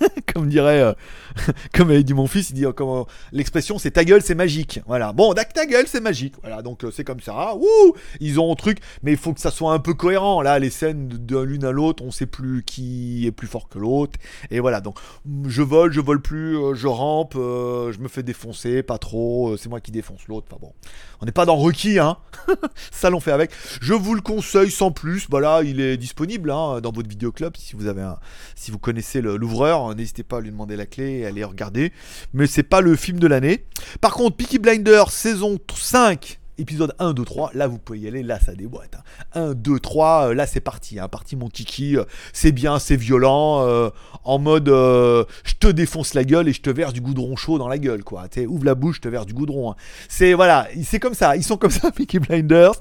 comme 0.34 0.48
dirait, 0.48 0.80
euh, 0.80 0.92
comme 1.74 1.90
avait 1.90 2.02
dit 2.02 2.14
mon 2.14 2.26
fils, 2.26 2.50
il 2.50 2.54
dit 2.54 2.64
comment 2.74 3.06
l'expression 3.32 3.78
c'est 3.78 3.92
ta 3.92 4.04
gueule, 4.04 4.22
c'est 4.22 4.34
magique. 4.34 4.80
Voilà. 4.86 5.12
Bon, 5.12 5.34
ta 5.34 5.66
gueule, 5.66 5.86
c'est 5.86 6.00
magique. 6.00 6.34
Voilà. 6.42 6.62
Donc 6.62 6.84
euh, 6.84 6.90
c'est 6.90 7.04
comme 7.04 7.20
ça. 7.20 7.54
Wouh 7.54 7.94
Ils 8.20 8.40
ont 8.40 8.52
un 8.52 8.56
truc, 8.56 8.78
mais 9.02 9.12
il 9.12 9.18
faut 9.18 9.32
que 9.32 9.40
ça 9.40 9.50
soit 9.50 9.72
un 9.72 9.78
peu 9.78 9.94
cohérent. 9.94 10.42
Là, 10.42 10.58
les 10.58 10.70
scènes 10.70 11.08
de, 11.08 11.38
l'une 11.38 11.64
à 11.64 11.72
l'autre, 11.72 12.02
on 12.04 12.10
sait 12.10 12.26
plus 12.26 12.62
qui 12.64 13.26
est 13.26 13.32
plus 13.32 13.46
fort 13.46 13.68
que 13.68 13.78
l'autre. 13.78 14.18
Et 14.50 14.60
voilà. 14.60 14.80
Donc 14.80 14.98
je 15.46 15.62
vole, 15.62 15.92
je 15.92 16.00
vole 16.00 16.20
plus, 16.20 16.56
euh, 16.56 16.74
je 16.74 16.86
rampe, 16.86 17.34
je 17.34 17.98
me 17.98 18.08
fais 18.08 18.22
défoncer, 18.22 18.82
pas 18.82 18.98
trop. 18.98 19.56
c'est 19.56 19.68
moi 19.68 19.80
qui 19.80 19.90
défonce 19.90 20.26
l'autre. 20.28 20.46
Enfin 20.50 20.60
bon, 20.60 20.72
on 21.20 21.26
n'est 21.26 21.32
pas 21.32 21.46
dans 21.46 21.56
Rocky, 21.56 21.98
hein. 21.98 22.16
ça 22.90 23.10
l'on 23.10 23.20
fait 23.20 23.32
avec. 23.32 23.50
Je 23.80 23.94
vous 23.94 24.14
le 24.14 24.20
conseille 24.20 24.70
sans 24.70 24.90
plus. 24.90 25.26
Voilà, 25.30 25.62
il 25.62 25.80
est 25.80 25.96
disponible 25.96 26.50
hein, 26.50 26.80
dans 26.80 26.92
votre 26.92 27.08
vidéoclub 27.08 27.56
si 27.56 27.74
vous 27.76 27.86
avez 27.86 28.06
si 28.54 28.70
vous 28.70 28.78
connaissez 28.78 29.20
l'ouvreur 29.20 29.85
n'hésitez 29.94 30.22
pas 30.22 30.38
à 30.38 30.40
lui 30.40 30.50
demander 30.50 30.76
la 30.76 30.86
clé 30.86 31.18
et 31.18 31.24
à 31.24 31.28
aller 31.28 31.44
regarder. 31.44 31.92
Mais 32.32 32.46
c'est 32.46 32.62
pas 32.62 32.80
le 32.80 32.96
film 32.96 33.18
de 33.18 33.26
l'année. 33.26 33.64
Par 34.00 34.14
contre, 34.14 34.36
Peaky 34.36 34.58
Blinders 34.58 35.10
saison 35.10 35.58
5 35.74 36.38
épisode 36.58 36.94
1, 36.98 37.12
2, 37.12 37.24
3, 37.24 37.50
là 37.54 37.66
vous 37.66 37.78
pouvez 37.78 38.00
y 38.00 38.08
aller, 38.08 38.22
là 38.22 38.38
ça 38.40 38.54
déboîte. 38.54 38.96
1, 39.34 39.54
2, 39.54 39.78
3, 39.78 40.34
là 40.34 40.46
c'est 40.46 40.60
parti, 40.60 40.98
hein, 40.98 41.08
parti 41.08 41.36
mon 41.36 41.48
kiki, 41.48 41.96
euh, 41.96 42.04
c'est 42.32 42.52
bien, 42.52 42.78
c'est 42.78 42.96
violent, 42.96 43.66
euh, 43.66 43.90
en 44.24 44.38
mode 44.38 44.68
euh, 44.68 45.24
je 45.44 45.54
te 45.54 45.66
défonce 45.66 46.14
la 46.14 46.24
gueule 46.24 46.48
et 46.48 46.52
je 46.52 46.62
te 46.62 46.70
verse 46.70 46.92
du 46.92 47.00
goudron 47.00 47.36
chaud 47.36 47.58
dans 47.58 47.68
la 47.68 47.78
gueule, 47.78 48.04
quoi. 48.04 48.28
Tu 48.28 48.46
ouvre 48.46 48.64
la 48.64 48.74
bouche, 48.74 48.96
je 48.96 49.02
te 49.02 49.08
verse 49.08 49.26
du 49.26 49.34
goudron. 49.34 49.72
Hein. 49.72 49.76
C'est 50.08 50.34
voilà, 50.34 50.68
c'est 50.82 50.98
comme 50.98 51.14
ça, 51.14 51.36
ils 51.36 51.44
sont 51.44 51.56
comme 51.56 51.70
ça, 51.70 51.90
Peaky 51.94 52.20
Blinders 52.20 52.74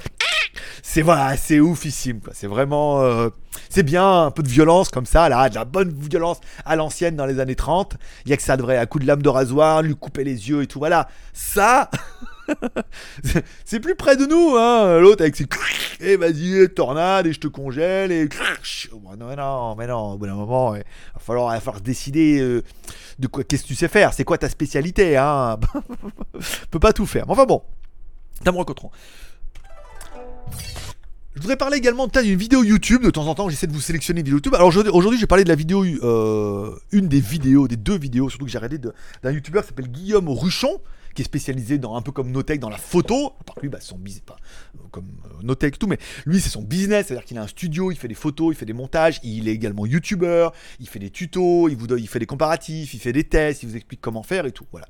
c'est 0.81 1.01
voilà, 1.01 1.37
c'est 1.37 1.59
oufissime. 1.59 2.21
C'est 2.33 2.47
vraiment, 2.47 3.01
euh, 3.01 3.29
c'est 3.69 3.83
bien 3.83 4.23
un 4.23 4.31
peu 4.31 4.43
de 4.43 4.47
violence 4.47 4.89
comme 4.89 5.05
ça 5.05 5.29
là, 5.29 5.49
de 5.49 5.55
la 5.55 5.65
bonne 5.65 5.91
violence 5.91 6.39
à 6.65 6.75
l'ancienne 6.75 7.15
dans 7.15 7.25
les 7.25 7.39
années 7.39 7.55
30. 7.55 7.95
Il 8.25 8.31
y 8.31 8.33
a 8.33 8.37
que 8.37 8.43
ça 8.43 8.57
devrait, 8.57 8.77
à 8.77 8.85
coup 8.85 8.99
de 8.99 9.05
lame 9.05 9.21
de 9.21 9.29
rasoir, 9.29 9.81
lui 9.81 9.95
couper 9.95 10.23
les 10.23 10.49
yeux 10.49 10.63
et 10.63 10.67
tout. 10.67 10.79
Voilà, 10.79 11.07
ça. 11.33 11.89
c'est 13.65 13.79
plus 13.79 13.95
près 13.95 14.17
de 14.17 14.25
nous, 14.25 14.55
hein. 14.55 14.99
L'autre 14.99 15.21
avec 15.21 15.35
ses 15.35 15.45
et 15.45 15.47
eh, 16.11 16.17
vas-y, 16.17 16.69
tornade 16.69 17.27
et 17.27 17.33
je 17.33 17.39
te 17.39 17.47
congèle 17.47 18.11
et 18.11 18.27
non, 19.17 19.35
non, 19.35 19.75
mais 19.75 19.87
non. 19.87 20.13
Au 20.13 20.17
bout 20.17 20.27
d'un 20.27 20.35
moment, 20.35 20.75
il 20.75 20.79
va 20.79 21.19
falloir, 21.19 21.55
il 21.55 21.61
falloir 21.61 21.81
décider 21.81 22.39
euh, 22.39 22.63
de 23.19 23.27
quoi, 23.27 23.43
qu'est-ce 23.43 23.63
que 23.63 23.67
tu 23.69 23.75
sais 23.75 23.87
faire? 23.87 24.13
C'est 24.13 24.23
quoi 24.23 24.37
ta 24.37 24.49
spécialité, 24.49 25.17
hein? 25.17 25.57
Peut 26.71 26.79
pas 26.79 26.93
tout 26.93 27.05
faire. 27.05 27.25
Mais 27.25 27.33
enfin 27.33 27.45
bon, 27.45 27.63
t'as 28.43 28.51
me 28.51 28.57
rencontrons. 28.57 28.91
Je 31.35 31.41
voudrais 31.41 31.57
parler 31.57 31.77
également 31.77 32.07
d'une 32.07 32.37
vidéo 32.37 32.63
YouTube. 32.63 33.03
De 33.03 33.09
temps 33.09 33.27
en 33.27 33.35
temps, 33.35 33.49
j'essaie 33.49 33.67
de 33.67 33.73
vous 33.73 33.81
sélectionner 33.81 34.21
une 34.21 34.25
vidéo 34.25 34.37
YouTube. 34.37 34.55
Alors 34.55 34.69
aujourd'hui, 34.93 35.19
j'ai 35.19 35.27
parlé 35.27 35.43
de 35.43 35.49
la 35.49 35.55
vidéo, 35.55 35.83
euh, 35.83 36.73
une 36.93 37.09
des 37.09 37.19
vidéos, 37.19 37.67
des 37.67 37.75
deux 37.75 37.97
vidéos, 37.97 38.29
surtout 38.29 38.45
que 38.45 38.51
j'ai 38.51 38.57
regardé 38.57 38.77
d'un 38.77 39.31
YouTuber 39.31 39.59
qui 39.61 39.67
s'appelle 39.67 39.89
Guillaume 39.89 40.29
Ruchon, 40.29 40.79
qui 41.13 41.23
est 41.23 41.25
spécialisé 41.25 41.77
dans 41.77 41.95
un 41.97 42.01
peu 42.01 42.13
comme 42.13 42.31
Notech 42.31 42.61
dans 42.61 42.69
la 42.69 42.77
photo. 42.77 43.33
Par 43.45 43.55
lui, 43.61 43.67
bah, 43.67 43.79
son 43.81 43.97
business, 43.97 44.23
pas 44.25 44.37
euh, 44.75 44.87
comme 44.91 45.07
euh, 45.43 45.69
tout, 45.71 45.87
mais 45.87 45.97
lui, 46.25 46.39
c'est 46.39 46.49
son 46.49 46.61
business, 46.61 47.07
c'est-à-dire 47.07 47.25
qu'il 47.25 47.37
a 47.37 47.41
un 47.41 47.47
studio, 47.47 47.91
il 47.91 47.97
fait 47.97 48.07
des 48.07 48.15
photos, 48.15 48.55
il 48.55 48.57
fait 48.57 48.65
des 48.65 48.73
montages, 48.73 49.19
il 49.21 49.49
est 49.49 49.53
également 49.53 49.85
YouTuber, 49.85 50.49
il 50.79 50.87
fait 50.87 50.99
des 50.99 51.09
tutos, 51.09 51.67
il 51.67 51.75
vous 51.75 51.93
il 51.97 52.07
fait 52.07 52.19
des 52.19 52.25
comparatifs, 52.25 52.93
il 52.93 52.99
fait 52.99 53.13
des 53.13 53.25
tests, 53.25 53.63
il 53.63 53.69
vous 53.69 53.75
explique 53.75 53.99
comment 53.99 54.23
faire 54.23 54.45
et 54.45 54.51
tout. 54.53 54.65
Voilà. 54.71 54.87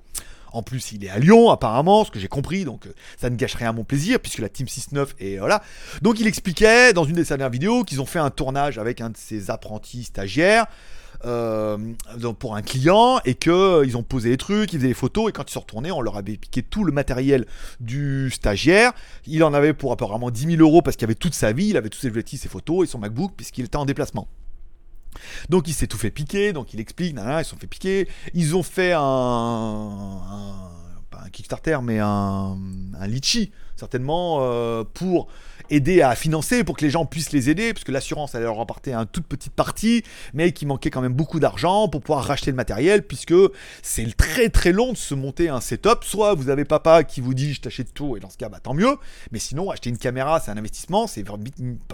En 0.56 0.64
plus, 0.64 0.94
il 0.94 1.04
est 1.04 1.10
à 1.10 1.20
Lyon, 1.20 1.50
apparemment, 1.50 2.06
ce 2.06 2.12
que 2.12 2.20
j'ai 2.20 2.30
compris, 2.30 2.64
donc 2.64 2.88
euh, 2.88 2.94
ça 3.20 3.30
ne 3.30 3.36
gâche 3.36 3.56
rien 3.56 3.72
à 3.72 3.74
mon 3.74 3.84
plaisir, 3.84 4.22
puisque 4.22 4.40
la 4.40 4.48
Team 4.48 4.68
6-9 4.68 5.08
est 5.20 5.38
voilà. 5.38 5.62
Donc 6.02 6.22
il 6.22 6.28
expliquait 6.28 6.94
dans 6.94 7.04
une 7.04 7.16
des 7.16 7.26
dernières 7.26 7.50
vidéos 7.50 7.84
qu'ils 7.84 8.00
ont 8.00 8.06
fait 8.06 8.20
un 8.20 8.30
tournage 8.30 8.78
avec 8.78 9.02
un 9.02 9.10
de 9.10 9.18
ses 9.18 9.52
apprentis 9.52 10.06
stagiaires. 10.06 10.66
Euh, 11.26 11.78
pour 12.40 12.56
un 12.56 12.62
client 12.62 13.20
et 13.26 13.34
que 13.36 13.50
euh, 13.50 13.86
ils 13.86 13.98
ont 13.98 14.04
posé 14.04 14.30
des 14.30 14.38
trucs, 14.38 14.74
ils 14.74 14.78
faisaient 14.78 14.90
des 14.90 14.94
photos 14.94 15.30
et 15.30 15.32
quand 15.32 15.50
ils 15.50 15.54
sont 15.54 15.62
retournés, 15.62 15.92
on 15.92 16.02
leur 16.02 16.18
avait 16.18 16.38
piqué 16.38 16.62
tout 16.62 16.84
le 16.84 16.92
matériel 16.92 17.46
du 17.80 18.30
stagiaire. 18.32 18.92
Il 19.26 19.44
en 19.44 19.54
avait 19.54 19.74
pour 19.74 19.92
apparemment 19.92 20.30
10 20.30 20.58
000 20.58 20.62
euros 20.62 20.82
parce 20.82 20.98
qu'il 20.98 21.06
avait 21.06 21.16
toute 21.16 21.34
sa 21.34 21.52
vie, 21.52 21.68
il 21.70 21.78
avait 21.78 21.90
tous 21.90 22.00
ses 22.00 22.10
objectifs, 22.10 22.42
ses 22.42 22.50
photos 22.50 22.88
et 22.88 22.92
son 22.92 23.00
MacBook 23.00 23.32
puisqu'il 23.36 23.66
était 23.66 23.78
en 23.78 23.86
déplacement. 23.86 24.28
Donc 25.50 25.68
il 25.68 25.74
s'est 25.74 25.88
tout 25.88 25.98
fait 25.98 26.12
piquer, 26.12 26.54
donc 26.54 26.74
il 26.74 26.80
explique, 26.80 27.16
ils 27.18 27.44
se 27.44 27.50
sont 27.52 27.58
fait 27.58 27.68
piquer. 27.68 28.08
Ils 28.34 28.56
ont 28.56 28.64
fait 28.64 28.94
un, 28.94 29.00
un 29.02 30.70
pas 31.10 31.22
un 31.26 31.30
Kickstarter, 31.30 31.80
mais 31.82 32.00
un, 32.00 32.58
un 33.00 33.08
litchi, 33.08 33.52
certainement, 33.76 34.40
euh, 34.42 34.84
pour 34.84 35.28
aider 35.70 36.02
à 36.02 36.16
financer 36.16 36.64
pour 36.64 36.78
que 36.78 36.86
les 36.86 36.92
gens 36.92 37.06
puissent 37.06 37.32
les 37.32 37.50
aider, 37.50 37.74
puisque 37.74 37.90
l'assurance 37.90 38.36
allait 38.36 38.46
leur 38.46 38.60
apporter 38.60 38.94
une 38.94 39.06
toute 39.06 39.26
petite 39.26 39.54
partie, 39.54 40.04
mais 40.34 40.52
qui 40.52 40.66
manquait 40.66 40.90
quand 40.90 41.02
même 41.02 41.14
beaucoup 41.14 41.40
d'argent 41.40 41.88
pour 41.88 42.02
pouvoir 42.02 42.24
racheter 42.24 42.52
le 42.52 42.56
matériel, 42.56 43.04
puisque 43.04 43.34
c'est 43.82 44.16
très 44.16 44.50
très 44.50 44.72
long 44.72 44.92
de 44.92 44.98
se 44.98 45.16
monter 45.16 45.50
un 45.50 45.62
setup. 45.62 46.04
Soit 46.04 46.34
vous 46.34 46.50
avez 46.50 46.66
papa 46.66 47.04
qui 47.04 47.22
vous 47.22 47.34
dit 47.34 47.54
je 47.54 47.62
t'achète 47.62 47.94
tout, 47.94 48.18
et 48.18 48.20
dans 48.20 48.30
ce 48.30 48.38
cas, 48.38 48.50
bah 48.50 48.60
tant 48.62 48.74
mieux, 48.74 48.98
mais 49.32 49.40
sinon 49.40 49.70
acheter 49.72 49.90
une 49.90 49.98
caméra 49.98 50.40
c'est 50.40 50.52
un 50.52 50.58
investissement, 50.58 51.08
c'est 51.08 51.24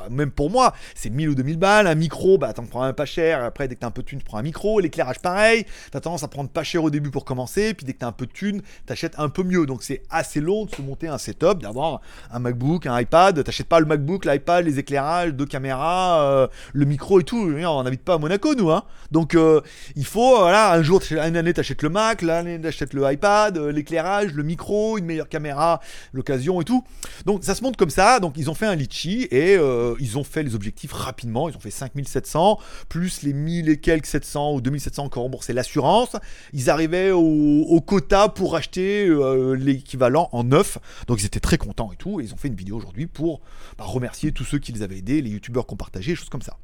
même 0.10 0.32
pour 0.32 0.50
moi, 0.50 0.74
c'est 0.96 1.10
1000 1.10 1.30
ou 1.30 1.36
2000 1.36 1.58
balles, 1.58 1.88
un 1.88 1.96
micro, 1.96 2.38
bah 2.38 2.54
t'en 2.54 2.66
prends 2.66 2.84
un 2.84 2.94
pas 2.94 3.06
cher, 3.06 3.44
après 3.44 3.68
dès 3.68 3.76
que 3.76 3.82
t'as 3.82 3.88
un 3.88 3.92
peu 3.92 4.02
de 4.02 4.08
thune, 4.08 4.20
tu 4.20 4.26
prends 4.26 4.38
un 4.38 4.44
micro, 4.44 4.80
l'éclairage 4.80 5.20
pareil, 5.20 5.66
t'as 5.92 6.00
tendance 6.00 6.24
à 6.24 6.28
prendre 6.28 6.50
pas 6.50 6.64
cher 6.64 6.84
au 6.84 6.90
début 6.90 7.12
pour 7.12 7.26
commencer, 7.26 7.74
puis 7.74 7.86
dès 7.86 7.94
que 7.94 8.00
t'as 8.00 8.08
un 8.08 8.12
peu 8.12 8.26
de 8.26 8.32
thune, 8.32 8.62
t'achètes 8.86 9.16
un 9.18 9.30
peu 9.30 9.44
mieux, 9.44 9.66
donc 9.66 9.84
c'est 9.84 10.04
assez 10.10 10.42
long 10.42 10.66
de 10.66 10.76
se 10.76 10.82
monter 10.82 11.08
un 11.08 11.18
setup, 11.18 11.62
vendre 11.72 12.02
un 12.32 12.40
MacBook, 12.40 12.86
un 12.86 13.00
iPad. 13.00 13.44
T'achètes 13.44 13.68
pas 13.68 13.80
le 13.80 13.86
MacBook, 13.86 14.26
l'iPad, 14.26 14.66
les 14.66 14.80
éclairages, 14.80 15.34
deux 15.34 15.46
caméras, 15.46 16.22
euh, 16.22 16.48
le 16.74 16.86
micro 16.86 17.20
et 17.20 17.24
tout. 17.24 17.52
On 17.52 17.84
n'habite 17.84 18.04
pas 18.04 18.16
à 18.16 18.18
Monaco, 18.18 18.56
nous. 18.56 18.72
Hein. 18.72 18.84
Donc 19.12 19.36
euh, 19.36 19.62
il 19.96 20.06
faut, 20.06 20.38
voilà, 20.38 20.74
un 20.74 20.84
jour, 20.84 21.02
une 21.12 21.36
année 21.36 21.54
t'achètes 21.54 21.82
le 21.82 21.90
Mac, 21.90 22.22
l'année 22.22 22.60
t'achètes 22.60 22.94
le 22.94 23.12
iPad, 23.12 23.58
l'éclairage, 23.58 24.34
le 24.34 24.44
micro, 24.44 24.98
une 24.98 25.06
meilleure 25.06 25.30
caméra, 25.30 25.82
l'occasion 26.14 26.62
et 26.62 26.64
tout. 26.64 26.84
Donc 27.26 27.44
ça 27.44 27.56
se 27.56 27.64
monte 27.64 27.78
comme 27.78 27.90
ça. 27.90 28.20
Donc 28.20 28.36
ils 28.38 28.50
ont 28.50 28.54
fait 28.54 28.66
un 28.66 28.76
litchi 28.76 29.28
et 29.32 29.58
ils 30.00 30.18
ont 30.18 30.24
fait 30.24 30.44
les 30.44 30.56
objectifs 30.56 30.94
rapidement. 30.94 31.50
Ils 31.50 31.56
ont 31.56 31.60
fait 31.60 31.72
5700 31.72 32.60
plus 32.90 33.24
les 33.24 33.34
1000 33.34 33.70
et 33.70 33.78
quelques 33.78 34.06
700 34.06 34.54
ou 34.54 34.62
2700 34.62 35.04
encore 35.04 35.24
remboursé 35.24 35.54
l'assurance. 35.54 36.16
Ils 36.54 36.70
arrivaient 36.70 37.12
au, 37.12 37.82
quota 37.86 38.30
pour 38.30 38.56
acheter 38.56 39.10
l'équivalent 39.58 40.30
en 40.32 40.44
neuf. 40.44 40.78
Donc 41.08 41.22
ils 41.22 41.26
étaient 41.26 41.40
très 41.40 41.58
contents 41.62 41.92
et 41.92 41.96
tout. 41.96 42.20
Et 42.20 42.26
ils 42.26 42.34
ont 42.34 42.38
fait 42.38 42.48
une 42.48 42.56
vidéo 42.56 42.78
aujourd'hui 42.78 43.08
pour 43.08 43.42
bah, 43.78 43.86
remercier 43.86 44.32
tous 44.32 44.44
ceux 44.44 44.60
qui 44.60 44.72
les 44.72 44.82
avaient 44.82 44.98
aidés, 44.98 45.22
les 45.22 45.30
youtubeurs 45.30 45.66
qui 45.66 45.74
ont 45.74 45.78
partagé, 45.78 46.16
choses 46.16 46.30
comme 46.30 46.42
ça. 46.42 46.58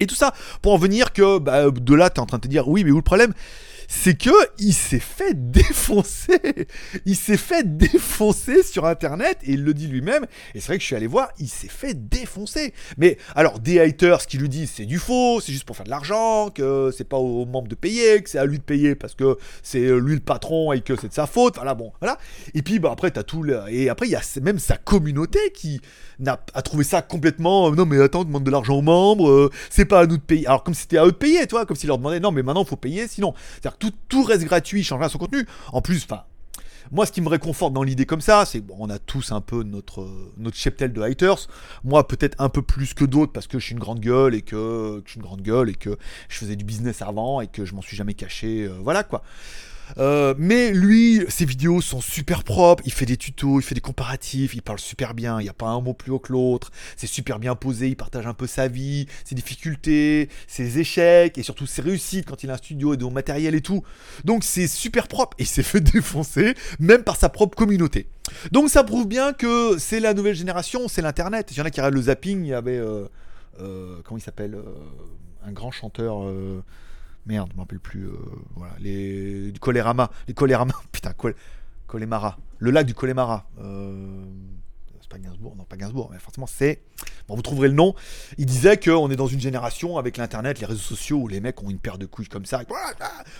Et 0.00 0.06
tout 0.06 0.14
ça 0.14 0.32
pour 0.62 0.72
en 0.72 0.78
venir 0.78 1.12
que 1.12 1.38
bah, 1.38 1.70
de 1.70 1.94
là, 1.94 2.10
tu 2.10 2.16
es 2.16 2.20
en 2.20 2.26
train 2.26 2.38
de 2.38 2.42
te 2.42 2.48
dire 2.48 2.68
oui, 2.68 2.84
mais 2.84 2.90
où 2.90 2.96
le 2.96 3.02
problème? 3.02 3.34
C'est 3.94 4.14
que 4.14 4.30
il 4.58 4.72
s'est 4.72 4.98
fait 4.98 5.34
défoncer. 5.50 6.66
Il 7.04 7.14
s'est 7.14 7.36
fait 7.36 7.76
défoncer 7.76 8.62
sur 8.62 8.86
internet 8.86 9.38
et 9.44 9.52
il 9.52 9.64
le 9.64 9.74
dit 9.74 9.86
lui-même. 9.86 10.24
Et 10.54 10.60
c'est 10.60 10.68
vrai 10.68 10.76
que 10.78 10.80
je 10.80 10.86
suis 10.86 10.96
allé 10.96 11.06
voir, 11.06 11.28
il 11.38 11.48
s'est 11.48 11.68
fait 11.68 12.08
défoncer. 12.08 12.72
Mais 12.96 13.18
alors, 13.34 13.60
des 13.60 13.78
haters 13.80 14.26
qui 14.26 14.38
lui 14.38 14.48
disent 14.48 14.72
c'est 14.74 14.86
du 14.86 14.98
faux, 14.98 15.40
c'est 15.40 15.52
juste 15.52 15.64
pour 15.64 15.76
faire 15.76 15.84
de 15.84 15.90
l'argent, 15.90 16.48
que 16.48 16.90
c'est 16.96 17.04
pas 17.04 17.18
aux 17.18 17.44
membres 17.44 17.68
de 17.68 17.74
payer, 17.74 18.22
que 18.22 18.30
c'est 18.30 18.38
à 18.38 18.46
lui 18.46 18.58
de 18.58 18.64
payer 18.64 18.94
parce 18.94 19.14
que 19.14 19.36
c'est 19.62 19.80
lui 20.00 20.14
le 20.14 20.20
patron 20.20 20.72
et 20.72 20.80
que 20.80 20.96
c'est 20.96 21.08
de 21.08 21.12
sa 21.12 21.26
faute. 21.26 21.56
Voilà, 21.56 21.74
bon, 21.74 21.92
voilà. 22.00 22.16
Et 22.54 22.62
puis, 22.62 22.78
bah, 22.78 22.90
après, 22.92 23.10
t'as 23.10 23.22
tout. 23.24 23.42
Le... 23.42 23.60
Et 23.68 23.90
après, 23.90 24.08
il 24.08 24.12
y 24.12 24.16
a 24.16 24.22
même 24.40 24.58
sa 24.58 24.78
communauté 24.78 25.38
qui 25.54 25.82
a, 26.26 26.62
trouvé 26.62 26.84
ça 26.84 27.02
complètement. 27.02 27.68
Euh, 27.68 27.74
non, 27.74 27.84
mais 27.84 28.00
attends, 28.00 28.24
demande 28.24 28.44
de 28.44 28.50
l'argent 28.50 28.74
aux 28.74 28.82
membres, 28.82 29.28
euh, 29.28 29.50
c'est 29.68 29.84
pas 29.84 30.00
à 30.00 30.06
nous 30.06 30.16
de 30.16 30.22
payer. 30.22 30.46
Alors, 30.46 30.64
comme 30.64 30.74
si 30.74 30.82
c'était 30.82 30.98
à 30.98 31.04
eux 31.04 31.12
de 31.12 31.16
payer, 31.16 31.46
toi, 31.46 31.66
comme 31.66 31.76
s'ils 31.76 31.88
leur 31.88 31.98
demandaient 31.98 32.20
non, 32.20 32.32
mais 32.32 32.42
maintenant, 32.42 32.64
faut 32.64 32.76
payer, 32.76 33.06
sinon. 33.06 33.34
C'est-à-dire 33.60 33.78
tout, 33.90 34.22
reste 34.24 34.44
gratuit, 34.44 34.84
change 34.84 35.06
son 35.08 35.18
contenu. 35.18 35.46
En 35.72 35.80
plus, 35.80 36.04
enfin, 36.04 36.24
moi, 36.90 37.06
ce 37.06 37.12
qui 37.12 37.20
me 37.20 37.28
réconforte 37.28 37.72
dans 37.72 37.82
l'idée 37.82 38.06
comme 38.06 38.20
ça, 38.20 38.44
c'est 38.44 38.60
bon, 38.60 38.76
on 38.78 38.90
a 38.90 38.98
tous 38.98 39.32
un 39.32 39.40
peu 39.40 39.62
notre, 39.62 40.08
notre 40.36 40.56
cheptel 40.56 40.92
de 40.92 41.00
haters. 41.00 41.48
Moi, 41.84 42.06
peut-être 42.06 42.40
un 42.40 42.48
peu 42.48 42.62
plus 42.62 42.94
que 42.94 43.04
d'autres 43.04 43.32
parce 43.32 43.46
que 43.46 43.58
je 43.58 43.64
suis 43.64 43.72
une 43.72 43.80
grande 43.80 44.00
gueule 44.00 44.34
et 44.34 44.42
que, 44.42 45.00
que, 45.00 45.02
je 45.06 45.10
suis 45.12 45.20
une 45.20 45.26
grande 45.26 45.42
gueule 45.42 45.70
et 45.70 45.74
que 45.74 45.96
je 46.28 46.36
faisais 46.36 46.56
du 46.56 46.64
business 46.64 47.02
avant 47.02 47.40
et 47.40 47.46
que 47.46 47.64
je 47.64 47.74
m'en 47.74 47.82
suis 47.82 47.96
jamais 47.96 48.14
caché. 48.14 48.64
Euh, 48.64 48.76
voilà 48.82 49.04
quoi. 49.04 49.22
Euh, 49.98 50.34
mais 50.38 50.72
lui, 50.72 51.24
ses 51.28 51.44
vidéos 51.44 51.80
sont 51.80 52.00
super 52.00 52.44
propres, 52.44 52.82
il 52.86 52.92
fait 52.92 53.06
des 53.06 53.16
tutos, 53.16 53.60
il 53.60 53.62
fait 53.62 53.74
des 53.74 53.80
comparatifs, 53.80 54.54
il 54.54 54.62
parle 54.62 54.78
super 54.78 55.14
bien, 55.14 55.40
il 55.40 55.44
n'y 55.44 55.48
a 55.48 55.54
pas 55.54 55.66
un 55.66 55.80
mot 55.80 55.94
plus 55.94 56.12
haut 56.12 56.18
que 56.18 56.32
l'autre, 56.32 56.70
c'est 56.96 57.06
super 57.06 57.38
bien 57.38 57.54
posé, 57.54 57.88
il 57.88 57.96
partage 57.96 58.26
un 58.26 58.34
peu 58.34 58.46
sa 58.46 58.68
vie, 58.68 59.06
ses 59.24 59.34
difficultés, 59.34 60.28
ses 60.46 60.78
échecs 60.78 61.38
et 61.38 61.42
surtout 61.42 61.66
ses 61.66 61.82
réussites 61.82 62.26
quand 62.26 62.42
il 62.42 62.50
a 62.50 62.54
un 62.54 62.56
studio 62.56 62.94
et 62.94 62.96
de 62.96 63.04
matériel 63.04 63.54
et 63.54 63.60
tout. 63.60 63.82
Donc 64.24 64.44
c'est 64.44 64.66
super 64.66 65.08
propre 65.08 65.36
et 65.38 65.42
il 65.42 65.46
s'est 65.46 65.62
fait 65.62 65.80
défoncer 65.80 66.54
même 66.78 67.02
par 67.02 67.16
sa 67.16 67.28
propre 67.28 67.56
communauté. 67.56 68.06
Donc 68.50 68.70
ça 68.70 68.84
prouve 68.84 69.06
bien 69.06 69.32
que 69.32 69.76
c'est 69.78 70.00
la 70.00 70.14
nouvelle 70.14 70.34
génération, 70.34 70.88
c'est 70.88 71.02
l'internet. 71.02 71.48
Il 71.50 71.58
y 71.58 71.60
en 71.60 71.64
a 71.64 71.70
qui 71.70 71.80
regardent 71.80 71.94
le 71.94 72.02
zapping, 72.02 72.44
il 72.44 72.48
y 72.48 72.54
avait 72.54 72.78
euh, 72.78 73.04
euh, 73.60 74.00
comment 74.04 74.18
il 74.18 74.22
s'appelle 74.22 74.56
un 75.44 75.52
grand 75.52 75.70
chanteur 75.70 76.22
Merde, 77.26 77.50
je 77.54 77.60
rappelle 77.60 77.80
plus. 77.80 78.06
Euh, 78.06 78.16
voilà, 78.56 78.74
les 78.80 79.52
Colérama. 79.60 80.10
Les 80.26 80.34
Colérama. 80.34 80.74
Putain, 80.92 81.12
Col... 81.12 81.34
Colémara. 81.86 82.38
Le 82.58 82.70
lac 82.70 82.86
du 82.86 82.94
Colémara. 82.94 83.48
Euh, 83.60 84.24
c'est 85.02 85.10
pas 85.10 85.18
Gainsbourg, 85.18 85.54
non, 85.56 85.64
pas 85.64 85.76
Gainsbourg, 85.76 86.08
mais 86.12 86.18
forcément, 86.18 86.46
c'est 86.46 86.80
Bon, 87.28 87.36
vous 87.36 87.42
trouverez 87.42 87.68
le 87.68 87.74
nom. 87.74 87.94
Il 88.38 88.46
disait 88.46 88.76
qu'on 88.76 89.10
est 89.10 89.16
dans 89.16 89.26
une 89.26 89.40
génération 89.40 89.98
avec 89.98 90.16
l'internet, 90.16 90.60
les 90.60 90.66
réseaux 90.66 90.80
sociaux 90.80 91.18
où 91.18 91.28
les 91.28 91.40
mecs 91.40 91.62
ont 91.62 91.70
une 91.70 91.78
paire 91.78 91.98
de 91.98 92.06
couilles 92.06 92.28
comme 92.28 92.44
ça. 92.44 92.62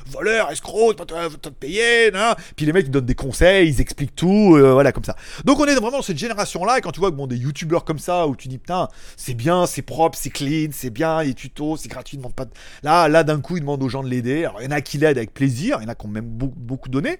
voleur, 0.06 0.50
escroc, 0.50 0.94
pas 0.94 1.04
te 1.04 1.48
payer. 1.48 2.12
Puis 2.56 2.66
les 2.66 2.72
mecs 2.72 2.86
ils 2.86 2.90
donnent 2.90 3.06
des 3.06 3.14
conseils, 3.14 3.68
ils 3.68 3.80
expliquent 3.80 4.14
tout, 4.14 4.56
euh, 4.56 4.72
voilà 4.72 4.92
comme 4.92 5.04
ça. 5.04 5.16
Donc 5.44 5.58
on 5.58 5.64
est 5.64 5.74
vraiment 5.74 5.98
dans 5.98 6.02
cette 6.02 6.18
génération-là. 6.18 6.78
Et 6.78 6.80
quand 6.80 6.92
tu 6.92 7.00
vois 7.00 7.10
bon, 7.10 7.26
des 7.26 7.36
youtubeurs 7.36 7.84
comme 7.84 7.98
ça 7.98 8.26
où 8.26 8.36
tu 8.36 8.48
dis 8.48 8.58
putain, 8.58 8.88
c'est 9.16 9.34
bien, 9.34 9.66
c'est 9.66 9.82
propre, 9.82 10.16
c'est 10.18 10.30
clean, 10.30 10.68
c'est 10.72 10.90
bien, 10.90 11.22
les 11.22 11.34
tutos, 11.34 11.76
c'est 11.76 11.88
gratuit, 11.88 12.16
demande 12.16 12.34
pas. 12.34 12.46
Là, 12.82 13.08
là 13.08 13.24
d'un 13.24 13.40
coup, 13.40 13.56
ils 13.56 13.60
demandent 13.60 13.82
aux 13.82 13.88
gens 13.88 14.02
de 14.02 14.08
l'aider. 14.08 14.44
Alors 14.44 14.60
il 14.60 14.64
y 14.64 14.68
en 14.68 14.72
a 14.72 14.80
qui 14.80 14.98
l'aident 14.98 15.18
avec 15.18 15.34
plaisir, 15.34 15.78
il 15.80 15.84
y 15.84 15.86
en 15.86 15.90
a 15.90 15.94
qui 15.94 16.06
ont 16.06 16.10
même 16.10 16.28
beaucoup 16.28 16.88
donné. 16.88 17.18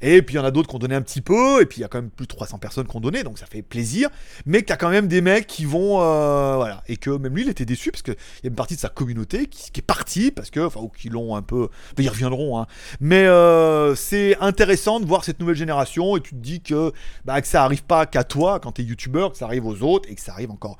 Et 0.00 0.22
puis 0.22 0.36
il 0.36 0.38
y 0.38 0.40
en 0.40 0.44
a 0.44 0.50
d'autres 0.50 0.68
qui 0.68 0.76
ont 0.76 0.80
donné 0.80 0.94
un 0.94 1.02
petit 1.02 1.20
peu. 1.20 1.60
Et 1.60 1.66
puis 1.66 1.78
il 1.78 1.82
y 1.82 1.84
a 1.84 1.88
quand 1.88 2.00
même 2.00 2.10
plus 2.10 2.26
de 2.26 2.34
300 2.34 2.58
personnes 2.58 2.86
qui 2.86 2.96
ont 2.96 3.00
donné, 3.00 3.22
donc 3.22 3.38
ça 3.38 3.46
fait 3.46 3.62
plaisir. 3.70 4.10
Mais 4.44 4.62
y 4.68 4.72
a 4.72 4.76
quand 4.76 4.90
même 4.90 5.08
des 5.08 5.22
mecs 5.22 5.46
qui 5.46 5.64
vont 5.64 6.02
euh, 6.02 6.56
voilà, 6.56 6.82
et 6.88 6.98
que 6.98 7.10
même 7.10 7.34
lui, 7.34 7.42
il 7.44 7.48
était 7.48 7.64
déçu 7.64 7.90
parce 7.90 8.02
qu'il 8.02 8.14
y 8.14 8.46
a 8.46 8.48
une 8.48 8.54
partie 8.54 8.74
de 8.74 8.80
sa 8.80 8.90
communauté 8.90 9.46
qui, 9.46 9.70
est 9.74 9.82
partie 9.82 10.30
parce 10.30 10.50
que, 10.50 10.60
enfin, 10.60 10.80
ou 10.80 10.88
qui 10.88 11.08
l'ont 11.08 11.34
un 11.36 11.42
peu, 11.42 11.68
ils 11.98 12.08
reviendront, 12.08 12.60
hein. 12.60 12.66
mais 13.00 13.26
euh, 13.26 13.94
c'est 13.94 14.36
intéressant 14.40 15.00
de 15.00 15.06
voir 15.06 15.24
cette 15.24 15.40
nouvelle 15.40 15.56
génération 15.56 16.16
et 16.16 16.20
tu 16.20 16.30
te 16.30 16.40
dis 16.40 16.60
que, 16.60 16.92
bah, 17.24 17.40
que 17.40 17.46
ça 17.46 17.64
arrive 17.64 17.84
pas 17.84 18.04
qu'à 18.04 18.24
toi 18.24 18.60
quand 18.60 18.72
t'es 18.72 18.82
youtubeur, 18.82 19.32
que 19.32 19.38
ça 19.38 19.46
arrive 19.46 19.64
aux 19.64 19.82
autres 19.82 20.10
et 20.10 20.14
que 20.14 20.20
ça 20.20 20.32
arrive 20.32 20.50
encore 20.50 20.76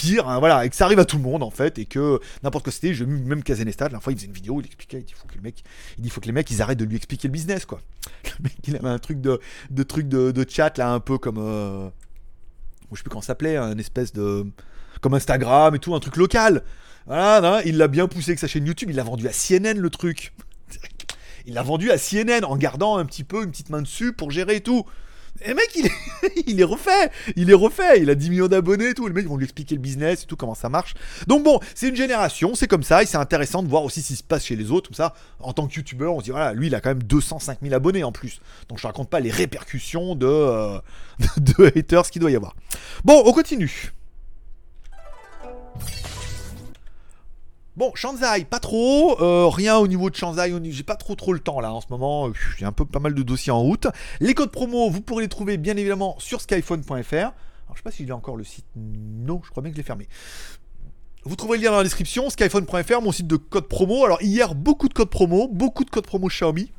pire, 0.00 0.28
hein, 0.28 0.38
voilà, 0.38 0.64
et 0.64 0.70
que 0.70 0.76
ça 0.76 0.86
arrive 0.86 0.98
à 0.98 1.04
tout 1.04 1.16
le 1.16 1.22
monde 1.22 1.42
en 1.42 1.50
fait, 1.50 1.78
et 1.78 1.84
que 1.84 2.20
n'importe 2.42 2.64
quoi 2.64 2.72
c'était, 2.72 2.94
je 2.94 3.04
même 3.04 3.42
Kazenestat, 3.42 3.88
la 3.90 4.00
fois 4.00 4.12
il 4.12 4.16
faisait 4.16 4.28
une 4.28 4.32
vidéo, 4.32 4.60
il 4.60 4.66
expliquait, 4.66 4.98
il 4.98 5.04
dit 5.04 5.12
faut 5.12 5.26
que 5.26 5.34
le 5.34 5.42
mec, 5.42 5.62
il 5.98 6.02
dit 6.02 6.10
faut 6.10 6.20
que 6.20 6.26
les 6.26 6.32
mecs 6.32 6.50
ils 6.50 6.62
arrêtent 6.62 6.78
de 6.78 6.84
lui 6.84 6.96
expliquer 6.96 7.28
le 7.28 7.32
business 7.32 7.66
quoi. 7.66 7.80
Le 8.24 8.44
mec 8.44 8.56
il 8.66 8.76
avait 8.76 8.88
un 8.88 8.98
truc 8.98 9.20
de, 9.20 9.40
de 9.70 9.82
truc 9.82 10.08
de, 10.08 10.46
chat 10.48 10.78
là 10.78 10.92
un 10.92 11.00
peu 11.00 11.18
comme 11.18 11.38
euh, 11.38 11.90
je 12.92 12.98
sais 12.98 13.02
plus 13.02 13.10
comment 13.10 13.22
ça 13.22 13.28
s'appelait, 13.28 13.56
un 13.56 13.78
espèce 13.78 14.12
de. 14.12 14.46
comme 15.00 15.14
Instagram 15.14 15.74
et 15.74 15.78
tout, 15.78 15.94
un 15.94 16.00
truc 16.00 16.16
local. 16.16 16.62
Voilà, 17.06 17.62
il 17.64 17.76
l'a 17.76 17.88
bien 17.88 18.06
poussé 18.06 18.30
avec 18.30 18.38
sa 18.38 18.46
chaîne 18.46 18.66
YouTube, 18.66 18.90
il 18.90 18.96
l'a 18.96 19.02
vendu 19.02 19.26
à 19.26 19.32
CNN 19.32 19.78
le 19.78 19.90
truc. 19.90 20.32
Il 21.46 21.54
l'a 21.54 21.62
vendu 21.62 21.90
à 21.90 21.96
CNN 21.96 22.44
en 22.44 22.54
gardant 22.56 22.98
un 22.98 23.06
petit 23.06 23.24
peu 23.24 23.42
une 23.42 23.50
petite 23.50 23.70
main 23.70 23.80
dessus 23.80 24.12
pour 24.12 24.30
gérer 24.30 24.56
et 24.56 24.60
tout. 24.60 24.84
Et 25.42 25.54
mec, 25.54 25.74
il 26.46 26.60
est, 26.60 26.64
refait, 26.64 27.10
il 27.34 27.50
est 27.50 27.54
refait, 27.54 28.02
il 28.02 28.10
a 28.10 28.14
10 28.14 28.30
millions 28.30 28.48
d'abonnés 28.48 28.90
et 28.90 28.94
tout. 28.94 29.06
Les 29.06 29.14
mecs 29.14 29.26
vont 29.26 29.36
lui 29.36 29.44
expliquer 29.44 29.74
le 29.74 29.80
business 29.80 30.22
et 30.22 30.26
tout, 30.26 30.36
comment 30.36 30.54
ça 30.54 30.68
marche. 30.68 30.94
Donc 31.26 31.44
bon, 31.44 31.60
c'est 31.74 31.88
une 31.88 31.96
génération, 31.96 32.54
c'est 32.54 32.66
comme 32.66 32.82
ça, 32.82 33.02
et 33.02 33.06
c'est 33.06 33.16
intéressant 33.16 33.62
de 33.62 33.68
voir 33.68 33.84
aussi 33.84 34.02
ce 34.02 34.08
qui 34.08 34.16
se 34.16 34.22
passe 34.22 34.44
chez 34.44 34.56
les 34.56 34.70
autres. 34.70 34.90
Ça, 34.94 35.14
en 35.38 35.52
tant 35.52 35.66
que 35.66 35.74
youtubeur, 35.74 36.14
on 36.14 36.20
se 36.20 36.24
dit, 36.24 36.30
voilà, 36.30 36.52
lui, 36.52 36.66
il 36.66 36.74
a 36.74 36.80
quand 36.80 36.90
même 36.90 37.02
205 37.02 37.58
000 37.62 37.74
abonnés 37.74 38.04
en 38.04 38.12
plus. 38.12 38.40
Donc 38.68 38.78
je 38.78 38.86
raconte 38.86 39.08
pas 39.08 39.20
les 39.20 39.30
répercussions 39.30 40.14
de, 40.14 40.26
euh, 40.26 40.78
de 41.38 41.66
haters 41.66 42.10
qu'il 42.10 42.20
doit 42.20 42.30
y 42.30 42.36
avoir. 42.36 42.54
Bon, 43.04 43.22
on 43.24 43.32
continue. 43.32 43.92
Bon, 47.80 47.92
Shanzai, 47.94 48.44
pas 48.44 48.60
trop. 48.60 49.18
Euh, 49.22 49.48
rien 49.48 49.78
au 49.78 49.88
niveau 49.88 50.10
de 50.10 50.14
Shanzai. 50.14 50.52
J'ai 50.70 50.82
pas 50.82 50.96
trop 50.96 51.14
trop 51.14 51.32
le 51.32 51.40
temps 51.40 51.60
là 51.60 51.72
en 51.72 51.80
ce 51.80 51.86
moment. 51.88 52.30
J'ai 52.58 52.66
un 52.66 52.72
peu 52.72 52.84
pas 52.84 52.98
mal 52.98 53.14
de 53.14 53.22
dossiers 53.22 53.52
en 53.52 53.60
route. 53.62 53.86
Les 54.20 54.34
codes 54.34 54.50
promo, 54.50 54.90
vous 54.90 55.00
pourrez 55.00 55.22
les 55.22 55.30
trouver 55.30 55.56
bien 55.56 55.74
évidemment 55.78 56.14
sur 56.18 56.42
skyphone.fr. 56.42 57.14
Alors 57.14 57.32
je 57.72 57.76
sais 57.76 57.82
pas 57.82 57.90
si 57.90 58.06
j'ai 58.06 58.12
encore 58.12 58.36
le 58.36 58.44
site. 58.44 58.66
Non, 58.76 59.40
je 59.42 59.50
crois 59.50 59.62
bien 59.62 59.70
que 59.70 59.76
je 59.76 59.80
l'ai 59.80 59.86
fermé. 59.86 60.08
Vous 61.24 61.36
trouverez 61.36 61.56
le 61.56 61.64
lien 61.64 61.70
dans 61.70 61.78
la 61.78 61.84
description, 61.84 62.28
skyphone.fr, 62.28 63.00
mon 63.00 63.12
site 63.12 63.26
de 63.26 63.36
code 63.36 63.66
promo. 63.66 64.04
Alors 64.04 64.20
hier, 64.20 64.54
beaucoup 64.54 64.90
de 64.90 64.92
codes 64.92 65.08
promo, 65.08 65.48
beaucoup 65.48 65.84
de 65.84 65.90
codes 65.90 66.04
promo 66.04 66.28
Xiaomi. 66.28 66.70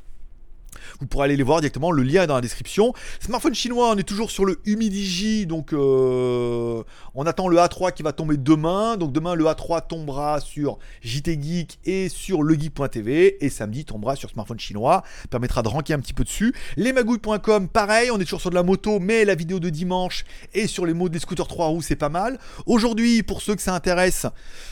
Vous 1.00 1.06
pourrez 1.06 1.24
aller 1.24 1.36
les 1.36 1.42
voir 1.42 1.60
directement, 1.60 1.90
le 1.90 2.02
lien 2.02 2.22
est 2.22 2.26
dans 2.26 2.34
la 2.34 2.40
description. 2.40 2.92
Smartphone 3.20 3.54
chinois, 3.54 3.90
on 3.90 3.96
est 3.96 4.02
toujours 4.02 4.30
sur 4.30 4.44
le 4.44 4.60
Humidigi, 4.64 5.46
donc 5.46 5.72
euh, 5.72 6.82
on 7.14 7.26
attend 7.26 7.48
le 7.48 7.56
A3 7.56 7.92
qui 7.92 8.02
va 8.02 8.12
tomber 8.12 8.36
demain. 8.36 8.96
Donc 8.96 9.12
demain, 9.12 9.34
le 9.34 9.44
A3 9.44 9.86
tombera 9.86 10.40
sur 10.40 10.78
JT 11.02 11.38
Geek 11.40 11.78
et 11.84 12.08
sur 12.08 12.42
legeek.tv, 12.42 13.44
et 13.44 13.48
samedi 13.48 13.84
tombera 13.84 14.16
sur 14.16 14.30
smartphone 14.30 14.60
chinois, 14.60 15.02
permettra 15.30 15.62
de 15.62 15.68
ranker 15.68 15.94
un 15.94 16.00
petit 16.00 16.14
peu 16.14 16.24
dessus. 16.24 16.54
Lesmagouilles.com, 16.76 17.68
pareil, 17.68 18.10
on 18.10 18.18
est 18.18 18.24
toujours 18.24 18.40
sur 18.40 18.50
de 18.50 18.54
la 18.54 18.62
moto, 18.62 18.98
mais 18.98 19.24
la 19.24 19.34
vidéo 19.34 19.60
de 19.60 19.70
dimanche 19.70 20.24
et 20.54 20.66
sur 20.66 20.86
les 20.86 20.94
mots 20.94 21.08
des 21.08 21.18
scooters 21.18 21.48
3 21.48 21.66
roues, 21.66 21.82
c'est 21.82 21.96
pas 21.96 22.08
mal. 22.08 22.38
Aujourd'hui, 22.66 23.22
pour 23.22 23.42
ceux 23.42 23.54
que 23.54 23.62
ça 23.62 23.74
intéresse, 23.74 24.26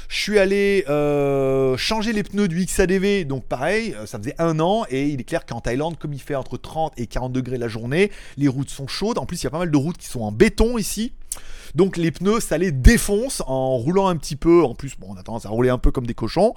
je 0.09 0.21
suis 0.21 0.39
allé 0.39 0.85
euh, 0.89 1.77
changer 1.77 2.13
les 2.13 2.23
pneus 2.23 2.49
du 2.49 2.65
XADV, 2.65 3.25
donc 3.25 3.45
pareil, 3.45 3.95
euh, 3.95 4.07
ça 4.07 4.19
faisait 4.19 4.35
un 4.39 4.59
an, 4.61 4.85
et 4.91 5.09
il 5.09 5.21
est 5.21 5.25
clair 5.25 5.47
qu'en 5.47 5.61
Thaïlande, 5.61 5.99
comme 6.01 6.13
il 6.13 6.21
fait 6.21 6.35
entre 6.35 6.57
30 6.57 6.95
et 6.97 7.07
40 7.07 7.33
degrés 7.33 7.59
la 7.59 7.69
journée, 7.69 8.11
les 8.37 8.49
routes 8.49 8.71
sont 8.71 8.89
chaudes. 8.89 9.19
En 9.19 9.27
plus, 9.27 9.43
il 9.43 9.45
y 9.45 9.47
a 9.47 9.51
pas 9.51 9.59
mal 9.59 9.71
de 9.71 9.77
routes 9.77 9.99
qui 9.99 10.09
sont 10.09 10.23
en 10.23 10.33
béton 10.33 10.79
ici. 10.79 11.13
Donc 11.75 11.97
les 11.97 12.11
pneus, 12.11 12.41
ça 12.41 12.59
les 12.59 12.73
défonce 12.73 13.43
en 13.47 13.77
roulant 13.77 14.09
un 14.09 14.17
petit 14.17 14.37
peu. 14.37 14.65
En 14.65 14.75
plus, 14.75 14.97
bon, 14.99 15.09
on 15.11 15.17
a 15.17 15.23
tendance 15.23 15.47
à 15.47 15.51
rouler 15.51 15.71
un 15.71 15.79
peu 15.79 15.91
comme 15.91 16.07
des 16.07 16.15
cochons. 16.15 16.55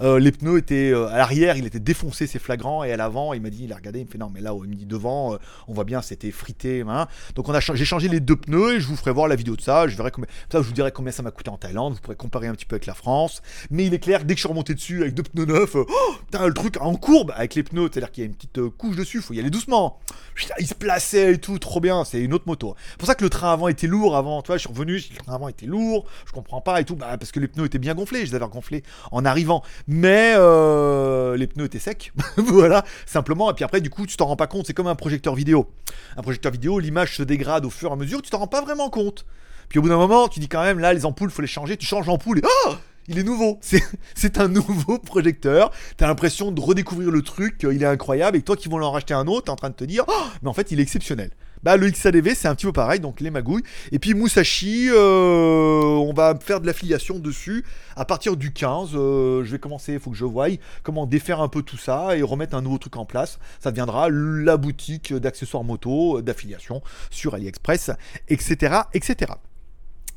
Euh, 0.00 0.18
les 0.18 0.32
pneus 0.32 0.58
étaient 0.58 0.90
euh, 0.92 1.08
à 1.08 1.18
l'arrière, 1.18 1.56
il 1.56 1.66
était 1.66 1.80
défoncé, 1.80 2.26
c'est 2.26 2.38
flagrant. 2.38 2.84
Et 2.84 2.92
à 2.92 2.96
l'avant, 2.96 3.32
il 3.32 3.40
m'a 3.42 3.50
dit, 3.50 3.64
il 3.64 3.72
a 3.72 3.76
regardé, 3.76 4.00
il 4.00 4.06
me 4.06 4.10
fait 4.10 4.18
non, 4.18 4.30
mais 4.32 4.40
là, 4.40 4.52
me 4.54 4.74
dit 4.74 4.86
devant, 4.86 5.34
euh, 5.34 5.38
on 5.68 5.74
voit 5.74 5.84
bien, 5.84 6.02
c'était 6.02 6.30
frité. 6.30 6.82
hein. 6.86 7.06
Donc 7.34 7.46
j'ai 7.74 7.84
changé 7.84 8.08
les 8.08 8.20
deux 8.20 8.36
pneus 8.36 8.76
et 8.76 8.80
je 8.80 8.86
vous 8.86 8.96
ferai 8.96 9.12
voir 9.12 9.28
la 9.28 9.36
vidéo 9.36 9.56
de 9.56 9.60
ça. 9.60 9.88
Je 9.88 9.96
verrai 9.96 10.10
combien, 10.10 10.28
je 10.52 10.58
vous 10.58 10.72
dirai 10.72 10.92
combien 10.92 11.12
ça 11.12 11.22
m'a 11.22 11.30
coûté 11.30 11.50
en 11.50 11.56
Thaïlande. 11.56 11.94
Vous 11.94 12.00
pourrez 12.00 12.16
comparer 12.16 12.48
un 12.48 12.54
petit 12.54 12.66
peu 12.66 12.74
avec 12.74 12.86
la 12.86 12.94
France. 12.94 13.42
Mais 13.70 13.86
il 13.86 13.94
est 13.94 13.98
clair, 13.98 14.24
dès 14.24 14.34
que 14.34 14.38
je 14.38 14.42
suis 14.42 14.48
remonté 14.48 14.74
dessus 14.74 15.02
avec 15.02 15.14
deux 15.14 15.22
pneus 15.22 15.46
neufs, 15.46 15.74
oh, 15.76 15.86
le 16.32 16.52
truc 16.54 16.76
en 16.80 16.94
courbe 16.96 17.32
avec 17.36 17.54
les 17.54 17.62
pneus, 17.62 17.88
c'est-à-dire 17.92 18.10
qu'il 18.10 18.24
y 18.24 18.26
a 18.26 18.28
une 18.28 18.34
petite 18.34 18.60
couche 18.76 18.96
dessus, 18.96 19.20
faut 19.20 19.34
y 19.34 19.40
aller 19.40 19.50
doucement. 19.50 19.98
Putain, 20.34 20.54
il 20.58 20.66
se 20.66 20.74
plaçait 20.74 21.34
et 21.34 21.38
tout, 21.38 21.58
trop 21.58 21.80
bien. 21.80 22.04
C'est 22.04 22.20
une 22.20 22.34
autre 22.34 22.44
moto. 22.46 22.74
C'est 22.90 22.98
pour 22.98 23.06
ça 23.06 23.14
que 23.14 23.24
le 23.24 23.30
train 23.30 23.52
avant 23.52 23.68
était 23.68 23.86
lourd 23.86 24.16
avant. 24.16 24.42
Tu 24.42 24.55
je 24.56 24.62
suis 24.62 24.68
revenu, 24.68 25.00
était 25.48 25.66
lourd. 25.66 26.06
Je 26.26 26.32
comprends 26.32 26.60
pas 26.60 26.80
et 26.80 26.84
tout, 26.84 26.96
bah, 26.96 27.16
parce 27.18 27.32
que 27.32 27.40
les 27.40 27.48
pneus 27.48 27.66
étaient 27.66 27.78
bien 27.78 27.94
gonflés. 27.94 28.20
Je 28.20 28.30
les 28.30 28.34
avais 28.34 28.48
gonflés 28.48 28.82
en 29.12 29.24
arrivant, 29.24 29.62
mais 29.86 30.34
euh, 30.36 31.36
les 31.36 31.46
pneus 31.46 31.66
étaient 31.66 31.78
secs. 31.78 32.12
voilà, 32.36 32.84
simplement. 33.06 33.50
Et 33.50 33.54
puis 33.54 33.64
après, 33.64 33.80
du 33.80 33.90
coup, 33.90 34.06
tu 34.06 34.16
t'en 34.16 34.26
rends 34.26 34.36
pas 34.36 34.46
compte. 34.46 34.66
C'est 34.66 34.74
comme 34.74 34.86
un 34.86 34.94
projecteur 34.94 35.34
vidéo. 35.34 35.68
Un 36.16 36.22
projecteur 36.22 36.52
vidéo, 36.52 36.78
l'image 36.78 37.16
se 37.16 37.22
dégrade 37.22 37.64
au 37.64 37.70
fur 37.70 37.90
et 37.90 37.92
à 37.92 37.96
mesure. 37.96 38.22
Tu 38.22 38.30
t'en 38.30 38.38
rends 38.38 38.46
pas 38.46 38.62
vraiment 38.62 38.90
compte. 38.90 39.26
Puis 39.68 39.78
au 39.78 39.82
bout 39.82 39.88
d'un 39.88 39.96
moment, 39.96 40.28
tu 40.28 40.40
dis 40.40 40.48
quand 40.48 40.62
même, 40.62 40.78
là, 40.78 40.92
les 40.92 41.04
ampoules, 41.04 41.30
faut 41.30 41.42
les 41.42 41.48
changer. 41.48 41.76
Tu 41.76 41.86
changes 41.86 42.06
l'ampoule 42.06 42.38
et 42.38 42.42
oh 42.44 42.74
il 43.08 43.18
est 43.18 43.22
nouveau. 43.22 43.58
C'est 44.14 44.38
un 44.38 44.48
nouveau 44.48 44.98
projecteur. 44.98 45.70
T'as 45.96 46.06
l'impression 46.06 46.50
de 46.52 46.60
redécouvrir 46.60 47.10
le 47.10 47.22
truc, 47.22 47.64
il 47.70 47.82
est 47.82 47.86
incroyable. 47.86 48.36
Et 48.36 48.42
toi 48.42 48.56
qui 48.56 48.68
vont 48.68 48.82
en 48.82 48.90
racheter 48.90 49.14
un 49.14 49.26
autre, 49.26 49.44
t'es 49.44 49.50
en 49.50 49.56
train 49.56 49.70
de 49.70 49.74
te 49.74 49.84
dire, 49.84 50.04
oh, 50.08 50.24
mais 50.42 50.48
en 50.48 50.52
fait, 50.52 50.72
il 50.72 50.80
est 50.80 50.82
exceptionnel. 50.82 51.30
Bah, 51.66 51.76
le 51.76 51.90
XADV, 51.90 52.36
c'est 52.36 52.46
un 52.46 52.54
petit 52.54 52.66
peu 52.66 52.72
pareil, 52.72 53.00
donc 53.00 53.20
les 53.20 53.28
magouilles. 53.28 53.64
Et 53.90 53.98
puis 53.98 54.14
Musashi, 54.14 54.88
euh, 54.88 55.82
on 55.82 56.12
va 56.12 56.38
faire 56.40 56.60
de 56.60 56.66
l'affiliation 56.68 57.18
dessus 57.18 57.64
à 57.96 58.04
partir 58.04 58.36
du 58.36 58.52
15. 58.52 58.90
Euh, 58.94 59.42
je 59.42 59.50
vais 59.50 59.58
commencer, 59.58 59.94
il 59.94 59.98
faut 59.98 60.12
que 60.12 60.16
je 60.16 60.24
voie 60.24 60.46
comment 60.84 61.06
défaire 61.06 61.40
un 61.40 61.48
peu 61.48 61.62
tout 61.62 61.76
ça 61.76 62.16
et 62.16 62.22
remettre 62.22 62.54
un 62.54 62.62
nouveau 62.62 62.78
truc 62.78 62.96
en 62.96 63.04
place. 63.04 63.40
Ça 63.58 63.72
deviendra 63.72 64.08
la 64.10 64.56
boutique 64.56 65.12
d'accessoires 65.12 65.64
moto, 65.64 66.22
d'affiliation 66.22 66.82
sur 67.10 67.34
AliExpress, 67.34 67.90
etc. 68.28 68.82
etc. 68.94 69.32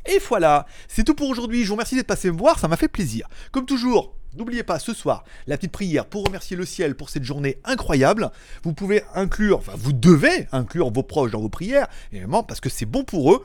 Et 0.06 0.20
voilà, 0.30 0.68
c'est 0.88 1.04
tout 1.04 1.16
pour 1.16 1.30
aujourd'hui. 1.30 1.64
Je 1.64 1.70
vous 1.70 1.74
remercie 1.74 1.96
d'être 1.96 2.06
passé 2.06 2.30
me 2.30 2.38
voir, 2.38 2.60
ça 2.60 2.68
m'a 2.68 2.78
fait 2.78 2.88
plaisir. 2.88 3.28
Comme 3.52 3.66
toujours, 3.66 4.14
N'oubliez 4.36 4.64
pas 4.64 4.78
ce 4.80 4.94
soir 4.94 5.24
la 5.48 5.58
petite 5.58 5.72
prière 5.72 6.06
pour 6.06 6.24
remercier 6.24 6.56
le 6.56 6.66
ciel 6.66 6.96
pour 6.96 7.10
cette 7.10 7.24
journée 7.24 7.58
incroyable. 7.64 8.30
Vous 8.64 8.74
pouvez 8.74 9.04
inclure, 9.16 9.58
enfin 9.58 9.74
vous 9.76 9.94
devez 9.94 10.48
inclure 10.52 10.92
vos 10.92 11.04
proches 11.04 11.32
dans 11.32 11.42
vos 11.42 11.50
prières, 11.50 11.88
évidemment 12.12 12.44
parce 12.44 12.60
que 12.60 12.70
c'est 12.70 12.86
bon 12.86 13.04
pour 13.04 13.34
eux. 13.34 13.44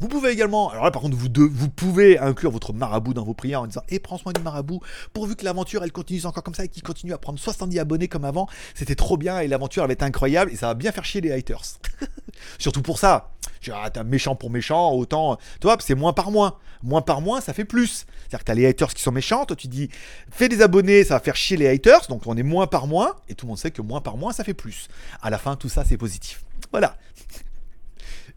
Vous 0.00 0.08
pouvez 0.08 0.30
également, 0.30 0.70
alors 0.70 0.84
là 0.84 0.90
par 0.90 1.02
contre 1.02 1.16
vous, 1.16 1.28
vous 1.50 1.68
pouvez 1.68 2.18
inclure 2.18 2.50
votre 2.50 2.72
marabout 2.72 3.14
dans 3.14 3.24
vos 3.24 3.34
prières 3.34 3.62
en 3.62 3.66
disant 3.66 3.82
et 3.88 3.96
eh, 3.96 3.98
prends 3.98 4.18
soin 4.18 4.32
du 4.32 4.42
marabout 4.42 4.80
pourvu 5.12 5.36
que 5.36 5.44
l'aventure 5.44 5.82
elle 5.84 5.92
continue 5.92 6.24
encore 6.24 6.42
comme 6.42 6.54
ça 6.54 6.64
et 6.64 6.68
qu'il 6.68 6.82
continue 6.82 7.12
à 7.12 7.18
prendre 7.18 7.38
70 7.38 7.78
abonnés 7.78 8.08
comme 8.08 8.24
avant. 8.24 8.46
C'était 8.74 8.94
trop 8.94 9.16
bien 9.16 9.40
et 9.40 9.48
l'aventure 9.48 9.82
elle 9.82 9.88
va 9.88 9.92
être 9.92 10.02
incroyable 10.02 10.52
et 10.52 10.56
ça 10.56 10.66
va 10.68 10.74
bien 10.74 10.92
faire 10.92 11.04
chier 11.04 11.20
les 11.20 11.32
haters. 11.32 11.62
Surtout 12.58 12.82
pour 12.82 12.98
ça. 12.98 13.30
Tu 13.60 13.70
vois, 13.70 13.88
t'as 13.90 14.04
méchant 14.04 14.36
pour 14.36 14.50
méchant, 14.50 14.92
autant. 14.92 15.36
Tu 15.60 15.66
vois, 15.66 15.76
c'est 15.80 15.94
moins 15.94 16.12
par 16.12 16.30
moins. 16.30 16.56
Moins 16.82 17.02
par 17.02 17.20
moins, 17.20 17.40
ça 17.40 17.52
fait 17.52 17.64
plus. 17.64 18.06
C'est-à-dire 18.20 18.40
que 18.40 18.44
t'as 18.44 18.54
les 18.54 18.66
haters 18.66 18.92
qui 18.92 19.02
sont 19.02 19.12
méchants, 19.12 19.44
toi 19.46 19.56
tu 19.56 19.66
dis 19.66 19.88
fais 20.30 20.48
des 20.48 20.60
abonnés, 20.60 21.04
ça 21.04 21.14
va 21.14 21.20
faire 21.20 21.36
chier 21.36 21.56
les 21.56 21.68
haters, 21.68 22.06
donc 22.08 22.26
on 22.26 22.36
est 22.36 22.42
moins 22.42 22.66
par 22.66 22.86
moins, 22.86 23.16
et 23.28 23.34
tout 23.34 23.46
le 23.46 23.48
monde 23.48 23.58
sait 23.58 23.70
que 23.70 23.82
moins 23.82 24.00
par 24.00 24.16
moins, 24.16 24.32
ça 24.32 24.44
fait 24.44 24.54
plus. 24.54 24.88
À 25.22 25.30
la 25.30 25.38
fin, 25.38 25.56
tout 25.56 25.68
ça, 25.68 25.84
c'est 25.84 25.96
positif. 25.96 26.44
Voilà. 26.70 26.96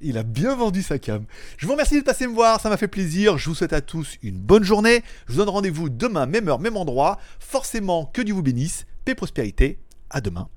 Il 0.02 0.18
a 0.18 0.24
bien 0.24 0.56
vendu 0.56 0.82
sa 0.82 0.98
cam. 0.98 1.26
Je 1.58 1.66
vous 1.66 1.74
remercie 1.74 2.00
de 2.00 2.06
passer 2.06 2.26
me 2.28 2.34
voir, 2.34 2.62
ça 2.62 2.70
m'a 2.70 2.78
fait 2.78 2.88
plaisir. 2.88 3.38
Je 3.38 3.50
vous 3.50 3.56
souhaite 3.56 3.74
à 3.74 3.82
tous 3.82 4.18
une 4.24 4.40
bonne 4.40 4.64
journée. 4.64 5.04
Je 5.28 5.34
vous 5.34 5.40
donne 5.40 5.50
rendez-vous 5.50 5.90
demain, 5.90 6.26
même 6.26 6.48
heure, 6.48 6.60
même 6.60 6.78
endroit. 6.78 7.20
Forcément, 7.40 8.06
que 8.06 8.22
Dieu 8.22 8.34
vous 8.34 8.44
bénisse. 8.44 8.86
Paix, 9.04 9.16
prospérité. 9.16 9.80
À 10.10 10.22
demain. 10.22 10.48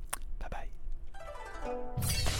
Bye 0.41 0.49
bye. 0.51 2.32